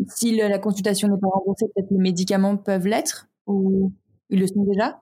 Si 0.08 0.36
la 0.36 0.58
consultation 0.58 1.08
n'est 1.08 1.20
pas 1.20 1.28
remboursée, 1.28 1.66
peut-être 1.74 1.90
les 1.90 1.98
médicaments 1.98 2.56
peuvent 2.56 2.86
l'être 2.86 3.28
ou 3.46 3.92
ils 4.30 4.40
le 4.40 4.46
sont 4.46 4.64
déjà? 4.64 5.00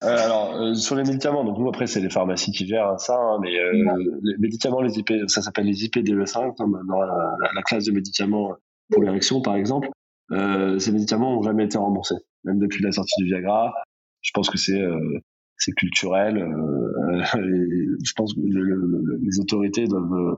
Alors 0.00 0.74
sur 0.74 0.96
les 0.96 1.04
médicaments, 1.04 1.44
donc 1.44 1.58
nous 1.58 1.68
après 1.68 1.86
c'est 1.86 2.00
les 2.00 2.10
pharmacies 2.10 2.50
qui 2.50 2.66
gèrent 2.66 2.98
ça, 2.98 3.16
hein, 3.16 3.38
mais 3.40 3.50
les 3.50 4.38
médicaments, 4.38 4.80
les 4.80 4.98
IP, 4.98 5.12
ça 5.28 5.42
s'appelle 5.42 5.66
les 5.66 5.86
IPDE5 5.86 6.56
dans 6.58 7.00
la, 7.00 7.36
la, 7.54 7.62
classe 7.62 7.84
de 7.84 7.92
médicaments 7.92 8.50
pour 8.90 9.02
l'érection 9.02 9.40
par 9.40 9.54
exemple. 9.54 9.88
ces 10.30 10.92
médicaments 10.92 11.36
n'ont 11.36 11.42
jamais 11.42 11.66
été 11.66 11.78
remboursés, 11.78 12.16
même 12.42 12.58
depuis 12.58 12.82
la 12.82 12.90
sortie 12.90 13.14
du 13.18 13.26
Viagra 13.26 13.72
je 14.22 14.30
pense 14.32 14.48
que 14.48 14.56
c'est 14.56 14.80
euh, 14.80 15.18
c'est 15.58 15.72
culturel. 15.72 16.38
Euh, 16.38 17.22
je 18.04 18.12
pense 18.14 18.34
que 18.34 18.40
les 18.40 19.40
autorités 19.40 19.86
doivent, 19.86 20.12
euh, 20.12 20.34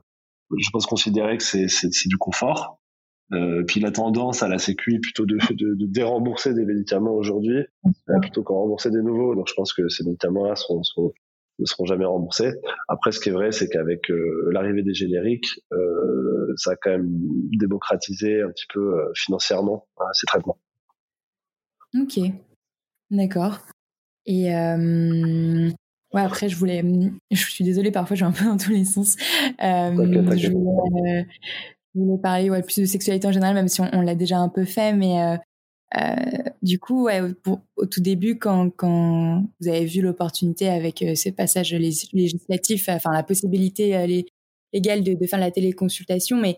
je 0.57 0.69
pense 0.71 0.85
considérer 0.85 1.37
que 1.37 1.43
c'est 1.43 2.07
du 2.07 2.17
confort. 2.17 2.79
Euh, 3.31 3.63
puis 3.63 3.79
la 3.79 3.91
tendance 3.91 4.43
à 4.43 4.47
la 4.47 4.59
Sécu 4.59 4.99
plutôt 4.99 5.25
de, 5.25 5.37
de, 5.53 5.73
de 5.73 5.85
dérembourser 5.85 6.53
des 6.53 6.63
médicaments 6.63 7.13
aujourd'hui 7.13 7.65
plutôt 8.21 8.43
qu'en 8.43 8.59
rembourser 8.61 8.91
des 8.91 9.01
nouveaux. 9.01 9.35
Donc 9.35 9.47
je 9.49 9.53
pense 9.55 9.73
que 9.73 9.89
ces 9.89 10.03
médicaments-là 10.03 10.55
seront, 10.55 10.83
seront, 10.83 11.11
ne 11.59 11.65
seront 11.65 11.85
jamais 11.85 12.05
remboursés. 12.05 12.53
Après, 12.87 13.11
ce 13.11 13.19
qui 13.19 13.29
est 13.29 13.31
vrai, 13.31 13.51
c'est 13.51 13.67
qu'avec 13.67 14.11
l'arrivée 14.51 14.83
des 14.83 14.93
génériques, 14.93 15.59
euh, 15.73 16.53
ça 16.55 16.71
a 16.71 16.75
quand 16.75 16.91
même 16.91 17.09
démocratisé 17.57 18.41
un 18.41 18.49
petit 18.49 18.67
peu 18.71 18.95
financièrement 19.15 19.87
ces 20.13 20.27
traitements. 20.27 20.59
Ok, 21.99 22.19
d'accord. 23.09 23.59
Et 24.25 24.53
euh, 24.53 25.69
ouais, 26.13 26.21
après, 26.21 26.49
je 26.49 26.57
voulais. 26.57 26.83
Je 27.31 27.37
suis 27.37 27.63
désolée, 27.63 27.91
parfois, 27.91 28.15
je 28.15 28.25
vais 28.25 28.29
un 28.29 28.33
peu 28.33 28.45
dans 28.45 28.57
tous 28.57 28.71
les 28.71 28.85
sens. 28.85 29.15
Euh, 29.63 29.91
je, 30.35 30.51
voulais, 30.51 31.27
voulais, 31.95 32.17
parler 32.21 32.49
ouais, 32.49 32.61
plus 32.61 32.79
de 32.79 32.85
sexualité 32.85 33.27
en 33.27 33.31
général, 33.31 33.55
même 33.55 33.67
si 33.67 33.81
on, 33.81 34.01
l'a 34.01 34.15
déjà 34.15 34.37
un 34.37 34.49
peu 34.49 34.65
fait. 34.65 34.93
Mais 34.93 35.21
euh, 35.21 35.37
euh 35.97 36.15
du 36.61 36.79
coup, 36.79 37.05
ouais, 37.05 37.21
au 37.75 37.85
tout 37.85 38.01
début, 38.01 38.37
quand, 38.37 38.69
quand 38.75 39.43
vous 39.59 39.67
avez 39.67 39.85
vu 39.85 40.01
l'opportunité 40.01 40.69
avec 40.69 41.01
euh, 41.01 41.15
ces 41.15 41.31
passages 41.31 41.73
législatifs, 41.73 42.89
enfin, 42.89 43.11
la 43.13 43.23
possibilité 43.23 44.25
légale 44.73 45.03
de, 45.03 45.13
de 45.13 45.27
faire 45.27 45.39
la 45.39 45.51
téléconsultation, 45.51 46.37
mais 46.37 46.57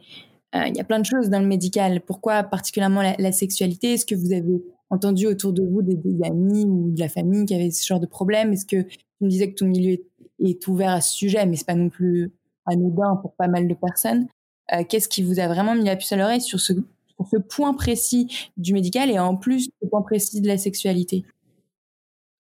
il 0.54 0.76
y 0.76 0.80
a 0.80 0.84
plein 0.84 1.00
de 1.00 1.06
choses 1.06 1.30
dans 1.30 1.40
le 1.40 1.46
médical. 1.46 2.02
Pourquoi 2.02 2.42
particulièrement 2.44 3.02
la, 3.02 3.32
sexualité? 3.32 3.94
Est-ce 3.94 4.06
que 4.06 4.16
vous 4.16 4.34
avez 4.34 4.64
entendu 4.90 5.28
autour 5.28 5.54
de 5.54 5.62
vous 5.62 5.82
des, 5.82 6.00
amis 6.24 6.66
ou 6.66 6.92
de 6.92 7.00
la 7.00 7.10
famille 7.10 7.46
qui 7.46 7.54
avaient 7.54 7.70
ce 7.70 7.86
genre 7.86 8.00
de 8.00 8.08
problème? 8.08 8.54
Est-ce 8.54 8.66
que 8.66 8.82
tu 8.82 9.26
me 9.26 9.30
disais 9.30 9.52
que 9.52 9.56
ton 9.56 9.68
milieu 9.68 9.98
est, 10.40 10.68
ouvert 10.68 10.92
à 10.92 11.02
ce 11.02 11.16
sujet, 11.16 11.46
mais 11.46 11.56
c'est 11.56 11.68
pas 11.68 11.76
non 11.76 11.90
plus 11.90 12.32
anodin 12.66 13.16
pour 13.22 13.34
pas 13.36 13.48
mal 13.48 13.68
de 13.68 13.74
personnes. 13.74 14.28
Euh, 14.74 14.84
qu'est-ce 14.88 15.08
qui 15.08 15.24
vous 15.24 15.40
a 15.40 15.48
vraiment 15.48 15.76
mis 15.76 15.86
la 15.86 15.96
puce 15.96 16.12
à 16.12 16.18
l'oreille 16.18 16.42
sur 16.42 16.60
ce, 16.60 16.74
sur 16.74 17.28
ce 17.32 17.38
point 17.38 17.74
précis 17.74 18.52
du 18.58 18.74
médical 18.74 19.10
et 19.10 19.20
en 19.20 19.36
plus 19.36 19.70
ce 19.82 19.88
point 19.88 20.02
précis 20.02 20.42
de 20.42 20.48
la 20.48 20.58
sexualité? 20.58 21.26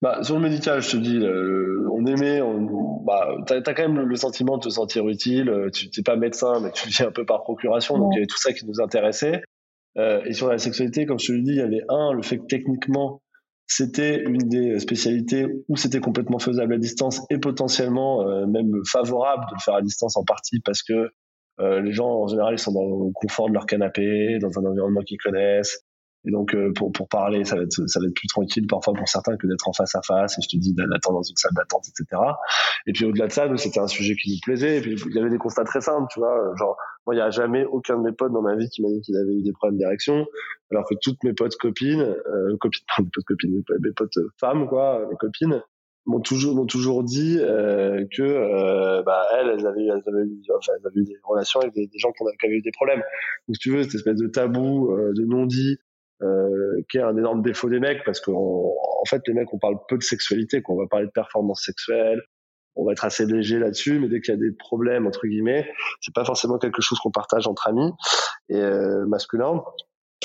Bah, 0.02 0.24
sur 0.24 0.36
le 0.36 0.42
médical, 0.42 0.82
je 0.82 0.92
te 0.92 0.98
dis, 0.98 1.20
on 1.92 2.06
aimait, 2.06 2.42
on, 2.42 3.02
bah, 3.04 3.36
t'as 3.48 3.56
as 3.56 3.74
quand 3.74 3.90
même 3.90 4.00
le, 4.00 4.16
sentiment 4.16 4.58
de 4.58 4.64
te 4.64 4.70
sentir 4.70 5.08
utile. 5.08 5.52
Tu 5.74 5.88
n'es 5.88 6.04
pas 6.04 6.16
médecin, 6.16 6.60
mais 6.60 6.72
tu 6.72 6.88
le 6.88 6.94
dis 6.94 7.02
un 7.02 7.12
peu 7.12 7.26
par 7.26 7.42
procuration, 7.42 7.98
donc 7.98 8.10
il 8.12 8.16
y 8.16 8.20
avait 8.20 8.28
tout 8.28 8.38
ça 8.38 8.54
qui 8.54 8.66
nous 8.68 8.80
intéressait. 8.80 9.42
Euh, 9.98 10.22
et 10.26 10.34
sur 10.34 10.48
la 10.48 10.58
sexualité, 10.58 11.06
comme 11.06 11.20
je 11.20 11.28
te 11.28 11.32
l'ai 11.32 11.42
dit, 11.42 11.52
il 11.52 11.58
y 11.58 11.62
avait 11.62 11.84
un, 11.90 12.14
le 12.14 12.22
fait 12.22 12.38
que 12.38 12.46
techniquement, 12.46 13.22
c'était 13.66 14.22
une 14.24 14.48
des 14.48 14.80
spécialités 14.80 15.46
où 15.68 15.76
c'était 15.76 16.00
complètement 16.00 16.40
faisable 16.40 16.74
à 16.74 16.78
distance 16.78 17.22
et 17.30 17.38
potentiellement 17.38 18.22
euh, 18.28 18.46
même 18.46 18.72
favorable 18.86 19.46
de 19.50 19.56
le 19.56 19.60
faire 19.60 19.76
à 19.76 19.82
distance 19.82 20.16
en 20.16 20.24
partie 20.24 20.60
parce 20.62 20.84
que 20.84 21.10
euh, 21.60 21.82
les 21.82 21.92
gens 21.92 22.08
en 22.08 22.28
général 22.28 22.54
ils 22.54 22.60
sont 22.60 22.72
dans 22.72 23.06
le 23.06 23.12
confort 23.14 23.50
de 23.50 23.54
leur 23.54 23.66
canapé, 23.66 24.38
dans 24.40 24.60
un 24.60 24.66
environnement 24.66 25.02
qu'ils 25.02 25.18
connaissent, 25.18 25.84
et 26.28 26.32
donc, 26.32 26.54
euh, 26.56 26.74
pour, 26.74 26.92
pour 26.92 27.08
parler, 27.08 27.46
ça 27.46 27.56
va, 27.56 27.62
être, 27.62 27.88
ça 27.88 28.00
va 28.00 28.08
être 28.08 28.14
plus 28.14 28.28
tranquille 28.28 28.68
parfois 28.68 28.94
pour 28.94 29.08
certains 29.08 29.38
que 29.38 29.48
d'être 29.48 29.68
en 29.68 29.74
face 29.74 29.96
à 29.96 30.02
face. 30.02 30.38
Et 30.38 30.42
je 30.42 30.50
te 30.50 30.58
dis 30.58 30.74
d'attendre 30.74 31.20
dans 31.20 31.24
une 31.24 31.38
salle 31.38 31.54
d'attente, 31.56 31.86
etc. 31.88 32.22
Et 32.86 32.92
puis 32.92 33.06
au-delà 33.06 33.28
de 33.28 33.32
ça, 33.32 33.48
nous, 33.48 33.58
c'était 33.58 33.80
un 33.80 33.88
sujet 33.88 34.16
qui 34.16 34.32
nous 34.32 34.40
plaisait. 34.44 34.78
Et 34.78 34.82
puis 34.82 34.96
il 34.96 35.16
y 35.16 35.20
avait 35.20 35.30
des 35.30 35.38
constats 35.38 35.64
très 35.64 35.80
simples, 35.80 36.08
tu 36.12 36.20
vois. 36.20 36.54
Genre, 36.58 36.76
moi, 37.06 37.16
il 37.16 37.18
n'y 37.18 37.24
a 37.24 37.30
jamais 37.30 37.64
aucun 37.66 37.98
de 37.98 38.04
mes 38.04 38.12
potes 38.12 38.34
dans 38.34 38.42
ma 38.42 38.56
vie 38.56 38.68
qui 38.70 38.82
m'a 38.82 38.90
dit 38.90 39.00
qu'il 39.02 39.16
avait 39.16 39.36
eu 39.36 39.42
des 39.42 39.54
problèmes 39.54 39.78
d'érection, 39.78 40.26
alors 40.72 40.86
que 40.86 40.96
toutes 41.02 41.24
mes 41.24 41.34
potes 41.34 41.56
copines, 41.56 42.02
euh, 42.02 42.58
copines, 42.60 42.84
mes 43.00 43.10
potes 43.14 43.26
copines, 43.26 43.64
mes 43.82 43.92
potes 43.94 44.20
femmes, 44.38 44.68
quoi, 44.68 45.08
mes 45.10 45.16
copines, 45.16 45.64
m'ont 46.08 46.22
toujours 46.22 46.56
m'ont 46.56 46.66
toujours 46.66 47.04
dit 47.04 47.38
euh, 47.40 48.06
que 48.16 48.24
euh, 48.24 49.04
bah 49.04 49.26
elles 49.38 49.50
elles 49.50 49.68
avaient 49.68 49.86
elles 49.86 50.04
avaient 50.08 50.26
eu 50.26 50.42
enfin 50.58 50.72
elles 50.80 50.88
avaient 50.88 51.02
eu 51.02 51.06
des 51.06 51.18
relations 51.24 51.60
avec 51.60 51.74
des, 51.74 51.90
gens 51.96 52.12
qui 52.12 52.24
avaient 52.46 52.56
eu 52.56 52.62
des 52.62 52.72
problèmes. 52.72 53.04
Donc 53.48 53.56
si 53.56 53.60
tu 53.60 53.72
veux 53.72 53.84
cette 53.84 53.96
espèce 53.96 54.16
de 54.16 54.28
tabou 54.28 54.92
euh, 54.92 55.14
de 55.14 55.26
non 55.26 55.46
dit 55.46 55.78
euh, 56.24 56.82
qui 56.90 56.98
est 56.98 57.02
un 57.02 57.16
énorme 57.16 57.44
défaut 57.44 57.70
des 57.70 57.80
mecs 57.80 58.04
parce 58.04 58.20
qu'en 58.20 58.34
en 58.34 59.06
fait 59.08 59.22
les 59.28 59.34
mecs 59.34 59.54
on 59.54 59.60
parle 59.60 59.76
peu 59.88 59.98
de 59.98 60.04
sexualité 60.04 60.64
qu'on 60.64 60.76
va 60.76 60.88
parler 60.88 61.06
de 61.06 61.12
performance 61.12 61.64
sexuelle 61.64 62.24
on 62.76 62.86
va 62.86 62.94
être 62.94 63.06
assez 63.06 63.28
léger 63.28 63.60
là-dessus 63.60 64.00
mais 64.00 64.08
dès 64.08 64.20
qu'il 64.22 64.34
y 64.34 64.38
a 64.38 64.40
des 64.40 64.52
problèmes 64.52 65.06
entre 65.06 65.28
guillemets 65.28 65.70
c'est 66.02 66.16
pas 66.16 66.26
forcément 66.26 66.58
quelque 66.58 66.82
chose 66.82 66.98
qu'on 66.98 67.12
partage 67.12 67.48
entre 67.48 67.68
amis 67.68 67.92
et 68.50 68.56
euh, 68.56 69.06
masculins 69.06 69.64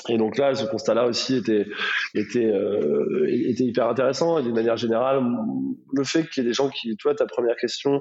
et 0.09 0.19
donc 0.19 0.39
là, 0.39 0.55
ce 0.55 0.65
constat-là 0.67 1.07
aussi 1.07 1.37
était 1.37 1.67
était 2.15 2.47
euh, 2.47 3.27
était 3.29 3.65
hyper 3.65 3.89
intéressant. 3.89 4.39
Et 4.39 4.43
d'une 4.43 4.55
manière 4.55 4.77
générale, 4.77 5.23
le 5.93 6.05
fait 6.05 6.29
qu'il 6.29 6.43
y 6.43 6.47
ait 6.47 6.49
des 6.49 6.55
gens 6.55 6.71
qui, 6.71 6.97
toi, 6.97 7.15
ta 7.15 7.27
première 7.27 7.57
question, 7.57 8.01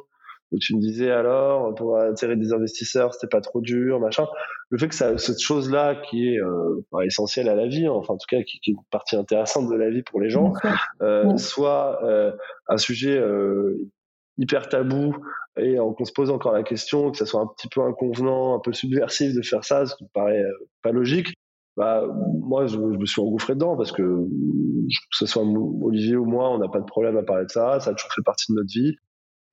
où 0.52 0.58
tu 0.60 0.76
me 0.76 0.82
disais 0.82 1.12
alors 1.12 1.74
pour 1.76 1.98
attirer 1.98 2.36
des 2.36 2.54
investisseurs 2.54 3.14
c'était 3.14 3.28
pas 3.28 3.42
trop 3.42 3.62
dur 3.62 4.00
machin. 4.00 4.28
Le 4.70 4.78
fait 4.78 4.90
que 4.90 4.96
ça, 4.96 5.18
cette 5.18 5.42
chose 5.42 5.72
là 5.72 5.96
qui 5.96 6.30
est 6.30 6.40
euh, 6.40 6.82
essentielle 7.04 7.50
à 7.50 7.56
la 7.56 7.68
vie 7.68 7.88
enfin 7.88 8.14
en 8.14 8.18
tout 8.18 8.28
cas 8.30 8.42
qui, 8.44 8.60
qui, 8.60 8.72
est 8.72 8.74
une 8.74 8.80
partie 8.90 9.16
intéressante 9.16 9.70
de 9.70 9.76
la 9.76 9.90
vie 9.90 10.04
pour 10.04 10.20
les 10.20 10.30
gens 10.30 10.54
euh, 11.02 11.38
soit 11.38 12.04
euh, 12.04 12.32
un 12.68 12.78
sujet 12.78 13.18
euh, 13.18 13.90
hyper 14.38 14.70
tabou 14.70 15.16
et 15.58 15.76
qu'on 15.76 16.06
se 16.06 16.14
pose 16.14 16.30
encore 16.30 16.54
la 16.54 16.64
question 16.64 17.12
que 17.12 17.18
ça 17.18 17.26
soit 17.26 17.42
un 17.42 17.48
petit 17.48 17.68
peu 17.68 17.82
inconvenant 17.82 18.56
un 18.56 18.60
peu 18.60 18.74
subversif 18.74 19.34
de 19.34 19.42
faire 19.42 19.64
ça 19.64 19.86
ce 19.86 19.96
qui 19.96 20.04
me 20.04 20.10
paraît 20.14 20.44
euh, 20.44 20.70
pas 20.82 20.92
logique 20.92 21.34
bah, 21.82 22.06
moi, 22.44 22.68
je, 22.68 22.78
me 22.78 23.06
suis 23.08 23.20
engouffré 23.20 23.56
dedans 23.56 23.76
parce 23.76 23.92
que, 23.92 24.04
que 24.04 25.18
ce 25.18 25.26
soit 25.26 25.42
Olivier 25.42 26.16
ou 26.16 26.26
moi, 26.26 26.48
on 26.52 26.60
n'a 26.60 26.70
pas 26.70 26.80
de 26.80 26.86
problème 26.86 27.18
à 27.18 27.24
parler 27.24 27.46
de 27.46 27.50
ça. 27.50 27.80
Ça 27.80 27.90
a 27.90 27.94
toujours 27.96 28.14
fait 28.14 28.22
partie 28.22 28.52
de 28.52 28.58
notre 28.58 28.72
vie. 28.72 28.94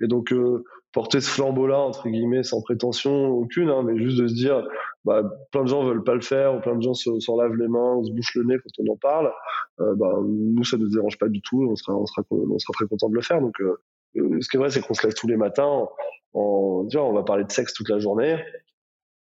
Et 0.02 0.08
donc, 0.08 0.30
euh, 0.34 0.62
porter 0.92 1.22
ce 1.22 1.30
flambeau-là, 1.30 1.78
entre 1.78 2.06
guillemets, 2.06 2.42
sans 2.42 2.60
prétention 2.60 3.28
aucune, 3.28 3.70
hein, 3.70 3.82
mais 3.82 3.96
juste 3.96 4.20
de 4.20 4.28
se 4.28 4.34
dire, 4.34 4.62
bah, 5.06 5.22
plein 5.52 5.62
de 5.62 5.68
gens 5.68 5.82
veulent 5.84 6.04
pas 6.04 6.16
le 6.16 6.20
faire, 6.20 6.54
ou 6.54 6.60
plein 6.60 6.76
de 6.76 6.82
gens 6.82 6.92
s'en 6.92 7.36
lavent 7.38 7.56
les 7.56 7.66
mains, 7.66 7.94
ou 7.94 8.04
se 8.04 8.12
bouchent 8.12 8.34
le 8.34 8.44
nez 8.44 8.56
quand 8.58 8.84
on 8.84 8.92
en 8.92 8.96
parle, 8.98 9.32
euh, 9.80 9.94
bah, 9.96 10.12
nous, 10.22 10.64
ça 10.64 10.76
nous 10.76 10.90
dérange 10.90 11.16
pas 11.16 11.28
du 11.28 11.40
tout, 11.40 11.66
on 11.66 11.76
sera, 11.76 11.94
on 11.94 12.04
on 12.30 12.56
très 12.74 12.86
content 12.86 13.08
de 13.08 13.14
le 13.14 13.22
faire. 13.22 13.40
Donc, 13.40 13.58
euh 13.62 13.74
ce 14.14 14.48
qui 14.48 14.56
est 14.56 14.60
vrai, 14.60 14.68
c'est 14.68 14.82
qu'on 14.82 14.94
se 14.94 15.06
lève 15.06 15.14
tous 15.14 15.28
les 15.28 15.36
matins 15.36 15.64
en, 15.64 15.90
en 16.34 16.84
disant, 16.84 17.08
on 17.08 17.14
va 17.14 17.22
parler 17.22 17.44
de 17.44 17.52
sexe 17.52 17.72
toute 17.72 17.88
la 17.88 17.98
journée, 17.98 18.36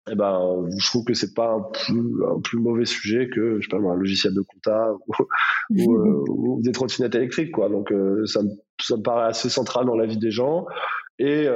eh 0.09 0.15
ben, 0.15 0.65
je 0.77 0.87
trouve 0.87 1.05
que 1.05 1.13
c'est 1.13 1.33
pas 1.33 1.53
un 1.53 1.61
plus, 1.61 2.23
un 2.25 2.39
plus, 2.41 2.57
mauvais 2.57 2.85
sujet 2.85 3.29
que, 3.29 3.59
je 3.59 3.67
sais 3.67 3.75
pas, 3.75 3.77
un 3.77 3.95
logiciel 3.95 4.33
de 4.33 4.41
compta 4.41 4.93
ou, 5.69 6.59
des 6.61 6.71
trottinettes 6.71 7.15
électriques, 7.15 7.51
quoi. 7.51 7.69
Donc, 7.69 7.93
ça, 8.25 8.41
me, 8.41 8.49
ça 8.81 8.97
me 8.97 9.01
paraît 9.01 9.27
assez 9.27 9.49
central 9.49 9.85
dans 9.85 9.95
la 9.95 10.05
vie 10.05 10.17
des 10.17 10.31
gens. 10.31 10.65
Et, 11.19 11.47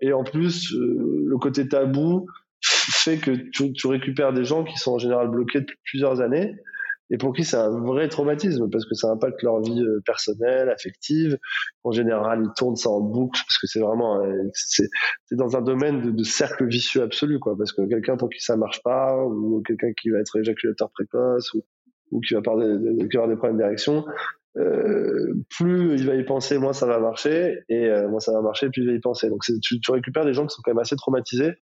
et 0.00 0.12
en 0.12 0.24
plus, 0.24 0.72
le 0.74 1.36
côté 1.38 1.68
tabou 1.68 2.26
fait 2.62 3.18
que 3.18 3.30
tu, 3.30 3.72
tu, 3.72 3.86
récupères 3.86 4.32
des 4.32 4.44
gens 4.44 4.64
qui 4.64 4.76
sont 4.76 4.92
en 4.92 4.98
général 4.98 5.28
bloqués 5.28 5.60
depuis 5.60 5.78
plusieurs 5.84 6.20
années 6.20 6.56
et 7.10 7.18
pour 7.18 7.32
qui 7.32 7.44
c'est 7.44 7.56
un 7.56 7.70
vrai 7.80 8.08
traumatisme 8.08 8.68
parce 8.70 8.86
que 8.86 8.94
ça 8.94 9.10
impacte 9.10 9.42
leur 9.42 9.60
vie 9.60 9.82
euh, 9.82 10.00
personnelle, 10.04 10.68
affective. 10.70 11.38
En 11.84 11.90
général, 11.90 12.42
ils 12.44 12.52
tournent 12.56 12.76
ça 12.76 12.90
en 12.90 13.00
boucle 13.00 13.40
parce 13.46 13.58
que 13.58 13.66
c'est 13.66 13.80
vraiment 13.80 14.22
c'est 14.52 14.88
dans 15.32 15.56
un 15.56 15.62
domaine 15.62 16.02
de, 16.02 16.10
de, 16.10 16.24
cercle 16.24 16.66
vicieux 16.66 17.02
absolu 17.02 17.38
quoi 17.38 17.56
parce 17.56 17.72
que 17.72 17.82
quelqu'un 17.88 18.16
pour 18.16 18.28
qui 18.28 18.40
ça 18.40 18.56
marche 18.56 18.82
pas 18.82 19.16
ou 19.24 19.62
quelqu'un 19.66 19.92
qui 19.92 20.10
va 20.10 20.20
être 20.20 20.38
éjaculateur 20.38 20.90
précoce 20.90 21.52
ou, 21.54 21.62
ou 22.10 22.20
qui 22.20 22.34
va 22.34 22.40
avoir 22.40 22.58
des, 22.58 23.08
qui 23.08 23.16
va 23.16 23.24
avoir 23.24 23.28
des 23.28 23.36
problèmes 23.36 23.58
d'érection 23.58 24.04
euh, 24.56 25.32
plus 25.48 25.94
il 25.94 26.06
va 26.06 26.16
y 26.16 26.24
penser, 26.24 26.58
moins 26.58 26.72
ça 26.72 26.86
va 26.86 26.98
marcher, 26.98 27.60
et 27.68 27.86
euh, 27.86 28.08
moins 28.08 28.20
ça 28.20 28.32
va 28.32 28.40
marcher, 28.40 28.68
plus 28.68 28.82
il 28.82 28.88
va 28.88 28.94
y 28.94 29.00
penser. 29.00 29.28
Donc 29.28 29.44
tu, 29.62 29.80
tu 29.80 29.90
récupères 29.92 30.24
des 30.24 30.34
gens 30.34 30.46
qui 30.46 30.54
sont 30.54 30.62
quand 30.64 30.72
même 30.72 30.80
assez 30.80 30.96
traumatisés, 30.96 31.54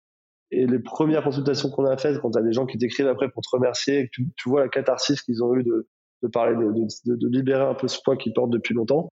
et 0.51 0.65
les 0.65 0.79
premières 0.79 1.23
consultations 1.23 1.69
qu'on 1.69 1.85
a 1.85 1.97
faites, 1.97 2.19
quand 2.19 2.31
tu 2.31 2.39
as 2.39 2.41
des 2.41 2.53
gens 2.53 2.65
qui 2.65 2.77
t'écrivent 2.77 3.07
après 3.07 3.29
pour 3.29 3.41
te 3.41 3.49
remercier, 3.51 4.09
tu 4.11 4.49
vois 4.49 4.61
la 4.61 4.69
catharsis 4.69 5.21
qu'ils 5.21 5.43
ont 5.43 5.53
eu 5.55 5.63
de, 5.63 5.87
de 6.23 6.27
parler, 6.27 6.55
de, 6.55 6.71
de, 6.71 7.15
de, 7.15 7.27
libérer 7.29 7.63
un 7.63 7.73
peu 7.73 7.87
ce 7.87 7.99
poids 8.03 8.17
qu'ils 8.17 8.33
portent 8.33 8.51
depuis 8.51 8.73
longtemps, 8.73 9.09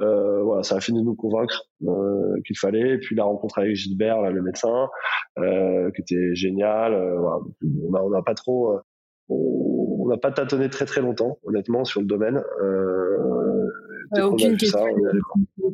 euh, 0.00 0.42
voilà, 0.42 0.62
ça 0.62 0.76
a 0.76 0.80
fini 0.80 1.00
de 1.00 1.04
nous 1.04 1.16
convaincre 1.16 1.64
euh, 1.86 2.40
qu'il 2.46 2.56
fallait. 2.56 2.94
Et 2.94 2.98
puis 2.98 3.16
la 3.16 3.24
rencontre 3.24 3.58
avec 3.58 3.74
Gilbert, 3.74 4.20
là, 4.20 4.30
le 4.30 4.42
médecin, 4.42 4.88
euh, 5.38 5.90
qui 5.92 6.02
était 6.02 6.34
génial. 6.34 6.94
Euh, 6.94 7.18
voilà. 7.18 7.38
On 7.86 7.90
n'a 7.90 8.04
on 8.04 8.12
a 8.12 8.22
pas 8.22 8.34
trop, 8.34 8.74
euh, 8.74 8.80
on 9.28 10.06
n'a 10.08 10.16
pas 10.16 10.30
tâtonné 10.30 10.70
très 10.70 10.84
très 10.84 11.00
longtemps, 11.00 11.38
honnêtement, 11.42 11.84
sur 11.84 12.00
le 12.00 12.06
domaine. 12.06 12.42
Euh, 12.62 12.97
aucune 14.16 14.56
question. 14.56 14.80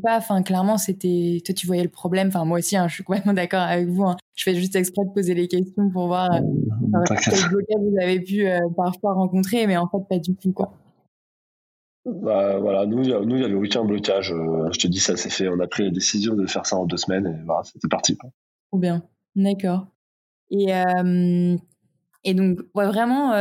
pas. 0.03 0.19
Enfin, 0.19 0.43
clairement, 0.43 0.79
c'était. 0.79 1.43
Toi, 1.45 1.55
tu 1.55 1.67
voyais 1.67 1.83
le 1.83 1.89
problème. 1.89 2.29
Enfin, 2.29 2.45
moi 2.45 2.59
aussi, 2.59 2.77
hein, 2.77 2.89
je 2.89 2.95
suis 2.95 3.05
complètement 3.05 3.33
d'accord 3.35 3.63
avec 3.63 3.89
vous. 3.89 4.05
Hein. 4.05 4.17
Je 4.35 4.45
fais 4.45 4.55
juste 4.55 4.77
exprès 4.77 5.05
de 5.05 5.11
poser 5.11 5.35
les 5.35 5.49
questions 5.49 5.91
pour 5.91 6.07
voir 6.07 6.33
euh, 6.33 6.41
quel 7.07 7.49
blocage 7.49 7.81
vous 7.81 7.97
avez 8.01 8.21
pu 8.21 8.47
euh, 8.47 8.59
parfois 8.77 9.15
rencontrer, 9.15 9.67
mais 9.67 9.77
en 9.77 9.89
fait, 9.89 9.99
pas 10.09 10.19
du 10.19 10.35
tout, 10.35 10.53
quoi. 10.53 10.73
Bah, 12.05 12.59
voilà, 12.59 12.85
nous, 12.85 13.03
nous, 13.03 13.37
il 13.37 13.41
n'y 13.41 13.45
avait 13.45 13.55
aucun 13.55 13.85
blocage. 13.85 14.33
Euh, 14.33 14.69
je 14.73 14.79
te 14.79 14.87
dis, 14.89 15.01
ça 15.01 15.17
s'est 15.17 15.31
fait. 15.31 15.49
On 15.49 15.59
a 15.61 15.67
pris 15.67 15.85
la 15.85 15.91
décision 15.91 16.35
de 16.35 16.47
faire 16.47 16.67
ça 16.67 16.77
en 16.77 16.85
deux 16.85 16.99
semaines 16.99 17.27
et 17.27 17.45
voilà, 17.47 17.63
c'était 17.65 17.89
parti. 17.89 18.17
Trop 18.17 18.79
bien, 18.79 19.03
d'accord. 19.37 19.87
Et, 20.51 20.71
et 22.25 22.35
donc, 22.35 22.61
ouais, 22.75 22.87
vraiment, 22.87 23.33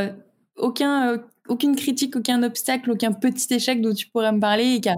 aucun 0.56 1.20
aucune 1.48 1.76
critique, 1.76 2.16
aucun 2.16 2.41
obstacle, 2.44 2.91
aucun 2.91 3.12
petit 3.12 3.54
échec 3.54 3.82
dont 3.82 3.94
tu 3.94 4.08
pourrais 4.08 4.32
me 4.32 4.39
parler 4.39 4.76
et 4.76 4.82
qui, 4.82 4.89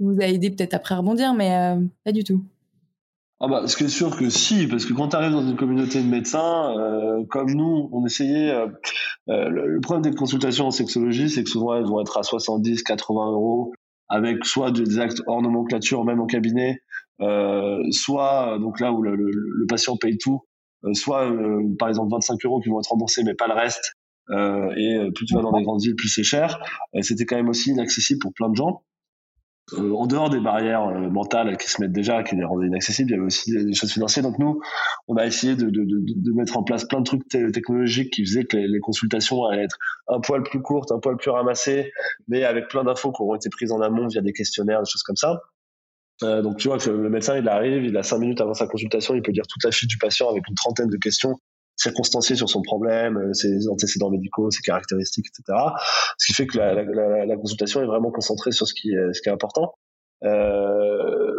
vous 0.00 0.20
a 0.20 0.26
aidé 0.26 0.50
peut-être 0.50 0.74
après 0.74 0.94
à 0.94 0.98
rebondir, 0.98 1.34
mais 1.34 1.54
euh, 1.56 1.80
pas 2.04 2.12
du 2.12 2.24
tout. 2.24 2.44
Ah 3.40 3.48
bah, 3.48 3.66
ce 3.66 3.76
qui 3.76 3.84
est 3.84 3.88
sûr 3.88 4.16
que 4.16 4.30
si, 4.30 4.66
parce 4.66 4.84
que 4.84 4.92
quand 4.92 5.08
tu 5.08 5.16
arrives 5.16 5.32
dans 5.32 5.46
une 5.46 5.56
communauté 5.56 6.00
de 6.02 6.08
médecins, 6.08 6.76
euh, 6.78 7.24
comme 7.28 7.52
nous, 7.52 7.88
on 7.92 8.04
essayait. 8.06 8.50
Euh, 8.50 8.68
le, 9.48 9.80
problème 9.80 10.02
des 10.10 10.16
consultations 10.16 10.66
en 10.66 10.70
sexologie, 10.70 11.28
c'est 11.28 11.44
que 11.44 11.50
souvent 11.50 11.74
elles 11.74 11.84
vont 11.84 12.00
être 12.00 12.18
à 12.18 12.22
70, 12.22 12.82
80 12.82 13.32
euros, 13.32 13.72
avec 14.08 14.44
soit 14.44 14.70
des 14.70 14.98
actes 14.98 15.20
hors 15.26 15.42
nomenclature, 15.42 16.04
même 16.04 16.20
en 16.20 16.26
cabinet, 16.26 16.80
soit 17.90 18.58
donc 18.60 18.80
là 18.80 18.92
où 18.92 19.02
le, 19.02 19.16
le 19.16 19.66
patient 19.66 19.96
paye 19.96 20.18
tout, 20.18 20.42
soit 20.92 21.30
par 21.78 21.88
exemple 21.88 22.12
25 22.12 22.38
euros 22.44 22.60
qui 22.60 22.68
vont 22.68 22.80
être 22.80 22.90
remboursés, 22.90 23.24
mais 23.24 23.34
pas 23.34 23.46
le 23.46 23.54
reste. 23.54 23.94
Euh, 24.30 24.70
et 24.76 24.96
euh, 24.96 25.10
plus 25.14 25.26
tu 25.26 25.34
vas 25.34 25.42
dans 25.42 25.52
des 25.52 25.62
grandes 25.62 25.82
villes, 25.82 25.96
plus 25.96 26.08
c'est 26.08 26.22
cher. 26.22 26.58
C'était 27.02 27.26
quand 27.26 27.36
même 27.36 27.48
aussi 27.48 27.70
inaccessible 27.70 28.20
pour 28.20 28.32
plein 28.32 28.48
de 28.48 28.56
gens. 28.56 28.82
Euh, 29.72 29.92
en 29.92 30.06
dehors 30.06 30.28
des 30.28 30.40
barrières 30.40 30.88
euh, 30.88 31.08
mentales 31.08 31.56
qui 31.56 31.70
se 31.70 31.80
mettent 31.80 31.92
déjà, 31.92 32.22
qui 32.22 32.36
les 32.36 32.44
rendaient 32.44 32.66
inaccessibles, 32.66 33.10
il 33.10 33.14
y 33.14 33.16
avait 33.16 33.26
aussi 33.26 33.50
des, 33.50 33.72
choses 33.72 33.92
financières. 33.92 34.22
Donc 34.22 34.38
nous, 34.38 34.60
on 35.08 35.16
a 35.16 35.24
essayé 35.24 35.56
de, 35.56 36.34
mettre 36.34 36.58
en 36.58 36.62
place 36.62 36.84
plein 36.84 37.00
de 37.00 37.04
trucs 37.04 37.26
technologiques 37.28 38.12
qui 38.12 38.26
faisaient 38.26 38.44
que 38.44 38.58
les, 38.58 38.80
consultations 38.80 39.44
allaient 39.46 39.64
être 39.64 39.78
un 40.08 40.20
poil 40.20 40.42
plus 40.42 40.60
courtes, 40.60 40.92
un 40.92 40.98
poil 40.98 41.16
plus 41.16 41.30
ramassées, 41.30 41.92
mais 42.28 42.44
avec 42.44 42.68
plein 42.68 42.84
d'infos 42.84 43.10
qui 43.12 43.22
auront 43.22 43.36
été 43.36 43.48
prises 43.48 43.72
en 43.72 43.80
amont 43.80 44.06
via 44.06 44.20
des 44.20 44.34
questionnaires, 44.34 44.82
des 44.82 44.90
choses 44.90 45.02
comme 45.02 45.16
ça. 45.16 45.40
Euh, 46.22 46.42
donc 46.42 46.58
tu 46.58 46.68
vois 46.68 46.78
que 46.78 46.90
le 46.90 47.08
médecin, 47.08 47.38
il 47.38 47.48
arrive, 47.48 47.84
il 47.84 47.96
a 47.96 48.02
cinq 48.02 48.18
minutes 48.18 48.42
avant 48.42 48.54
sa 48.54 48.66
consultation, 48.66 49.14
il 49.14 49.22
peut 49.22 49.32
dire 49.32 49.46
toute 49.48 49.64
la 49.64 49.72
fiche 49.72 49.88
du 49.88 49.96
patient 49.96 50.28
avec 50.28 50.46
une 50.46 50.54
trentaine 50.54 50.88
de 50.88 50.96
questions 50.98 51.40
circonstancié 51.76 52.36
sur 52.36 52.48
son 52.48 52.62
problème, 52.62 53.16
euh, 53.16 53.32
ses 53.32 53.68
antécédents 53.68 54.10
médicaux, 54.10 54.50
ses 54.50 54.62
caractéristiques, 54.62 55.26
etc. 55.26 55.58
Ce 56.18 56.26
qui 56.26 56.32
fait 56.32 56.46
que 56.46 56.58
la, 56.58 56.74
la, 56.74 57.26
la 57.26 57.36
consultation 57.36 57.82
est 57.82 57.86
vraiment 57.86 58.10
concentrée 58.10 58.52
sur 58.52 58.66
ce 58.66 58.74
qui 58.74 58.90
est, 58.90 59.12
ce 59.12 59.20
qui 59.20 59.28
est 59.28 59.32
important. 59.32 59.74
Euh, 60.24 61.32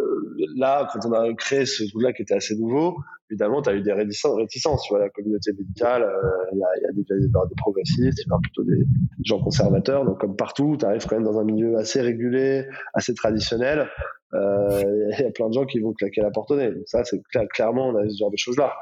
là, 0.56 0.88
quand 0.92 1.06
on 1.06 1.12
a 1.12 1.32
créé 1.34 1.66
ce 1.66 1.84
truc-là 1.84 2.12
qui 2.12 2.22
était 2.22 2.34
assez 2.34 2.54
nouveau, 2.56 2.96
évidemment, 3.30 3.62
tu 3.62 3.70
as 3.70 3.74
eu 3.74 3.82
des 3.82 3.92
réticences. 3.92 4.82
Tu 4.82 4.92
vois, 4.92 5.00
la 5.00 5.10
communauté 5.10 5.52
médicale, 5.52 6.02
euh, 6.02 6.50
il 6.52 6.58
y, 6.58 6.62
a, 6.62 6.68
y 6.82 6.84
a 6.86 6.92
des, 6.92 7.02
des, 7.02 7.26
des 7.26 7.54
progressistes, 7.56 8.18
il 8.24 8.28
y 8.28 8.32
a 8.32 8.38
plutôt 8.42 8.64
des, 8.64 8.84
gens 9.24 9.40
conservateurs. 9.40 10.04
Donc, 10.04 10.20
comme 10.20 10.36
partout, 10.36 10.76
tu 10.78 10.84
arrives 10.84 11.06
quand 11.06 11.16
même 11.16 11.24
dans 11.24 11.38
un 11.38 11.44
milieu 11.44 11.76
assez 11.76 12.00
régulé, 12.00 12.66
assez 12.94 13.14
traditionnel. 13.14 13.88
Euh, 14.34 14.82
il 15.18 15.24
y 15.24 15.26
a 15.26 15.30
plein 15.30 15.48
de 15.48 15.54
gens 15.54 15.64
qui 15.64 15.80
vont 15.80 15.92
claquer 15.92 16.20
la 16.20 16.30
porte 16.30 16.50
au 16.50 16.56
nez. 16.56 16.70
Donc 16.70 16.84
ça, 16.86 17.04
c'est 17.04 17.20
clairement, 17.52 17.88
on 17.88 17.96
a 17.96 18.08
ce 18.08 18.16
genre 18.18 18.30
de 18.30 18.36
choses-là. 18.36 18.72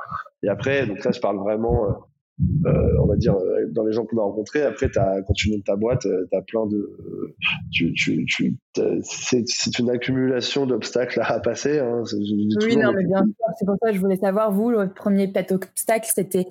Et 0.43 0.49
après, 0.49 0.87
donc 0.87 1.03
là, 1.05 1.13
je 1.13 1.21
parle 1.21 1.39
vraiment, 1.39 2.07
euh, 2.41 2.69
euh, 2.69 3.03
on 3.03 3.07
va 3.07 3.17
dire, 3.17 3.37
dans 3.73 3.85
les 3.85 3.93
gens 3.93 4.05
qu'on 4.05 4.19
a 4.19 4.23
rencontrés. 4.23 4.63
Après, 4.63 4.87
as, 4.97 5.23
quand 5.23 5.33
tu 5.35 5.51
montes 5.51 5.65
ta 5.65 5.77
boîte, 5.77 6.01
tu 6.01 6.37
as 6.37 6.43
plein 6.43 6.67
de... 6.67 6.91
tu, 7.73 7.93
tu, 7.95 8.25
tu 8.27 8.57
c'est 9.03 9.79
une 9.79 9.91
accumulation 9.91 10.67
d'obstacles 10.67 11.21
à 11.23 11.39
passer. 11.41 11.79
Hein. 11.79 12.03
Oui, 12.13 12.77
non, 12.77 12.93
mais 12.93 13.05
bien 13.05 13.23
sûr. 13.23 13.47
C'est 13.59 13.67
pour 13.67 13.77
ça 13.83 13.91
que 13.91 13.97
je 13.97 14.01
voulais 14.01 14.17
savoir, 14.17 14.53
vous, 14.53 14.71
le 14.71 14.93
premier 14.93 15.33
obstacle, 15.51 16.11
c'était 16.15 16.47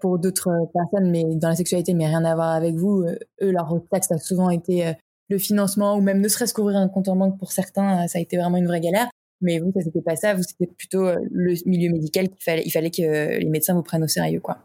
pour 0.00 0.18
d'autres 0.18 0.50
personnes, 0.72 1.10
mais 1.10 1.24
dans 1.36 1.48
la 1.48 1.56
sexualité, 1.56 1.94
mais 1.94 2.06
rien 2.06 2.24
à 2.24 2.34
voir 2.34 2.50
avec 2.50 2.74
vous. 2.74 3.04
Eux, 3.42 3.50
leur 3.50 3.72
obstacle, 3.72 4.06
ça 4.06 4.14
a 4.14 4.18
souvent 4.18 4.50
été 4.50 4.94
le 5.32 5.38
financement 5.38 5.96
ou 5.96 6.00
même 6.00 6.20
ne 6.20 6.28
serait-ce 6.28 6.54
qu'ouvrir 6.54 6.76
un 6.76 6.88
compte 6.88 7.08
en 7.08 7.16
banque 7.16 7.38
pour 7.38 7.52
certains, 7.52 8.04
euh, 8.04 8.06
ça 8.06 8.18
a 8.18 8.22
été 8.22 8.36
vraiment 8.36 8.58
une 8.58 8.66
vraie 8.66 8.80
galère. 8.80 9.08
Mais 9.40 9.58
vous, 9.58 9.72
ça 9.72 9.80
c'était 9.80 10.02
pas 10.02 10.14
ça. 10.14 10.34
Vous, 10.34 10.42
c'était 10.42 10.66
plutôt 10.66 11.06
euh, 11.06 11.16
le 11.30 11.54
milieu 11.66 11.90
médical 11.90 12.28
qu'il 12.28 12.44
fallait, 12.44 12.62
il 12.64 12.70
fallait 12.70 12.90
que 12.90 13.38
les 13.38 13.48
médecins 13.48 13.74
vous 13.74 13.82
prennent 13.82 14.04
au 14.04 14.08
sérieux, 14.08 14.40
quoi. 14.40 14.58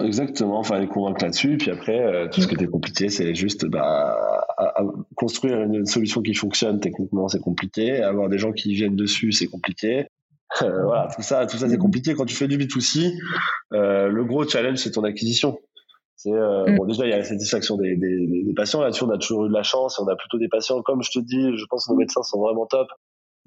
Exactement, 0.00 0.62
il 0.62 0.66
fallait 0.66 0.86
convaincre 0.86 1.24
là-dessus. 1.24 1.56
Puis 1.56 1.70
après, 1.70 1.98
euh, 1.98 2.28
tout 2.28 2.42
ce 2.42 2.46
qui 2.46 2.54
était 2.54 2.66
compliqué, 2.66 3.08
c'est 3.08 3.34
juste 3.34 3.66
bah, 3.66 4.44
construire 5.14 5.62
une 5.62 5.86
solution 5.86 6.20
qui 6.20 6.34
fonctionne 6.34 6.78
techniquement, 6.78 7.28
c'est 7.28 7.40
compliqué. 7.40 8.02
Avoir 8.02 8.28
des 8.28 8.38
gens 8.38 8.52
qui 8.52 8.74
viennent 8.74 8.96
dessus, 8.96 9.32
c'est 9.32 9.46
compliqué. 9.46 10.06
voilà, 10.60 11.08
tout 11.14 11.22
ça, 11.22 11.46
tout 11.46 11.56
ça, 11.56 11.68
c'est 11.68 11.78
compliqué. 11.78 12.14
Quand 12.14 12.26
tu 12.26 12.34
fais 12.34 12.48
du 12.48 12.58
B2C, 12.58 13.14
le 13.70 14.24
gros 14.24 14.46
challenge, 14.46 14.78
c'est 14.78 14.90
ton 14.92 15.04
acquisition. 15.04 15.58
C'est 16.18 16.32
euh, 16.32 16.66
mm. 16.66 16.76
bon 16.76 16.84
déjà 16.84 17.06
il 17.06 17.10
y 17.10 17.12
a 17.12 17.18
la 17.18 17.24
satisfaction 17.24 17.76
des, 17.76 17.94
des, 17.94 18.42
des 18.44 18.52
patients 18.52 18.80
là-dessus 18.82 19.04
on 19.04 19.10
a 19.10 19.18
toujours 19.18 19.46
eu 19.46 19.48
de 19.48 19.54
la 19.54 19.62
chance 19.62 20.00
on 20.00 20.08
a 20.08 20.16
plutôt 20.16 20.36
des 20.36 20.48
patients 20.48 20.82
comme 20.82 21.00
je 21.00 21.12
te 21.12 21.20
dis 21.20 21.56
je 21.56 21.64
pense 21.70 21.86
que 21.86 21.92
nos 21.92 21.96
médecins 21.98 22.24
sont 22.24 22.40
vraiment 22.40 22.66
top 22.66 22.88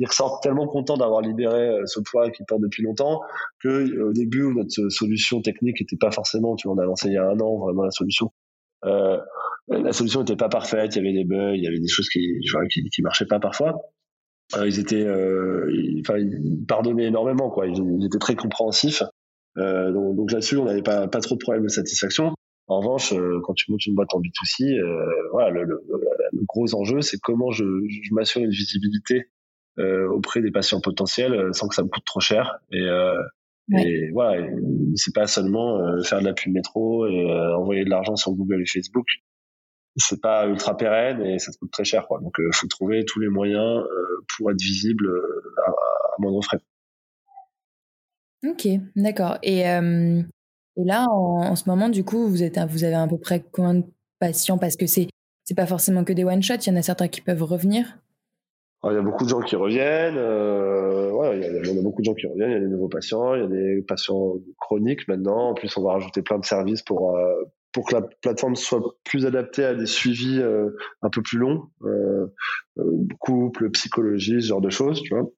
ils 0.02 0.08
ressortent 0.08 0.42
tellement 0.42 0.68
contents 0.68 0.98
d'avoir 0.98 1.22
libéré 1.22 1.70
euh, 1.70 1.86
ce 1.86 2.00
poids 2.00 2.32
qu'ils 2.32 2.46
portent 2.48 2.62
depuis 2.62 2.84
longtemps 2.84 3.22
que 3.62 3.70
euh, 3.70 4.10
au 4.10 4.14
début 4.14 4.52
notre 4.54 4.90
solution 4.90 5.42
technique 5.42 5.80
était 5.80 5.96
pas 5.96 6.10
forcément 6.12 6.56
tu 6.56 6.68
vois 6.68 6.76
on 6.76 6.80
a 6.80 6.86
lancé 6.86 7.08
il 7.08 7.14
y 7.14 7.18
a 7.18 7.26
un 7.26 7.40
an 7.40 7.60
vraiment 7.60 7.84
la 7.84 7.92
solution. 7.92 8.32
Euh, 8.86 9.18
la 9.68 9.94
solution 9.94 10.22
n'était 10.22 10.36
pas 10.36 10.50
parfaite 10.50 10.96
il 10.96 11.04
y 11.04 11.08
avait 11.08 11.14
des 11.14 11.24
bugs 11.24 11.54
il 11.54 11.64
y 11.64 11.68
avait 11.68 11.80
des 11.80 11.88
choses 11.88 12.10
qui 12.10 12.20
qui, 12.72 12.90
qui 12.90 13.02
marchaient 13.04 13.28
pas 13.28 13.40
parfois. 13.40 13.80
Ils 14.66 14.80
étaient 14.80 15.06
ils 15.06 16.04
pardonnaient 16.68 17.06
énormément 17.06 17.50
quoi. 17.50 17.68
Ils, 17.68 18.06
étaient 18.06 18.18
très 18.18 18.36
compréhensifs. 18.36 19.04
Donc, 19.56 20.16
donc 20.18 20.32
là-dessus 20.32 20.58
on 20.58 20.66
n'avait 20.66 20.82
pas 20.82 21.08
pas 21.08 21.22
trop 21.22 21.36
de 21.36 21.40
problèmes 21.40 21.64
de 21.64 21.70
satisfaction. 21.70 22.34
En 22.68 22.80
revanche, 22.80 23.14
quand 23.44 23.54
tu 23.54 23.72
montes 23.72 23.86
une 23.86 23.96
boîte 23.96 24.14
en 24.14 24.22
B2C, 24.22 24.80
euh, 24.80 25.06
voilà, 25.32 25.50
le, 25.50 25.82
gros 26.48 26.74
enjeu, 26.74 27.02
c'est 27.02 27.18
comment 27.22 27.52
je, 27.52 27.66
m'assure 28.12 28.42
une 28.42 28.50
visibilité 28.50 29.26
auprès 30.10 30.42
des 30.42 30.52
patients 30.52 30.82
potentiels 30.82 31.54
sans 31.54 31.68
que 31.68 31.76
ça 31.76 31.84
me 31.84 31.90
coûte 31.90 32.06
trop 32.06 32.20
cher. 32.20 32.60
Et, 32.72 32.88
et 33.78 34.12
voilà, 34.12 34.48
c'est 34.96 35.14
pas 35.14 35.28
seulement 35.28 35.80
faire 36.04 36.20
de 36.20 36.26
la 36.26 36.34
pub 36.34 36.54
métro 36.54 37.06
et 37.08 37.26
envoyer 37.56 37.84
de 37.86 37.90
l'argent 37.90 38.16
sur 38.16 38.32
Google 38.34 38.62
et 38.62 38.66
Facebook. 38.66 39.06
C'est 39.98 40.22
pas 40.22 40.48
ultra 40.48 40.78
pérenne 40.78 41.22
et 41.22 41.40
ça 41.40 41.52
te 41.52 41.58
coûte 41.58 41.72
très 41.72 41.84
cher. 41.84 42.08
Quoi. 42.08 42.20
Donc, 42.22 42.34
il 42.40 42.54
faut 42.54 42.68
trouver 42.68 43.04
tous 43.06 43.20
les 43.20 43.30
moyens 43.30 43.84
pour 44.36 44.52
être 44.52 44.62
visible 44.62 45.10
à, 45.66 45.70
à 45.70 46.16
moindre 46.20 46.42
frais. 46.44 46.60
Ok, 48.48 48.68
d'accord. 48.96 49.38
Et 49.44 49.66
et 50.78 50.86
là, 50.86 51.06
en, 51.10 51.56
ce 51.56 51.70
moment, 51.70 51.90
du 51.90 52.04
coup, 52.04 52.28
vous, 52.28 52.44
êtes, 52.44 52.58
vous 52.70 52.84
avez 52.84 52.96
à 52.96 53.08
peu 53.08 53.18
près 53.18 53.44
combien 53.52 53.76
de 53.76 53.84
patients? 54.20 54.58
Parce 54.58 54.78
que 54.78 54.88
c'est 54.88 55.08
c'est 55.44 55.56
pas 55.56 55.66
forcément 55.66 56.04
que 56.04 56.14
des 56.14 56.24
one-shots, 56.24 56.62
il 56.66 56.70
y 56.70 56.72
en 56.72 56.78
a 56.78 56.82
certains 56.82 57.08
qui 57.08 57.20
peuvent 57.20 57.44
revenir? 57.44 57.98
Il 58.84 58.94
y 58.94 58.98
a 58.98 59.02
beaucoup 59.02 59.26
de 59.26 59.30
gens 59.30 59.42
qui 59.42 59.56
reviennent. 59.56 60.18
Euh, 60.18 61.12
ouais, 61.12 61.38
il 61.38 61.44
y, 61.44 61.46
a, 61.46 61.80
a 61.80 61.84
beaucoup 61.84 62.02
de 62.02 62.06
gens 62.06 62.16
qui 62.16 62.26
reviennent. 62.26 62.50
Il 62.50 62.54
y 62.54 62.58
a 62.58 62.60
des 62.60 62.68
nouveaux 62.68 62.90
patients, 62.90 63.36
il 63.36 63.42
y 63.42 63.46
a 63.46 63.48
des 63.48 63.82
patients 63.88 64.34
chroniques 64.60 65.08
maintenant. 65.08 65.50
En 65.50 65.54
plus, 65.54 65.76
on 65.78 65.84
va 65.84 65.94
rajouter 65.94 66.22
plein 66.24 66.40
de 66.40 66.46
services 66.46 66.82
pour 66.82 67.16
euh, 67.16 67.44
pour 67.72 67.88
que 67.88 67.96
la 67.96 68.02
plateforme 68.02 68.56
soit 68.56 68.82
plus 69.04 69.26
adaptée 69.26 69.64
à 69.64 69.76
des 69.76 69.86
suivis 69.86 70.40
euh, 70.40 70.72
un 71.02 71.10
peu 71.10 71.22
plus 71.22 71.38
longs, 71.38 71.70
euh, 71.84 72.28
euh, 72.80 73.08
couple, 73.20 73.70
psychologie, 73.72 74.42
ce 74.42 74.48
genre 74.48 74.62
de 74.62 74.70
choses, 74.70 75.02
tu 75.02 75.16
vois. 75.16 75.30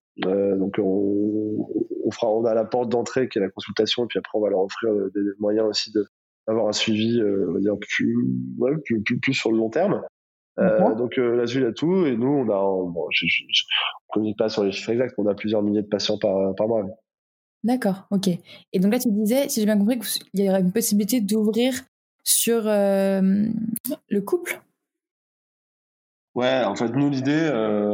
donc 0.57 0.75
on, 0.79 1.67
on, 2.05 2.11
fera, 2.11 2.31
on 2.31 2.45
a 2.45 2.53
la 2.53 2.65
porte 2.65 2.89
d'entrée 2.89 3.29
qui 3.29 3.37
est 3.37 3.41
la 3.41 3.49
consultation, 3.49 4.03
et 4.05 4.07
puis 4.07 4.19
après 4.19 4.37
on 4.37 4.41
va 4.41 4.49
leur 4.49 4.61
offrir 4.61 4.91
des 5.13 5.21
moyens 5.39 5.67
aussi 5.67 5.91
de 5.91 6.05
d'avoir 6.45 6.67
un 6.67 6.73
suivi, 6.73 7.21
on 7.23 7.53
va 7.53 7.59
dire 7.61 7.77
plus, 7.79 8.17
ouais, 8.57 8.71
plus, 8.83 9.01
plus 9.01 9.33
sur 9.33 9.49
le 9.49 9.57
long 9.57 9.69
terme. 9.69 10.01
Euh, 10.59 10.95
donc 10.95 11.17
euh, 11.17 11.35
là-dessus, 11.35 11.59
il 11.59 11.63
y 11.63 11.67
a 11.67 11.73
tout. 11.73 12.05
Et 12.05 12.15
nous, 12.15 12.27
on 12.27 12.43
a, 12.43 12.89
bon, 12.91 13.07
je, 13.11 13.25
je, 13.27 13.43
je, 13.49 13.63
communique 14.09 14.37
pas 14.37 14.49
sur 14.49 14.63
les 14.63 14.71
chiffres 14.71 14.91
exacts, 14.91 15.15
on 15.17 15.27
a 15.27 15.33
plusieurs 15.33 15.63
milliers 15.63 15.81
de 15.81 15.87
patients 15.87 16.17
par, 16.17 16.53
par 16.55 16.67
mois. 16.67 16.83
D'accord, 17.63 18.07
ok. 18.11 18.27
Et 18.73 18.79
donc 18.79 18.91
là, 18.91 18.99
tu 18.99 19.09
disais, 19.09 19.47
si 19.47 19.61
j'ai 19.61 19.65
bien 19.65 19.77
compris, 19.77 19.97
qu'il 19.99 20.45
y 20.45 20.49
aurait 20.49 20.61
une 20.61 20.73
possibilité 20.73 21.21
d'ouvrir 21.21 21.73
sur 22.23 22.67
euh, 22.67 23.21
le 24.09 24.21
couple? 24.21 24.61
Ouais, 26.35 26.63
en 26.63 26.75
fait, 26.75 26.89
nous, 26.89 27.09
l'idée, 27.09 27.31
euh, 27.31 27.87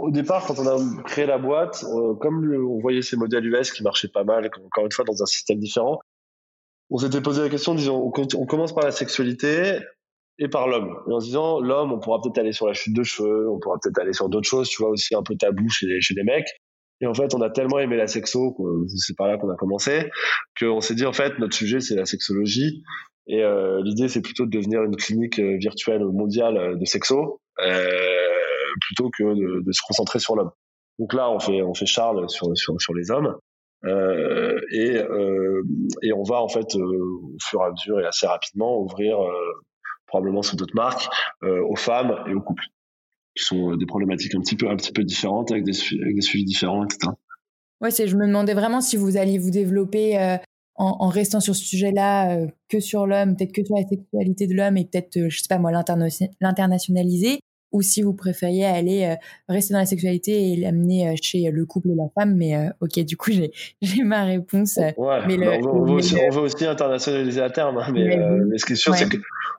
au 0.00 0.10
départ, 0.10 0.46
quand 0.46 0.58
on 0.58 0.66
a 0.66 1.02
créé 1.04 1.26
la 1.26 1.38
boîte, 1.38 1.84
euh, 1.84 2.14
comme 2.14 2.44
le, 2.44 2.64
on 2.64 2.78
voyait 2.78 3.02
ces 3.02 3.16
modèles 3.16 3.46
US 3.46 3.72
qui 3.72 3.82
marchaient 3.82 4.08
pas 4.08 4.24
mal, 4.24 4.48
encore 4.66 4.84
une 4.84 4.92
fois, 4.92 5.04
dans 5.04 5.22
un 5.22 5.26
système 5.26 5.58
différent, 5.58 5.98
on 6.90 6.98
s'était 6.98 7.22
posé 7.22 7.42
la 7.42 7.48
question, 7.48 7.74
disons, 7.74 8.12
on, 8.14 8.26
on 8.36 8.46
commence 8.46 8.74
par 8.74 8.84
la 8.84 8.92
sexualité, 8.92 9.78
et 10.40 10.48
par 10.48 10.66
l'homme. 10.66 10.96
en 11.06 11.20
se 11.20 11.26
disant, 11.26 11.60
l'homme, 11.60 11.92
on 11.92 12.00
pourra 12.00 12.20
peut-être 12.20 12.38
aller 12.38 12.52
sur 12.52 12.66
la 12.66 12.72
chute 12.72 12.96
de 12.96 13.02
cheveux, 13.02 13.48
on 13.50 13.60
pourra 13.60 13.76
peut-être 13.80 13.98
aller 13.98 14.14
sur 14.14 14.28
d'autres 14.28 14.48
choses, 14.48 14.68
tu 14.68 14.82
vois, 14.82 14.90
aussi 14.90 15.14
un 15.14 15.22
peu 15.22 15.36
tabou 15.36 15.68
chez 15.68 15.86
les, 15.86 16.00
chez 16.00 16.14
les 16.14 16.24
mecs. 16.24 16.48
Et 17.02 17.06
en 17.06 17.14
fait, 17.14 17.34
on 17.34 17.42
a 17.42 17.50
tellement 17.50 17.78
aimé 17.78 17.96
la 17.96 18.06
sexo, 18.06 18.56
c'est 18.96 19.16
par 19.16 19.28
là 19.28 19.38
qu'on 19.38 19.50
a 19.50 19.56
commencé, 19.56 20.10
qu'on 20.58 20.80
s'est 20.80 20.94
dit, 20.94 21.06
en 21.06 21.12
fait, 21.12 21.38
notre 21.38 21.54
sujet, 21.54 21.80
c'est 21.80 21.94
la 21.94 22.06
sexologie. 22.06 22.82
Et 23.26 23.44
euh, 23.44 23.80
l'idée, 23.84 24.08
c'est 24.08 24.22
plutôt 24.22 24.46
de 24.46 24.50
devenir 24.50 24.82
une 24.82 24.96
clinique 24.96 25.38
euh, 25.38 25.56
virtuelle 25.58 26.04
mondiale 26.04 26.56
euh, 26.56 26.76
de 26.76 26.84
sexo, 26.84 27.40
euh, 27.62 27.86
plutôt 28.80 29.10
que 29.10 29.22
de, 29.22 29.62
de, 29.62 29.72
se 29.72 29.80
concentrer 29.86 30.18
sur 30.18 30.36
l'homme. 30.36 30.50
Donc 30.98 31.12
là, 31.14 31.30
on 31.30 31.38
fait, 31.38 31.62
on 31.62 31.74
fait 31.74 31.86
Charles 31.86 32.28
sur, 32.28 32.56
sur, 32.56 32.80
sur 32.80 32.94
les 32.94 33.10
hommes. 33.10 33.36
Euh, 33.84 34.60
et, 34.72 34.96
euh, 34.96 35.62
et 36.02 36.12
on 36.12 36.22
va 36.22 36.42
en 36.42 36.48
fait 36.48 36.74
au 36.74 37.36
fur 37.42 37.62
et 37.62 37.64
à 37.64 37.70
mesure 37.70 38.00
et 38.00 38.04
assez 38.04 38.26
rapidement 38.26 38.78
ouvrir 38.78 39.16
probablement 40.10 40.42
sous 40.42 40.56
d'autres 40.56 40.76
marques, 40.76 41.08
euh, 41.42 41.62
aux 41.68 41.76
femmes 41.76 42.16
et 42.28 42.34
aux 42.34 42.42
couples, 42.42 42.64
qui 43.34 43.44
sont 43.44 43.72
euh, 43.72 43.76
des 43.76 43.86
problématiques 43.86 44.34
un 44.34 44.40
petit 44.40 44.56
peu, 44.56 44.68
un 44.68 44.76
petit 44.76 44.92
peu 44.92 45.04
différentes, 45.04 45.50
avec 45.50 45.64
des, 45.64 45.72
avec 46.02 46.14
des 46.14 46.20
suivis 46.20 46.44
différents, 46.44 46.84
etc. 46.84 47.12
Ouais, 47.80 47.90
c'est, 47.90 48.06
je 48.06 48.16
me 48.16 48.26
demandais 48.26 48.54
vraiment 48.54 48.80
si 48.80 48.96
vous 48.96 49.16
alliez 49.16 49.38
vous 49.38 49.50
développer 49.50 50.18
euh, 50.18 50.36
en, 50.76 50.96
en, 51.00 51.08
restant 51.08 51.40
sur 51.40 51.56
ce 51.56 51.64
sujet-là, 51.64 52.36
euh, 52.36 52.46
que 52.68 52.78
sur 52.78 53.06
l'homme, 53.06 53.36
peut-être 53.36 53.52
que 53.52 53.64
sur 53.64 53.74
la 53.74 53.86
sexualité 53.86 54.46
de 54.46 54.54
l'homme 54.54 54.76
et 54.76 54.84
peut-être, 54.84 55.16
euh, 55.16 55.30
je 55.30 55.38
sais 55.38 55.48
pas 55.48 55.58
moi, 55.58 55.72
l'internationaliser, 55.72 57.40
ou 57.72 57.80
si 57.82 58.02
vous 58.02 58.12
préfériez 58.12 58.64
aller 58.64 59.14
rester 59.48 59.72
dans 59.72 59.78
la 59.78 59.86
sexualité 59.86 60.50
et 60.50 60.56
l'amener 60.56 61.14
chez 61.22 61.52
le 61.52 61.64
couple 61.66 61.90
et 61.90 61.94
la 61.94 62.08
femme. 62.18 62.34
Mais 62.34 62.68
ok, 62.80 62.98
du 63.04 63.16
coup, 63.16 63.30
j'ai, 63.30 63.52
j'ai 63.80 64.02
ma 64.02 64.24
réponse. 64.24 64.76
Ouais, 64.96 65.20
mais 65.28 65.36
le, 65.36 65.64
on, 65.68 65.84
veut 65.84 65.92
aussi, 65.92 66.16
on, 66.16 66.34
veut 66.34 66.40
aussi, 66.40 66.66
internationaliser 66.66 67.40
à 67.40 67.48
terme. 67.48 67.78
Hein, 67.78 67.92
mais, 67.92 68.08
mais, 68.08 68.44
mais, 68.48 68.58
ce 68.58 68.66
qui 68.66 68.72
est 68.72 68.76
sûr, 68.76 68.90
ouais. 68.90 68.98
c'est 68.98 69.08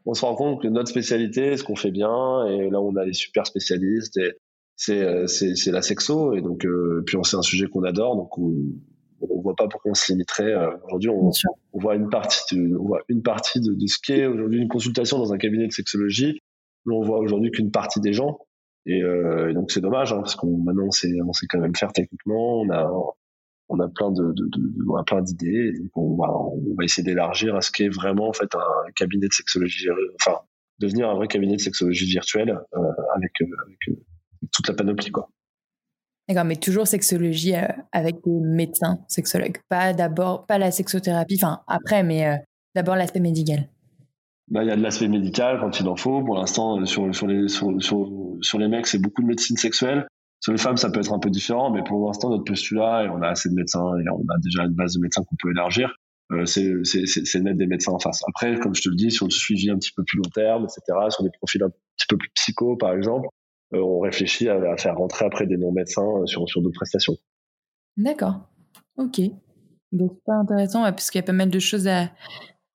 qu'on 0.03 0.13
se 0.13 0.25
rend 0.25 0.35
compte 0.35 0.61
que 0.61 0.67
notre 0.67 0.89
spécialité, 0.89 1.57
ce 1.57 1.63
qu'on 1.63 1.75
fait 1.75 1.91
bien, 1.91 2.45
et 2.47 2.69
là, 2.69 2.81
on 2.81 2.95
a 2.95 3.05
les 3.05 3.13
super 3.13 3.45
spécialistes, 3.45 4.17
et 4.17 4.33
c'est, 4.75 5.27
c'est, 5.27 5.55
c'est 5.55 5.71
la 5.71 5.81
sexo. 5.81 6.33
Et 6.33 6.41
donc, 6.41 6.65
euh, 6.65 7.03
puis 7.05 7.17
c'est 7.23 7.37
un 7.37 7.41
sujet 7.41 7.67
qu'on 7.67 7.83
adore, 7.83 8.15
donc 8.15 8.37
on, 8.37 8.53
on 9.21 9.41
voit 9.41 9.55
pas 9.55 9.67
pourquoi 9.67 9.91
on 9.91 9.95
se 9.95 10.11
limiterait. 10.11 10.55
Aujourd'hui, 10.85 11.09
on, 11.09 11.31
on, 11.73 11.79
voit 11.79 11.95
une 11.95 12.09
partie, 12.09 12.55
de, 12.55 12.75
on 12.77 12.87
voit 12.87 13.01
une 13.09 13.21
partie 13.21 13.59
de, 13.59 13.73
de 13.73 13.87
ce 13.87 13.97
qu'est 14.01 14.25
aujourd'hui 14.25 14.59
une 14.59 14.67
consultation 14.67 15.19
dans 15.19 15.33
un 15.33 15.37
cabinet 15.37 15.67
de 15.67 15.71
sexologie 15.71 16.39
nous, 16.85 16.95
on 16.95 17.01
voit 17.01 17.19
aujourd'hui 17.19 17.51
qu'une 17.51 17.71
partie 17.71 17.99
des 17.99 18.13
gens. 18.13 18.39
Et, 18.85 19.03
euh, 19.03 19.51
et 19.51 19.53
donc 19.53 19.71
c'est 19.71 19.81
dommage 19.81 20.11
hein, 20.11 20.17
parce 20.17 20.35
qu'on 20.35 20.57
maintenant 20.57 20.85
on 20.87 20.91
sait, 20.91 21.13
on 21.25 21.33
sait 21.33 21.45
quand 21.47 21.59
même 21.59 21.75
faire 21.75 21.93
techniquement. 21.93 22.61
On 22.61 22.69
a 22.71 22.91
on 23.71 23.79
a 23.79 23.87
plein 23.87 24.11
de, 24.11 24.33
de, 24.33 24.47
de 24.47 24.89
on 24.89 24.95
a 24.95 25.03
plein 25.03 25.21
d'idées. 25.21 25.73
On 25.95 26.15
va 26.15 26.29
on 26.31 26.75
va 26.77 26.83
essayer 26.83 27.03
d'élargir 27.03 27.55
à 27.55 27.61
ce 27.61 27.71
qu'est 27.71 27.89
vraiment 27.89 28.27
en 28.29 28.33
fait 28.33 28.53
un 28.55 28.91
cabinet 28.95 29.27
de 29.27 29.33
sexologie, 29.33 29.87
enfin 30.21 30.39
devenir 30.79 31.09
un 31.09 31.15
vrai 31.15 31.27
cabinet 31.27 31.55
de 31.55 31.61
sexologie 31.61 32.05
virtuelle 32.05 32.49
euh, 32.49 32.79
avec, 33.15 33.31
euh, 33.41 33.45
avec 33.65 33.77
euh, 33.89 33.95
toute 34.51 34.67
la 34.67 34.73
panoplie 34.73 35.11
quoi. 35.11 35.29
D'accord, 36.27 36.45
mais 36.45 36.55
toujours 36.55 36.87
sexologie 36.87 37.53
avec 37.91 38.15
des 38.23 38.39
médecins 38.39 38.99
sexologues, 39.07 39.57
pas 39.69 39.93
d'abord 39.93 40.45
pas 40.45 40.57
la 40.57 40.71
sexothérapie, 40.71 41.37
enfin 41.41 41.61
après, 41.67 42.03
mais 42.03 42.27
euh, 42.27 42.35
d'abord 42.75 42.95
l'aspect 42.95 43.19
médical. 43.19 43.69
Il 44.53 44.67
y 44.67 44.71
a 44.71 44.75
de 44.75 44.81
l'aspect 44.81 45.07
médical 45.07 45.59
quand 45.61 45.79
il 45.79 45.87
en 45.87 45.95
faut. 45.95 46.21
Pour 46.23 46.35
l'instant, 46.35 46.83
sur, 46.85 47.13
sur, 47.15 47.25
les, 47.25 47.47
sur, 47.47 47.81
sur, 47.81 48.11
sur 48.41 48.59
les 48.59 48.67
mecs, 48.67 48.85
c'est 48.85 48.99
beaucoup 48.99 49.21
de 49.21 49.27
médecine 49.27 49.55
sexuelle. 49.55 50.05
Sur 50.41 50.53
les 50.53 50.57
femmes, 50.57 50.77
ça 50.77 50.89
peut 50.89 50.99
être 50.99 51.13
un 51.13 51.19
peu 51.19 51.29
différent, 51.29 51.71
mais 51.71 51.83
pour 51.83 52.05
l'instant, 52.07 52.29
notre 52.29 52.43
postulat, 52.43 53.05
et 53.05 53.09
on 53.09 53.21
a 53.21 53.29
assez 53.29 53.49
de 53.49 53.53
médecins, 53.53 53.97
et 53.99 54.09
on 54.09 54.25
a 54.33 54.39
déjà 54.41 54.63
une 54.63 54.73
base 54.73 54.95
de 54.95 54.99
médecins 54.99 55.23
qu'on 55.23 55.35
peut 55.35 55.51
élargir, 55.51 55.95
euh, 56.31 56.45
c'est 56.45 57.39
mettre 57.41 57.57
des 57.57 57.67
médecins 57.67 57.91
en 57.91 57.99
face. 57.99 58.21
Après, 58.27 58.57
comme 58.59 58.73
je 58.73 58.81
te 58.81 58.89
le 58.89 58.95
dis, 58.95 59.11
sur 59.11 59.27
le 59.27 59.31
suivi 59.31 59.69
un 59.69 59.77
petit 59.77 59.91
peu 59.95 60.03
plus 60.03 60.17
long 60.17 60.29
terme, 60.33 60.63
etc., 60.63 60.97
sur 61.09 61.23
des 61.23 61.29
profils 61.37 61.61
un 61.61 61.69
petit 61.69 62.07
peu 62.09 62.17
plus 62.17 62.29
psycho, 62.33 62.75
par 62.75 62.93
exemple, 62.93 63.27
euh, 63.73 63.79
on 63.79 63.99
réfléchit 63.99 64.49
à, 64.49 64.75
faire 64.77 64.95
rentrer 64.97 65.25
après 65.25 65.45
des 65.45 65.57
non-médecins 65.57 66.25
sur, 66.25 66.49
sur 66.49 66.61
d'autres 66.61 66.75
prestations. 66.75 67.15
D'accord. 67.97 68.49
Ok. 68.97 69.21
Donc, 69.91 70.17
pas 70.25 70.35
intéressant, 70.35 70.83
ouais, 70.83 70.91
parce 70.91 71.11
qu'il 71.11 71.19
y 71.19 71.23
a 71.23 71.25
pas 71.25 71.33
mal 71.33 71.49
de 71.49 71.59
choses 71.59 71.87
à, 71.87 72.09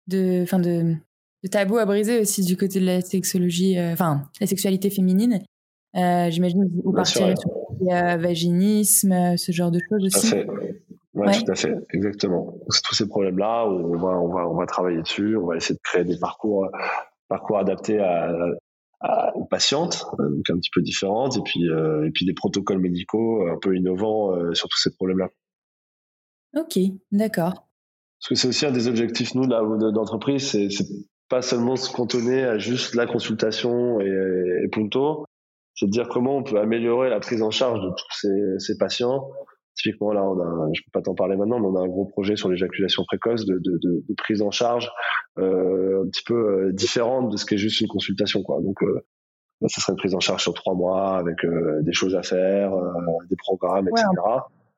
de, 0.07 0.43
enfin 0.43 0.59
de, 0.59 0.95
de 1.43 1.49
tabou 1.49 1.79
à 1.79 1.87
briser 1.87 2.21
aussi 2.21 2.45
du 2.45 2.57
côté 2.57 2.79
de 2.79 2.87
la 2.87 3.01
sexologie, 3.01 3.79
euh, 3.79 3.93
enfin, 3.93 4.31
la 4.41 4.47
sexualité 4.47 4.91
féminine. 4.91 5.43
Euh, 5.97 6.31
J'imagine 6.31 6.69
que 6.69 6.83
vous 6.85 6.93
partirez 6.93 7.35
sur 7.37 7.51
le 7.81 7.93
euh, 7.93 8.17
vaginisme, 8.17 9.13
euh, 9.13 9.37
ce 9.37 9.53
genre 9.53 9.71
de 9.71 9.81
choses 9.89 10.05
aussi. 10.05 10.31
Tout 10.31 10.37
à 10.37 10.41
fait. 10.41 10.47
Ouais, 11.15 11.27
ouais, 11.29 11.33
tout 11.43 11.51
à 11.51 11.55
fait, 11.55 11.75
exactement. 11.95 12.55
Tous 12.85 12.95
ces 12.95 13.09
problèmes-là, 13.09 13.67
on 13.67 13.97
va, 13.97 14.21
on 14.21 14.29
va, 14.29 14.49
on 14.49 14.55
va 14.55 14.67
travailler 14.67 15.01
dessus. 15.01 15.37
On 15.37 15.47
va 15.47 15.57
essayer 15.57 15.75
de 15.75 15.81
créer 15.83 16.05
des 16.05 16.19
parcours, 16.19 16.69
parcours 17.29 17.59
adaptés 17.59 17.99
à, 17.99 18.31
à, 19.01 19.35
aux 19.35 19.47
patientes, 19.47 20.05
donc 20.19 20.51
un 20.51 20.59
petit 20.59 20.71
peu 20.75 20.83
différentes, 20.83 21.39
et 21.39 21.41
puis, 21.43 21.69
euh, 21.71 22.07
et 22.07 22.11
puis 22.11 22.27
des 22.27 22.35
protocoles 22.35 22.81
médicaux 22.81 23.47
un 23.49 23.57
peu 23.59 23.75
innovants 23.77 24.37
euh, 24.37 24.53
sur 24.53 24.69
tous 24.69 24.79
ces 24.79 24.95
problèmes-là. 24.95 25.29
Ok, 26.55 26.79
d'accord. 27.13 27.67
Parce 28.21 28.29
que 28.29 28.35
c'est 28.35 28.49
aussi 28.49 28.67
un 28.67 28.73
des 28.73 28.89
objectifs 28.89 29.35
nous 29.35 29.47
d'entreprise, 29.47 30.51
c'est 30.51 30.69
pas 31.29 31.43
seulement 31.43 31.77
se 31.77 31.93
cantonner 31.93 32.45
à 32.45 32.59
juste 32.59 32.95
la 32.95 33.07
consultation 33.07 34.01
et, 34.01 34.63
et 34.65 34.69
punto, 34.69 35.25
c'est 35.77 35.87
de 35.87 35.91
dire 35.91 36.09
comment 36.09 36.39
on 36.39 36.43
peut 36.43 36.59
améliorer 36.59 37.11
la 37.11 37.21
prise 37.21 37.43
en 37.43 37.51
charge 37.51 37.81
de 37.81 37.91
tous 37.91 38.21
ces, 38.21 38.59
ces 38.59 38.79
patients. 38.79 39.31
Typiquement, 39.75 40.13
là, 40.13 40.25
on 40.25 40.41
a, 40.41 40.69
je 40.73 40.81
peux 40.81 40.91
pas 40.91 41.03
t'en 41.03 41.15
parler 41.15 41.37
maintenant, 41.37 41.61
mais 41.61 41.67
on 41.67 41.77
a 41.77 41.83
un 41.83 41.89
gros 41.89 42.07
projet 42.07 42.35
sur 42.35 42.49
l'éjaculation 42.49 43.05
précoce 43.05 43.45
de, 43.45 43.59
de, 43.59 43.79
de, 43.83 44.05
de, 44.09 44.15
prise 44.17 44.41
en 44.41 44.51
charge 44.51 44.91
euh, 45.39 46.03
un 46.03 46.09
petit 46.09 46.25
peu 46.25 46.35
euh, 46.35 46.73
différente 46.73 47.31
de 47.31 47.37
ce 47.37 47.45
qu'est 47.45 47.59
juste 47.59 47.83
une 47.83 47.89
consultation, 47.89 48.43
quoi. 48.43 48.59
Donc, 48.63 48.83
euh, 48.83 49.05
là, 49.61 49.69
ça 49.69 49.83
serait 49.83 49.93
une 49.93 49.99
prise 49.99 50.15
en 50.15 50.21
charge 50.21 50.43
sur 50.43 50.55
trois 50.55 50.75
mois 50.75 51.19
avec 51.19 51.45
euh, 51.45 51.83
des 51.83 51.93
choses 51.93 52.15
à 52.15 52.23
faire, 52.23 52.75
euh, 52.75 52.91
des 53.29 53.37
programmes, 53.37 53.89
etc. 53.89 54.07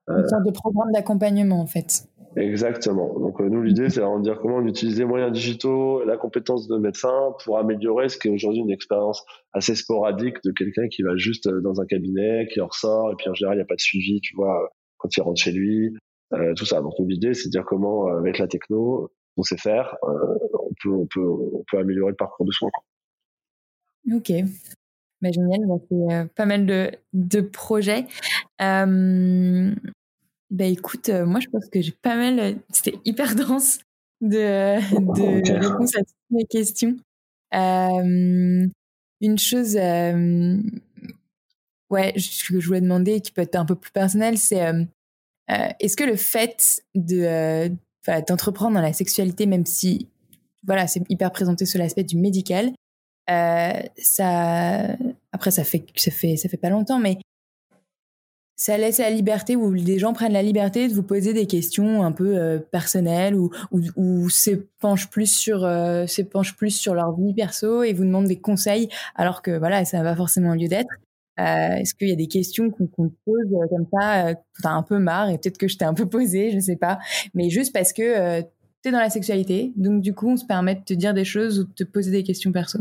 une 0.09 0.29
sorte 0.29 0.45
de 0.45 0.51
programme 0.51 0.93
d'accompagnement, 0.93 1.61
en 1.61 1.67
fait. 1.67 2.09
Exactement. 2.37 3.19
Donc 3.19 3.41
euh, 3.41 3.49
nous, 3.49 3.63
l'idée, 3.63 3.91
c'est 3.91 4.01
de 4.01 4.23
dire 4.23 4.39
comment 4.41 4.57
on 4.57 4.67
utilise 4.67 4.99
les 4.99 5.05
moyens 5.05 5.33
digitaux, 5.33 6.05
la 6.05 6.17
compétence 6.17 6.69
de 6.69 6.77
médecin 6.77 7.33
pour 7.43 7.59
améliorer 7.59 8.09
ce 8.09 8.19
qui 8.19 8.29
est 8.29 8.31
aujourd'hui 8.31 8.61
une 8.61 8.71
expérience 8.71 9.25
assez 9.53 9.75
sporadique 9.75 10.37
de 10.45 10.53
quelqu'un 10.53 10.87
qui 10.89 11.03
va 11.03 11.17
juste 11.17 11.47
euh, 11.47 11.61
dans 11.61 11.81
un 11.81 11.87
cabinet, 11.87 12.47
qui 12.53 12.61
en 12.61 12.67
ressort, 12.67 13.11
et 13.13 13.17
puis 13.17 13.29
en 13.29 13.35
général, 13.35 13.57
il 13.57 13.61
n'y 13.61 13.63
a 13.63 13.67
pas 13.67 13.75
de 13.75 13.81
suivi, 13.81 14.21
tu 14.21 14.37
vois, 14.37 14.71
quand 14.99 15.09
il 15.17 15.21
rentre 15.23 15.41
chez 15.41 15.53
lui, 15.53 15.97
euh, 16.35 16.55
tout 16.55 16.67
ça. 16.67 16.81
Donc 16.81 16.93
l'idée, 16.99 17.35
c'est 17.35 17.49
de 17.49 17.51
dire 17.51 17.65
comment, 17.65 18.07
avec 18.07 18.39
la 18.39 18.47
techno, 18.47 19.11
on 19.37 19.43
sait 19.43 19.57
faire, 19.57 19.97
euh, 20.05 20.39
on, 20.53 20.73
peut, 20.83 20.91
on, 20.91 21.07
peut, 21.07 21.27
on 21.27 21.65
peut 21.71 21.79
améliorer 21.79 22.11
le 22.11 22.17
parcours 22.17 22.47
de 22.47 22.53
soins. 22.53 22.71
Quoi. 22.73 24.17
Ok. 24.17 24.33
Bah, 25.21 25.31
génial, 25.33 25.61
c'est 25.89 26.15
euh, 26.15 26.25
pas 26.37 26.47
mal 26.47 26.67
de, 26.67 26.91
de 27.13 27.41
projets. 27.41 28.07
Euh, 28.61 29.75
bah 30.51 30.65
écoute, 30.65 31.09
euh, 31.11 31.27
moi 31.27 31.41
je 31.41 31.49
pense 31.49 31.69
que 31.69 31.81
j'ai 31.81 31.93
pas 31.93 32.17
mal. 32.17 32.39
Euh, 32.39 32.55
c'était 32.71 32.99
hyper 33.05 33.35
dense 33.35 33.81
de, 34.21 34.79
de 34.95 35.37
okay. 35.37 35.97
à 35.97 36.01
toutes 36.01 36.31
mes 36.31 36.47
questions. 36.47 36.97
Euh, 37.55 38.67
une 39.21 39.39
chose, 39.39 39.77
euh, 39.77 40.59
ouais, 41.91 42.13
que 42.15 42.61
je 42.61 42.67
voulais 42.67 42.81
demander, 42.81 43.21
qui 43.21 43.33
peut 43.33 43.43
être 43.43 43.57
un 43.57 43.65
peu 43.65 43.75
plus 43.75 43.91
personnel, 43.91 44.39
c'est 44.39 44.63
est-ce 45.81 45.97
que 45.97 46.05
le 46.05 46.17
fait 46.17 46.83
de 46.95 47.71
d'entreprendre 48.27 48.75
dans 48.75 48.83
la 48.83 48.93
sexualité, 48.93 49.47
même 49.47 49.67
si 49.67 50.09
voilà, 50.67 50.87
c'est 50.87 51.03
hyper 51.11 51.31
présenté 51.31 51.67
sur 51.67 51.79
l'aspect 51.79 52.05
du 52.05 52.17
médical, 52.17 52.73
ça, 53.27 54.97
après 55.33 55.51
ça 55.51 55.65
fait 55.65 55.85
ça 55.97 56.11
fait 56.11 56.37
ça 56.37 56.49
fait 56.49 56.57
pas 56.59 56.71
longtemps, 56.71 56.99
mais 56.99 57.19
ça 58.59 58.77
laisse 58.77 58.99
la 58.99 59.09
liberté 59.09 59.55
où 59.55 59.73
les 59.73 60.01
gens 60.01 60.13
prennent 60.13 60.33
la 60.33 60.43
liberté 60.43 60.89
de 60.89 60.93
vous 60.93 61.05
poser 61.05 61.33
des 61.33 61.47
questions 61.47 62.03
un 62.03 62.11
peu 62.11 62.37
euh, 62.37 62.59
personnelles 62.59 63.37
ou 63.37 63.51
ou, 63.71 63.81
ou 63.97 64.29
se 64.29 64.51
penchent 64.81 65.09
plus 65.09 65.33
sur 65.33 65.65
euh, 65.65 66.07
plus 66.57 66.73
sur 66.73 66.95
leur 66.95 67.17
vie 67.17 67.33
perso 67.33 67.85
et 67.85 67.93
vous 67.93 68.05
demandent 68.05 68.27
des 68.27 68.41
conseils 68.41 68.89
alors 69.15 69.43
que 69.43 69.57
voilà 69.57 69.85
ça 69.85 69.99
n'a 69.99 70.03
pas 70.11 70.17
forcément 70.17 70.55
lieu 70.55 70.67
d'être. 70.67 70.91
Euh, 71.39 71.77
Est-ce 71.77 71.95
qu'il 71.95 72.09
y 72.09 72.13
a 72.13 72.17
des 72.17 72.27
questions 72.27 72.69
qu'on 72.71 72.89
qu 72.89 73.15
pose 73.25 73.47
euh, 73.53 73.69
comme 73.71 73.87
ça 73.93 74.35
T'as 74.61 74.71
un 74.71 74.83
peu 74.83 74.99
marre 74.99 75.31
et 75.31 75.39
peut-être 75.39 75.57
que 75.57 75.69
je 75.69 75.79
t'ai 75.79 75.85
un 75.85 75.95
peu 75.95 76.07
posé, 76.07 76.51
je 76.51 76.59
sais 76.59 76.77
pas, 76.77 76.99
mais 77.35 77.51
juste 77.51 77.73
parce 77.73 77.93
que 77.93 78.41
t'es 78.83 78.91
dans 78.91 78.99
la 78.99 79.11
sexualité, 79.11 79.73
donc 79.77 80.03
du 80.03 80.15
coup 80.15 80.31
on 80.31 80.37
se 80.37 80.45
permet 80.45 80.75
de 80.75 80.83
te 80.83 80.95
dire 80.95 81.15
des 81.15 81.25
choses 81.25 81.61
ou 81.61 81.65
de 81.65 81.73
te 81.73 81.85
poser 81.85 82.11
des 82.11 82.25
questions 82.25 82.51
perso. 82.51 82.81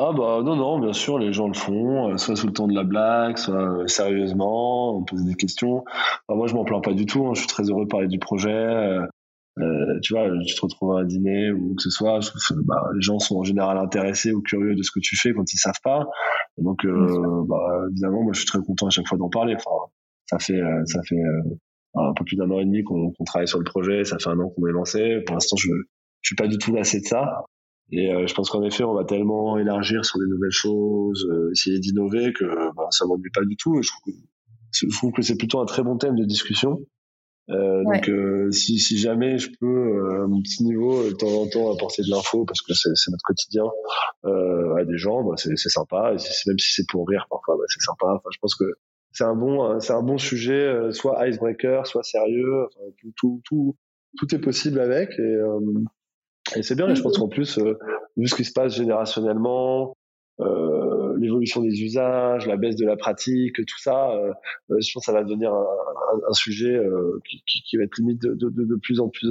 Ah 0.00 0.12
bah 0.12 0.42
non, 0.44 0.54
non, 0.54 0.78
bien 0.78 0.92
sûr, 0.92 1.18
les 1.18 1.32
gens 1.32 1.48
le 1.48 1.54
font, 1.54 2.12
euh, 2.12 2.16
soit 2.18 2.36
sous 2.36 2.46
le 2.46 2.52
ton 2.52 2.68
de 2.68 2.74
la 2.74 2.84
blague, 2.84 3.36
soit 3.36 3.80
euh, 3.80 3.86
sérieusement, 3.88 4.96
on 4.96 5.02
pose 5.02 5.24
des 5.24 5.34
questions. 5.34 5.84
Bah, 6.28 6.36
moi, 6.36 6.46
je 6.46 6.54
m'en 6.54 6.64
plains 6.64 6.80
pas 6.80 6.92
du 6.92 7.04
tout, 7.04 7.26
hein, 7.26 7.32
je 7.34 7.40
suis 7.40 7.48
très 7.48 7.64
heureux 7.64 7.84
de 7.84 7.88
parler 7.88 8.06
du 8.06 8.20
projet. 8.20 8.48
Euh, 8.52 9.98
tu 10.02 10.14
vois, 10.14 10.28
tu 10.46 10.54
te 10.54 10.60
retrouves 10.60 10.96
à 10.96 11.00
un 11.00 11.04
dîner 11.04 11.50
ou 11.50 11.74
que 11.74 11.82
ce 11.82 11.90
soit, 11.90 12.20
je 12.20 12.28
trouve, 12.28 12.62
bah, 12.64 12.80
les 12.94 13.00
gens 13.00 13.18
sont 13.18 13.38
en 13.38 13.42
général 13.42 13.76
intéressés 13.76 14.32
ou 14.32 14.40
curieux 14.40 14.76
de 14.76 14.82
ce 14.82 14.92
que 14.92 15.00
tu 15.00 15.16
fais 15.16 15.32
quand 15.32 15.52
ils 15.52 15.58
savent 15.58 15.80
pas. 15.82 16.06
Et 16.58 16.62
donc, 16.62 16.84
euh, 16.84 17.44
bah, 17.48 17.86
évidemment, 17.90 18.22
moi, 18.22 18.32
je 18.34 18.38
suis 18.38 18.46
très 18.46 18.60
content 18.60 18.86
à 18.86 18.90
chaque 18.90 19.08
fois 19.08 19.18
d'en 19.18 19.30
parler. 19.30 19.56
Enfin, 19.56 19.90
ça 20.26 20.38
fait, 20.38 20.60
ça 20.86 21.02
fait 21.02 21.20
un 21.96 22.12
peu 22.14 22.24
plus 22.24 22.36
d'un 22.36 22.48
an 22.52 22.60
et 22.60 22.64
demi 22.64 22.84
qu'on 22.84 23.10
qu 23.10 23.24
travaille 23.24 23.48
sur 23.48 23.58
le 23.58 23.64
projet, 23.64 24.04
ça 24.04 24.16
fait 24.20 24.30
un 24.30 24.38
an 24.38 24.48
qu'on 24.50 24.64
est 24.68 24.72
lancé. 24.72 25.22
Pour 25.26 25.34
l'instant, 25.34 25.56
je, 25.56 25.70
je 26.20 26.28
suis 26.28 26.36
pas 26.36 26.46
du 26.46 26.58
tout 26.58 26.72
lassé 26.72 27.00
de 27.00 27.06
ça. 27.06 27.44
Et 27.90 28.12
euh, 28.12 28.26
je 28.26 28.34
pense 28.34 28.50
qu'en 28.50 28.62
effet, 28.62 28.84
on 28.84 28.94
va 28.94 29.04
tellement 29.04 29.58
élargir 29.58 30.04
sur 30.04 30.18
des 30.18 30.26
nouvelles 30.26 30.50
choses, 30.50 31.26
euh, 31.30 31.50
essayer 31.52 31.78
d'innover 31.78 32.32
que 32.32 32.44
bah, 32.74 32.88
ça 32.90 33.06
m'ennuie 33.06 33.30
pas 33.32 33.44
du 33.44 33.56
tout. 33.56 33.78
Et 33.78 33.82
je 33.82 33.90
trouve 33.90 34.12
que, 34.12 34.18
je 34.72 34.96
trouve 34.96 35.12
que 35.12 35.22
c'est 35.22 35.38
plutôt 35.38 35.60
un 35.60 35.64
très 35.64 35.82
bon 35.82 35.96
thème 35.96 36.16
de 36.16 36.24
discussion. 36.24 36.80
Euh, 37.50 37.82
ouais. 37.84 37.96
Donc, 37.96 38.10
euh, 38.10 38.50
si, 38.50 38.78
si 38.78 38.98
jamais 38.98 39.38
je 39.38 39.50
peux, 39.58 40.20
à 40.22 40.26
mon 40.26 40.42
petit 40.42 40.64
niveau, 40.64 41.02
de 41.02 41.14
temps 41.14 41.32
en 41.32 41.48
temps, 41.48 41.72
apporter 41.72 42.02
de 42.02 42.10
l'info, 42.10 42.44
parce 42.44 42.60
que 42.60 42.74
c'est 42.74 43.10
notre 43.10 43.24
quotidien, 43.24 43.64
à 44.24 44.84
des 44.84 44.98
gens, 44.98 45.24
bah, 45.24 45.36
c'est 45.36 45.56
sympa. 45.56 46.12
Et 46.12 46.18
si, 46.18 46.48
même 46.48 46.58
si 46.58 46.74
c'est 46.74 46.86
pour 46.90 47.08
rire 47.08 47.26
parfois, 47.30 47.56
bah, 47.56 47.64
c'est 47.68 47.80
sympa. 47.80 48.16
Enfin, 48.16 48.28
je 48.30 48.38
pense 48.38 48.54
que 48.54 48.66
c'est 49.12 49.24
un 49.24 49.34
bon, 49.34 49.80
c'est 49.80 49.94
un 49.94 50.02
bon 50.02 50.18
sujet, 50.18 50.92
soit 50.92 51.26
icebreaker, 51.26 51.86
soit 51.86 52.02
sérieux. 52.02 52.66
Enfin, 52.66 52.90
tout, 53.00 53.12
tout, 53.16 53.40
tout, 53.46 53.76
tout 54.18 54.34
est 54.34 54.40
possible 54.40 54.78
avec. 54.78 55.18
Et, 55.18 55.38
et 56.56 56.62
c'est 56.62 56.74
bien, 56.74 56.88
et 56.88 56.94
je 56.94 57.02
pense 57.02 57.18
qu'en 57.18 57.28
plus, 57.28 57.58
euh, 57.58 57.78
vu 58.16 58.28
ce 58.28 58.34
qui 58.34 58.44
se 58.44 58.52
passe 58.52 58.74
générationnellement, 58.74 59.96
euh, 60.40 61.16
l'évolution 61.18 61.62
des 61.62 61.82
usages, 61.82 62.46
la 62.46 62.56
baisse 62.56 62.76
de 62.76 62.86
la 62.86 62.96
pratique, 62.96 63.56
tout 63.56 63.78
ça, 63.78 64.10
euh, 64.12 64.32
je 64.68 64.90
pense 64.92 65.06
que 65.06 65.12
ça 65.12 65.12
va 65.12 65.24
devenir 65.24 65.52
un, 65.52 65.66
un, 65.66 66.20
un 66.28 66.32
sujet 66.32 66.80
qui, 67.28 67.42
qui, 67.46 67.62
qui, 67.62 67.76
va 67.76 67.84
être 67.84 67.98
limite 67.98 68.22
de, 68.22 68.34
de, 68.34 68.48
de 68.50 68.76
plus 68.76 69.00
en 69.00 69.08
plus 69.08 69.28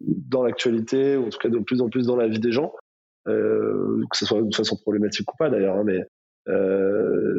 dans 0.00 0.42
l'actualité, 0.42 1.16
ou 1.16 1.26
en 1.26 1.30
tout 1.30 1.38
cas 1.38 1.48
de 1.48 1.58
plus 1.58 1.80
en 1.80 1.88
plus 1.88 2.06
dans 2.06 2.16
la 2.16 2.28
vie 2.28 2.40
des 2.40 2.52
gens, 2.52 2.72
que 3.24 4.16
ce 4.16 4.26
soit 4.26 4.42
de 4.42 4.54
façon 4.54 4.76
problématique 4.76 5.32
ou 5.32 5.36
pas 5.36 5.48
d'ailleurs. 5.48 5.76
Hein, 5.76 5.84
mais 5.84 6.00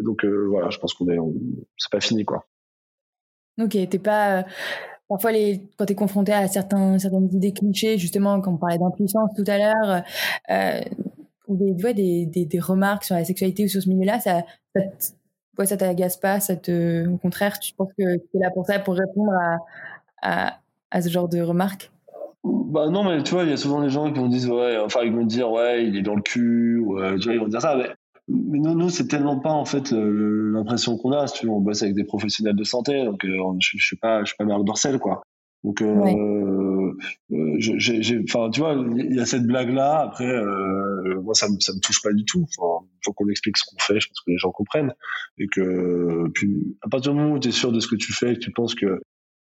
donc 0.01 0.25
voilà, 0.25 0.69
je 0.69 0.77
pense 0.79 0.93
qu'on 0.93 1.09
est, 1.09 1.17
c'est 1.77 1.91
pas 1.91 1.99
fini 2.01 2.23
quoi. 2.23 2.45
Ok, 3.61 3.77
t'es 3.89 3.99
pas 3.99 4.45
parfois 5.13 5.31
quand 5.77 5.85
tu 5.85 5.93
es 5.93 5.95
confronté 5.95 6.33
à 6.33 6.47
certains, 6.47 6.97
certaines 6.97 7.29
idées 7.33 7.53
clichés, 7.53 7.97
justement, 7.97 8.41
comme 8.41 8.55
on 8.55 8.57
parlait 8.57 8.79
d'impuissance 8.79 9.29
tout 9.35 9.43
à 9.47 9.57
l'heure, 9.57 10.03
euh, 10.49 10.81
ou 11.47 11.55
des, 11.55 12.25
des, 12.25 12.59
remarques 12.59 13.03
sur 13.03 13.15
la 13.15 13.23
sexualité 13.23 13.65
ou 13.65 13.67
sur 13.67 13.81
ce 13.81 13.89
milieu-là, 13.89 14.19
ça, 14.19 14.43
ça, 14.75 14.81
ouais, 15.59 15.65
ça 15.65 15.77
t'agace 15.77 16.17
pas, 16.17 16.39
au 16.39 17.17
contraire, 17.17 17.59
tu 17.59 17.73
penses 17.73 17.91
que 17.97 18.17
tu 18.17 18.37
es 18.37 18.39
là 18.39 18.49
pour 18.51 18.65
ça, 18.65 18.79
pour 18.79 18.95
répondre 18.95 19.31
à, 20.21 21.01
ce 21.01 21.09
genre 21.09 21.29
de 21.29 21.41
remarques? 21.41 21.91
Bah 22.43 22.89
non 22.89 23.03
mais 23.03 23.21
tu 23.23 23.35
vois 23.35 23.43
il 23.43 23.51
y 23.51 23.53
a 23.53 23.57
souvent 23.57 23.81
des 23.81 23.89
gens 23.89 24.11
qui 24.11 24.19
vont 24.19 24.27
dire 24.27 24.51
ouais 24.51 24.77
enfin 24.77 25.01
ils 25.03 25.13
vont 25.13 25.23
dire 25.23 25.49
ouais 25.49 25.85
il 25.85 25.95
est 25.95 26.01
dans 26.01 26.15
le 26.15 26.21
cul 26.21 26.77
ou 26.79 26.99
euh, 26.99 27.17
tu 27.17 27.25
vois 27.25 27.35
ils 27.35 27.39
vont 27.39 27.47
dire 27.47 27.61
ça 27.61 27.75
mais 27.77 27.85
mais 28.27 28.59
nous, 28.59 28.73
nous 28.75 28.89
c'est 28.89 29.07
tellement 29.07 29.39
pas 29.39 29.51
en 29.51 29.65
fait 29.65 29.91
l'impression 29.91 30.97
qu'on 30.97 31.11
a. 31.11 31.27
Si 31.27 31.39
tu 31.39 31.45
veux, 31.45 31.51
on 31.51 31.61
bosse 31.61 31.83
avec 31.83 31.95
des 31.95 32.05
professionnels 32.05 32.55
de 32.55 32.63
santé, 32.63 33.03
donc 33.05 33.25
euh, 33.25 33.37
je, 33.59 33.77
je 33.77 33.85
suis 33.85 33.97
pas, 33.97 34.21
je 34.21 34.27
suis 34.27 34.37
pas 34.37 34.45
Marc 34.45 34.63
Dorcel, 34.63 34.99
quoi. 34.99 35.21
Donc, 35.63 35.81
euh, 35.81 35.95
ouais. 35.95 36.15
euh, 37.31 37.55
j'ai, 37.57 38.21
enfin, 38.27 38.49
tu 38.49 38.59
vois, 38.59 38.75
il 38.97 39.15
y 39.15 39.19
a 39.19 39.25
cette 39.25 39.45
blague 39.45 39.69
là. 39.69 40.01
Après, 40.01 40.27
euh, 40.27 41.21
moi, 41.21 41.33
ça 41.33 41.47
me, 41.47 41.57
ça 41.59 41.73
me 41.73 41.79
touche 41.79 42.01
pas 42.01 42.11
du 42.11 42.25
tout. 42.25 42.45
Enfin, 42.57 42.85
faut 43.05 43.13
qu'on 43.13 43.29
explique 43.29 43.57
ce 43.57 43.63
qu'on 43.67 43.79
fait. 43.79 43.99
Je 43.99 44.07
pense 44.09 44.19
que 44.19 44.31
les 44.31 44.37
gens 44.37 44.51
comprennent 44.51 44.93
et 45.37 45.47
que 45.47 46.29
puis 46.33 46.77
à 46.81 46.89
partir 46.89 47.13
du 47.13 47.19
moment 47.19 47.35
où 47.35 47.39
tu 47.39 47.47
es 47.47 47.51
sûr 47.51 47.71
de 47.71 47.79
ce 47.79 47.87
que 47.87 47.95
tu 47.95 48.11
fais, 48.11 48.33
que 48.33 48.39
tu 48.39 48.51
penses 48.51 48.75
que 48.75 49.01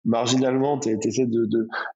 marginalement, 0.04 0.78
tu 0.78 0.90
essaies 0.90 1.26
de, 1.26 1.48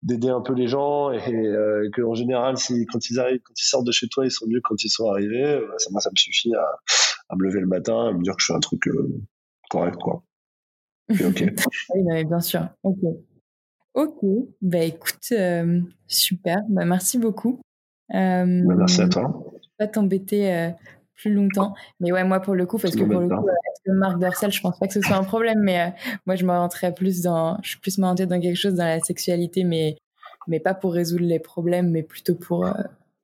d'aider 0.03 0.29
un 0.29 0.41
peu 0.41 0.55
les 0.55 0.69
gens 0.69 1.11
et, 1.11 1.35
euh, 1.35 1.89
que 1.93 2.03
en 2.03 2.15
général, 2.15 2.57
si 2.57 2.87
quand 2.87 3.11
ils 3.11 3.19
arrivent, 3.19 3.41
quand 3.45 3.55
ils 3.59 3.65
sortent 3.67 3.87
de 3.87 3.93
chez 3.93 4.09
toi, 4.09 4.25
ils 4.25 4.31
sont 4.31 4.47
mieux 4.47 4.61
quand 4.63 4.83
ils 4.83 4.89
sont 4.89 5.11
arrivés. 5.11 5.61
Ça, 5.79 5.91
moi, 5.91 6.01
ça 6.01 6.11
me 6.11 6.17
suffit 6.17 6.55
à, 6.55 6.65
à 7.29 7.37
me 7.37 7.45
lever 7.45 7.61
le 7.61 7.67
matin, 7.67 8.09
à 8.09 8.13
me 8.13 8.23
dire 8.23 8.35
que 8.35 8.43
je 8.43 8.47
fais 8.47 8.55
un 8.55 8.61
truc 8.61 8.87
euh, 8.89 9.21
correct, 9.71 9.97
quoi. 9.97 10.23
Et 11.09 11.25
ok. 11.25 11.45
oui, 11.95 12.03
mais 12.05 12.25
bien 12.25 12.41
sûr. 12.41 12.69
Ok. 12.83 12.99
Ok. 13.95 14.19
Bah 14.63 14.85
écoute, 14.85 15.19
euh, 15.33 15.81
super. 16.07 16.59
Bah 16.69 16.85
merci 16.85 17.19
beaucoup. 17.19 17.61
Bah, 18.11 18.45
merci 18.47 19.03
à 19.03 19.09
toi. 19.09 19.45
Je 19.53 19.57
vais 19.57 19.87
pas 19.87 19.87
t'embêter 19.89 20.73
plus 21.19 21.35
longtemps. 21.35 21.75
Mais 22.01 22.13
ouais, 22.13 22.25
moi, 22.25 22.41
pour 22.41 22.55
le 22.55 22.65
coup, 22.65 22.79
parce 22.79 22.95
que 22.95 23.03
pour 23.03 23.21
le 23.21 23.29
coup, 23.29 23.35
avec 23.35 23.87
Marc 23.87 24.19
Dorcel, 24.19 24.51
je 24.51 24.61
pense 24.61 24.79
pas 24.79 24.87
que 24.87 24.95
ce 24.95 25.01
soit 25.01 25.17
un 25.17 25.25
problème, 25.25 25.61
mais 25.61 25.81
euh, 25.81 25.91
moi, 26.27 26.37
je 26.37 26.47
m'orienterais 26.47 26.95
plus 26.95 27.23
dans, 27.23 27.59
je 27.63 27.71
suis 27.71 27.79
plus 27.79 27.99
m'orientée 27.99 28.27
dans 28.27 28.41
quelque 28.41 28.57
chose 28.57 28.75
dans 28.75 28.87
la 28.87 29.01
sexualité, 29.01 29.65
mais, 29.65 29.97
mais 30.47 30.61
pas 30.61 30.75
pour 30.75 30.95
résoudre 30.95 31.25
les 31.25 31.41
problèmes, 31.41 31.91
mais 31.91 32.03
plutôt 32.03 32.35
pour, 32.35 32.67
euh, 32.67 32.73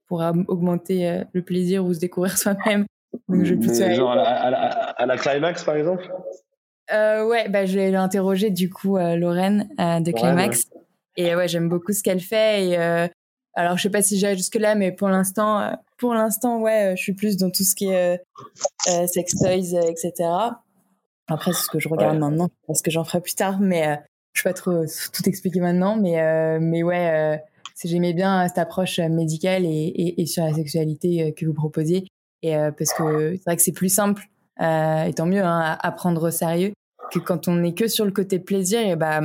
pour 0.06 0.22
augmenter 0.48 1.08
euh, 1.08 1.24
le 1.32 1.42
plaisir 1.42 1.84
ou 1.84 1.94
se 1.94 2.00
découvrir 2.00 2.36
soi-même. 2.38 2.84
Donc, 3.28 3.44
je 3.44 3.54
mais 3.54 3.94
genre 3.94 4.12
à 4.12 4.16
la, 4.16 4.22
à, 4.22 4.50
la, 4.50 4.58
à 4.58 5.06
la, 5.06 5.16
climax, 5.16 5.62
par 5.62 5.76
exemple? 5.76 6.12
Euh, 6.92 7.24
ouais, 7.26 7.48
bah, 7.48 7.64
je 7.64 7.78
l'ai 7.78 7.94
interrogé, 7.94 8.50
du 8.50 8.70
coup, 8.70 8.98
Lorraine, 8.98 9.68
de 9.78 10.10
Climax. 10.10 10.64
Ouais, 10.64 10.80
ouais. 10.80 10.84
Et 11.16 11.36
ouais, 11.36 11.46
j'aime 11.46 11.68
beaucoup 11.68 11.92
ce 11.92 12.02
qu'elle 12.02 12.20
fait 12.20 12.70
et, 12.70 13.08
alors, 13.56 13.76
je 13.76 13.82
sais 13.82 13.90
pas 13.90 14.02
si 14.02 14.18
j'irai 14.18 14.36
jusque 14.36 14.56
là, 14.56 14.74
mais 14.74 14.90
pour 14.90 15.08
l'instant, 15.08 15.60
euh, 15.60 15.70
pour 15.98 16.14
l'instant, 16.14 16.60
ouais, 16.60 16.94
je 16.96 17.02
suis 17.02 17.12
plus 17.12 17.36
dans 17.36 17.50
tout 17.50 17.62
ce 17.62 17.74
qui 17.74 17.86
est 17.86 18.20
euh, 18.88 19.06
sex 19.06 19.36
toys, 19.38 19.74
euh, 19.74 19.82
etc. 19.82 20.12
Après, 21.28 21.52
c'est 21.52 21.62
ce 21.62 21.68
que 21.68 21.78
je 21.78 21.88
regarde 21.88 22.14
ouais. 22.14 22.20
maintenant, 22.20 22.48
parce 22.66 22.82
que 22.82 22.90
j'en 22.90 23.04
ferai 23.04 23.20
plus 23.20 23.34
tard, 23.34 23.60
mais 23.60 23.86
euh, 23.86 23.96
je 24.32 24.42
vais 24.42 24.50
pas 24.50 24.54
trop 24.54 24.84
tout 25.12 25.28
expliquer 25.28 25.60
maintenant, 25.60 25.96
mais 25.96 26.20
euh, 26.20 26.58
mais 26.60 26.82
ouais, 26.82 27.40
j'aimais 27.84 28.12
bien 28.12 28.46
cette 28.48 28.58
approche 28.58 28.98
médicale 28.98 29.64
et, 29.64 29.68
et, 29.68 30.20
et, 30.20 30.26
sur 30.26 30.44
la 30.44 30.52
sexualité 30.52 31.32
que 31.32 31.46
vous 31.46 31.54
proposiez, 31.54 32.08
et 32.42 32.56
parce 32.76 32.92
que 32.92 33.36
c'est 33.36 33.44
vrai 33.44 33.56
que 33.56 33.62
c'est 33.62 33.72
plus 33.72 33.88
simple, 33.88 34.28
et 34.60 35.12
tant 35.14 35.26
mieux, 35.26 35.42
hein, 35.42 35.60
à, 35.60 35.86
à, 35.86 35.92
prendre 35.92 36.28
au 36.28 36.30
sérieux 36.30 36.72
que 37.12 37.20
quand 37.20 37.46
on 37.48 37.62
est 37.62 37.72
que 37.72 37.86
sur 37.86 38.04
le 38.04 38.10
côté 38.10 38.40
plaisir, 38.40 38.80
et 38.80 38.96
bah 38.96 39.20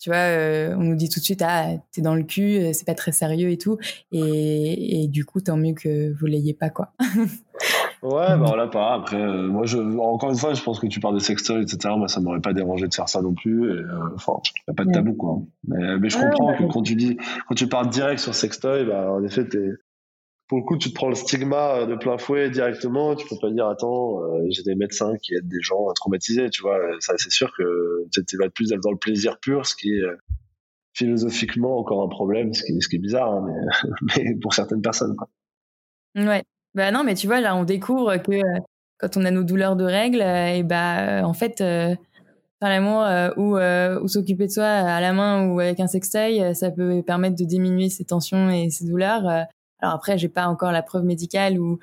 tu 0.00 0.08
vois, 0.08 0.18
euh, 0.18 0.74
on 0.78 0.84
nous 0.84 0.96
dit 0.96 1.10
tout 1.10 1.20
de 1.20 1.24
suite, 1.24 1.42
ah, 1.46 1.74
t'es 1.92 2.00
dans 2.00 2.14
le 2.14 2.22
cul, 2.22 2.56
euh, 2.56 2.70
c'est 2.72 2.86
pas 2.86 2.94
très 2.94 3.12
sérieux 3.12 3.50
et 3.50 3.58
tout. 3.58 3.76
Et, 4.12 5.02
et 5.02 5.08
du 5.08 5.26
coup, 5.26 5.42
tant 5.42 5.58
mieux 5.58 5.74
que 5.74 6.12
vous 6.18 6.24
l'ayez 6.24 6.54
pas, 6.54 6.70
quoi. 6.70 6.92
ouais, 8.02 8.38
bah 8.38 8.44
on 8.46 8.54
l'a 8.54 8.66
pas. 8.66 8.94
Après, 8.94 9.20
euh, 9.20 9.46
moi, 9.46 9.66
je, 9.66 9.76
encore 9.76 10.30
une 10.30 10.38
fois, 10.38 10.54
je 10.54 10.62
pense 10.62 10.80
que 10.80 10.86
tu 10.86 11.00
parles 11.00 11.16
de 11.16 11.20
sextoy, 11.20 11.62
etc. 11.62 11.94
Moi, 11.98 12.08
ça 12.08 12.20
m'aurait 12.20 12.40
pas 12.40 12.54
dérangé 12.54 12.88
de 12.88 12.94
faire 12.94 13.10
ça 13.10 13.20
non 13.20 13.34
plus. 13.34 13.70
Et, 13.70 13.82
enfin, 14.14 14.32
y 14.66 14.70
a 14.70 14.74
pas 14.74 14.86
de 14.86 14.90
tabou, 14.90 15.12
quoi. 15.12 15.38
Mais, 15.68 15.98
mais 15.98 16.08
je 16.08 16.16
comprends 16.16 16.48
ouais, 16.48 16.56
que 16.56 16.64
quand 16.72 16.82
tu 16.82 16.96
dis, 16.96 17.18
quand 17.46 17.54
tu 17.54 17.68
parles 17.68 17.90
direct 17.90 18.20
sur 18.20 18.34
sextoy, 18.34 18.86
bah, 18.86 19.12
en 19.12 19.22
effet, 19.22 19.46
t'es, 19.46 19.68
pour 20.50 20.58
le 20.58 20.64
coup, 20.64 20.76
tu 20.76 20.90
te 20.90 20.94
prends 20.94 21.08
le 21.08 21.14
stigma 21.14 21.86
de 21.86 21.94
plein 21.94 22.18
fouet 22.18 22.50
directement. 22.50 23.14
Tu 23.14 23.26
peux 23.26 23.38
pas 23.40 23.50
dire, 23.50 23.68
attends, 23.68 24.20
euh, 24.20 24.44
j'ai 24.50 24.62
des 24.62 24.74
médecins 24.74 25.16
qui 25.22 25.34
aident 25.34 25.48
des 25.48 25.62
gens 25.62 25.86
traumatisés, 25.94 26.50
tu 26.50 26.60
vois. 26.60 26.78
Ça, 26.98 27.14
c'est 27.16 27.30
sûr 27.30 27.52
que 27.56 28.04
tu 28.28 28.36
vas 28.36 28.50
plus 28.50 28.68
dans 28.82 28.90
le 28.90 28.98
plaisir 28.98 29.38
pur, 29.40 29.64
ce 29.64 29.74
qui 29.74 29.92
est 29.92 30.02
philosophiquement 30.92 31.78
encore 31.78 32.02
un 32.02 32.08
problème, 32.08 32.52
ce 32.52 32.64
qui, 32.64 32.96
est 32.96 32.98
bizarre, 32.98 33.32
hein, 33.32 33.46
mais, 34.16 34.34
pour 34.42 34.52
certaines 34.52 34.82
personnes, 34.82 35.16
quoi. 35.16 35.28
Ouais. 36.16 36.42
Bah 36.74 36.90
non, 36.90 37.04
mais 37.04 37.14
tu 37.14 37.26
vois, 37.26 37.40
là, 37.40 37.56
on 37.56 37.64
découvre 37.64 38.16
que 38.18 38.32
euh, 38.32 38.60
quand 38.98 39.16
on 39.16 39.24
a 39.24 39.30
nos 39.30 39.44
douleurs 39.44 39.76
de 39.76 39.84
règles, 39.84 40.20
euh, 40.20 40.54
et 40.54 40.62
bah, 40.62 41.26
en 41.26 41.32
fait, 41.32 41.60
euh, 41.60 41.94
faire 42.60 42.68
l'amour 42.68 43.06
ou, 43.38 43.56
ou 43.56 44.08
s'occuper 44.08 44.46
de 44.46 44.52
soi 44.52 44.66
à 44.66 45.00
la 45.00 45.12
main 45.12 45.48
ou 45.48 45.60
avec 45.60 45.80
un 45.80 45.86
sextoy, 45.86 46.54
ça 46.54 46.70
peut 46.70 47.02
permettre 47.02 47.36
de 47.36 47.44
diminuer 47.44 47.88
ses 47.88 48.04
tensions 48.04 48.50
et 48.50 48.68
ses 48.68 48.84
douleurs. 48.84 49.46
Alors 49.82 49.94
après, 49.94 50.18
j'ai 50.18 50.28
pas 50.28 50.46
encore 50.46 50.72
la 50.72 50.82
preuve 50.82 51.04
médicale 51.04 51.58
ou 51.58 51.78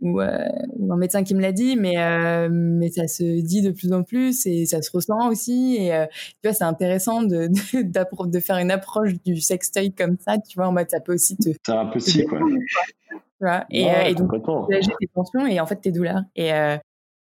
ou, 0.00 0.20
euh, 0.20 0.44
ou 0.78 0.92
un 0.92 0.96
médecin 0.96 1.24
qui 1.24 1.34
me 1.34 1.40
l'a 1.40 1.52
dit, 1.52 1.76
mais 1.76 1.98
euh, 1.98 2.48
mais 2.50 2.90
ça 2.90 3.08
se 3.08 3.40
dit 3.42 3.62
de 3.62 3.70
plus 3.70 3.92
en 3.92 4.02
plus 4.02 4.46
et 4.46 4.66
ça 4.66 4.82
se 4.82 4.90
ressent 4.92 5.28
aussi. 5.28 5.76
Et 5.78 5.94
euh, 5.94 6.06
tu 6.10 6.48
vois, 6.48 6.52
c'est 6.52 6.64
intéressant 6.64 7.22
de 7.22 7.48
de, 7.82 8.30
de 8.30 8.40
faire 8.40 8.56
une 8.56 8.70
approche 8.70 9.14
du 9.24 9.40
sextoy 9.40 9.92
comme 9.92 10.16
ça. 10.18 10.38
Tu 10.38 10.56
vois, 10.56 10.68
en 10.68 10.72
mode 10.72 10.90
ça 10.90 11.00
peut 11.00 11.14
aussi 11.14 11.36
te. 11.36 11.50
C'est 11.66 11.72
un 11.72 11.86
peu 11.86 11.98
si 11.98 12.24
quoi. 12.24 12.38
Tu 12.38 13.46
vois, 13.46 13.64
et, 13.70 13.84
ouais, 13.84 14.10
et 14.10 14.14
donc 14.14 14.30
soulager 14.44 14.90
tes 15.00 15.06
tensions 15.08 15.46
et 15.46 15.60
en 15.60 15.66
fait 15.66 15.76
tes 15.76 15.92
douleurs. 15.92 16.22
Et 16.36 16.50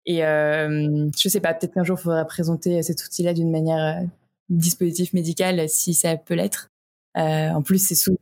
Et 0.04 0.24
euh, 0.24 1.08
je 1.16 1.28
sais 1.28 1.40
pas, 1.40 1.54
peut-être 1.54 1.74
qu'un 1.74 1.84
jour, 1.84 1.96
il 1.98 2.02
faudra 2.02 2.24
présenter 2.24 2.82
cet 2.82 3.04
outil-là 3.04 3.34
d'une 3.34 3.50
manière 3.50 4.02
dispositif 4.48 5.12
médical 5.14 5.68
si 5.68 5.94
ça 5.94 6.16
peut 6.16 6.34
l'être. 6.34 6.70
en 7.14 7.62
plus, 7.62 7.78
c'est 7.78 7.94
souvent 7.94 8.18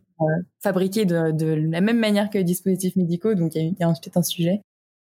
fabriqué 0.61 1.05
de, 1.05 1.31
de, 1.33 1.47
la 1.47 1.81
même 1.81 1.99
manière 1.99 2.31
que 2.31 2.39
les 2.39 2.45
dispositifs 2.45 2.97
médicaux, 2.97 3.35
donc 3.35 3.55
il 3.55 3.75
y 3.79 3.83
a, 3.83 3.89
peut-être 3.89 4.17
un 4.17 4.23
sujet. 4.23 4.63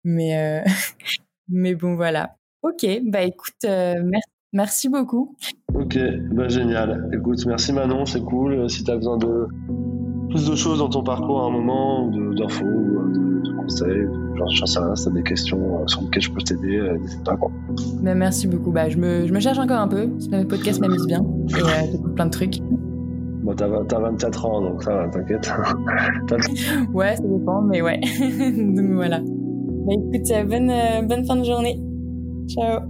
Mais, 0.03 0.63
mais 1.49 1.75
bon, 1.75 1.95
voilà. 1.95 2.35
Ok, 2.61 2.85
bah 3.05 3.21
écoute, 3.21 3.63
merci, 3.63 4.29
merci 4.53 4.89
beaucoup. 4.89 5.35
Ok, 5.73 5.97
bah 6.31 6.47
génial. 6.47 7.09
Écoute, 7.13 7.45
merci 7.45 7.73
Manon, 7.73 8.05
c'est 8.05 8.21
cool. 8.21 8.69
Si 8.69 8.83
tu 8.83 8.91
as 8.91 8.95
besoin 8.95 9.17
de 9.17 9.47
plus 10.29 10.47
de 10.47 10.55
choses 10.55 10.79
dans 10.79 10.89
ton 10.89 11.03
parcours 11.03 11.41
à 11.41 11.47
un 11.47 11.49
moment, 11.49 12.07
d'infos, 12.07 12.65
de, 12.65 13.41
de, 13.41 13.55
conseils, 13.57 14.05
genre, 14.37 14.49
j'en 14.49 14.65
sais 14.65 14.79
rien, 14.79 14.95
si 14.95 15.05
t'as 15.05 15.11
des 15.11 15.23
questions 15.23 15.81
euh, 15.81 15.87
sur 15.87 16.01
lesquelles 16.01 16.21
je 16.21 16.31
peux 16.31 16.41
t'aider, 16.41 16.77
euh, 16.77 16.97
n'hésite 16.97 17.23
pas. 17.23 17.35
Quoi. 17.35 17.51
Bah, 18.01 18.15
merci 18.15 18.47
beaucoup. 18.47 18.71
Bah, 18.71 18.89
je, 18.89 18.97
me, 18.97 19.27
je 19.27 19.33
me 19.33 19.39
cherche 19.39 19.57
encore 19.57 19.79
un 19.79 19.87
peu. 19.87 20.09
Le 20.31 20.43
podcast 20.43 20.79
m'amuse 20.79 21.05
bien 21.05 21.25
et 21.49 21.55
euh, 21.55 21.97
plein 22.15 22.27
de 22.27 22.31
trucs. 22.31 22.59
Bon, 23.49 23.55
t'as, 23.55 23.99
24 23.99 24.45
ans, 24.45 24.61
donc 24.61 24.83
ça 24.83 24.93
va, 24.93 25.07
t'inquiète. 25.07 25.51
ouais, 26.93 27.15
ça 27.15 27.23
dépend, 27.23 27.61
mais 27.63 27.81
ouais. 27.81 27.99
donc 28.29 28.91
voilà. 28.93 29.21
Bah, 29.21 29.93
écoute, 30.13 30.31
bonne, 30.47 30.71
bonne 31.07 31.25
fin 31.25 31.35
de 31.35 31.43
journée. 31.43 31.79
Ciao. 32.47 32.81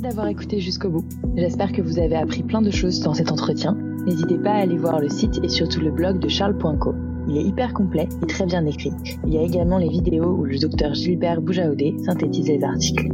d'avoir 0.00 0.26
écouté 0.26 0.60
jusqu'au 0.60 0.90
bout. 0.90 1.04
J'espère 1.34 1.72
que 1.72 1.80
vous 1.80 1.98
avez 1.98 2.16
appris 2.16 2.42
plein 2.42 2.60
de 2.60 2.70
choses 2.70 3.00
dans 3.00 3.14
cet 3.14 3.32
entretien. 3.32 3.74
N'hésitez 4.04 4.36
pas 4.36 4.50
à 4.50 4.58
aller 4.58 4.76
voir 4.76 5.00
le 5.00 5.08
site 5.08 5.40
et 5.42 5.48
surtout 5.48 5.80
le 5.80 5.90
blog 5.90 6.18
de 6.18 6.28
charles.co. 6.28 6.94
Il 7.28 7.36
est 7.36 7.44
hyper 7.44 7.72
complet 7.72 8.08
et 8.22 8.26
très 8.26 8.46
bien 8.46 8.64
écrit. 8.66 8.92
Il 9.26 9.32
y 9.32 9.38
a 9.38 9.42
également 9.42 9.78
les 9.78 9.88
vidéos 9.88 10.36
où 10.36 10.44
le 10.44 10.58
docteur 10.58 10.94
Gilbert 10.94 11.40
Boujaoudé 11.40 11.96
synthétise 12.04 12.48
les 12.48 12.62
articles. 12.62 13.08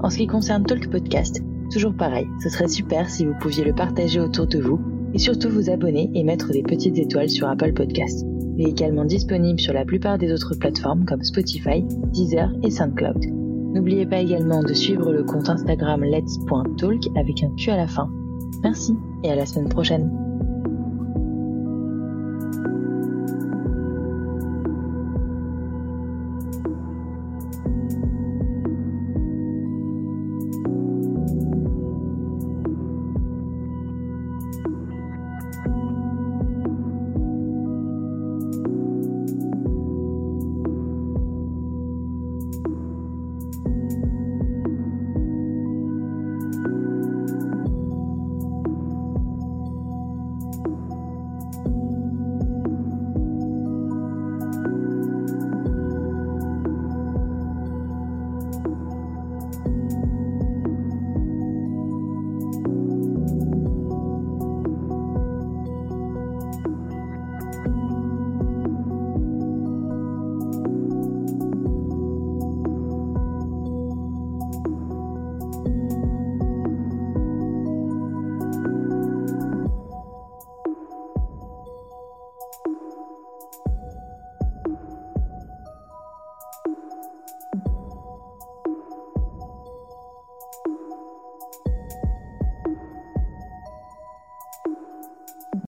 En 0.00 0.10
ce 0.10 0.18
qui 0.18 0.26
concerne 0.26 0.64
Talk 0.64 0.88
Podcast, 0.90 1.42
toujours 1.72 1.94
pareil, 1.94 2.26
ce 2.42 2.48
serait 2.48 2.68
super 2.68 3.08
si 3.08 3.24
vous 3.24 3.34
pouviez 3.40 3.64
le 3.64 3.74
partager 3.74 4.20
autour 4.20 4.46
de 4.46 4.60
vous 4.60 4.80
et 5.14 5.18
surtout 5.18 5.48
vous 5.48 5.70
abonner 5.70 6.10
et 6.14 6.22
mettre 6.22 6.50
des 6.50 6.62
petites 6.62 6.98
étoiles 6.98 7.30
sur 7.30 7.48
Apple 7.48 7.72
Podcast. 7.72 8.26
Il 8.56 8.66
est 8.66 8.70
également 8.70 9.04
disponible 9.04 9.60
sur 9.60 9.72
la 9.72 9.84
plupart 9.84 10.18
des 10.18 10.32
autres 10.32 10.54
plateformes 10.54 11.04
comme 11.04 11.22
Spotify, 11.22 11.84
Deezer 12.12 12.50
et 12.62 12.70
SoundCloud. 12.70 13.26
N'oubliez 13.74 14.06
pas 14.06 14.20
également 14.20 14.62
de 14.62 14.72
suivre 14.72 15.12
le 15.12 15.24
compte 15.24 15.50
Instagram 15.50 16.02
let's.talk 16.02 17.08
avec 17.16 17.42
un 17.42 17.50
Q 17.56 17.70
à 17.70 17.76
la 17.76 17.86
fin. 17.86 18.08
Merci 18.62 18.94
et 19.22 19.30
à 19.30 19.34
la 19.36 19.44
semaine 19.44 19.68
prochaine. 19.68 20.25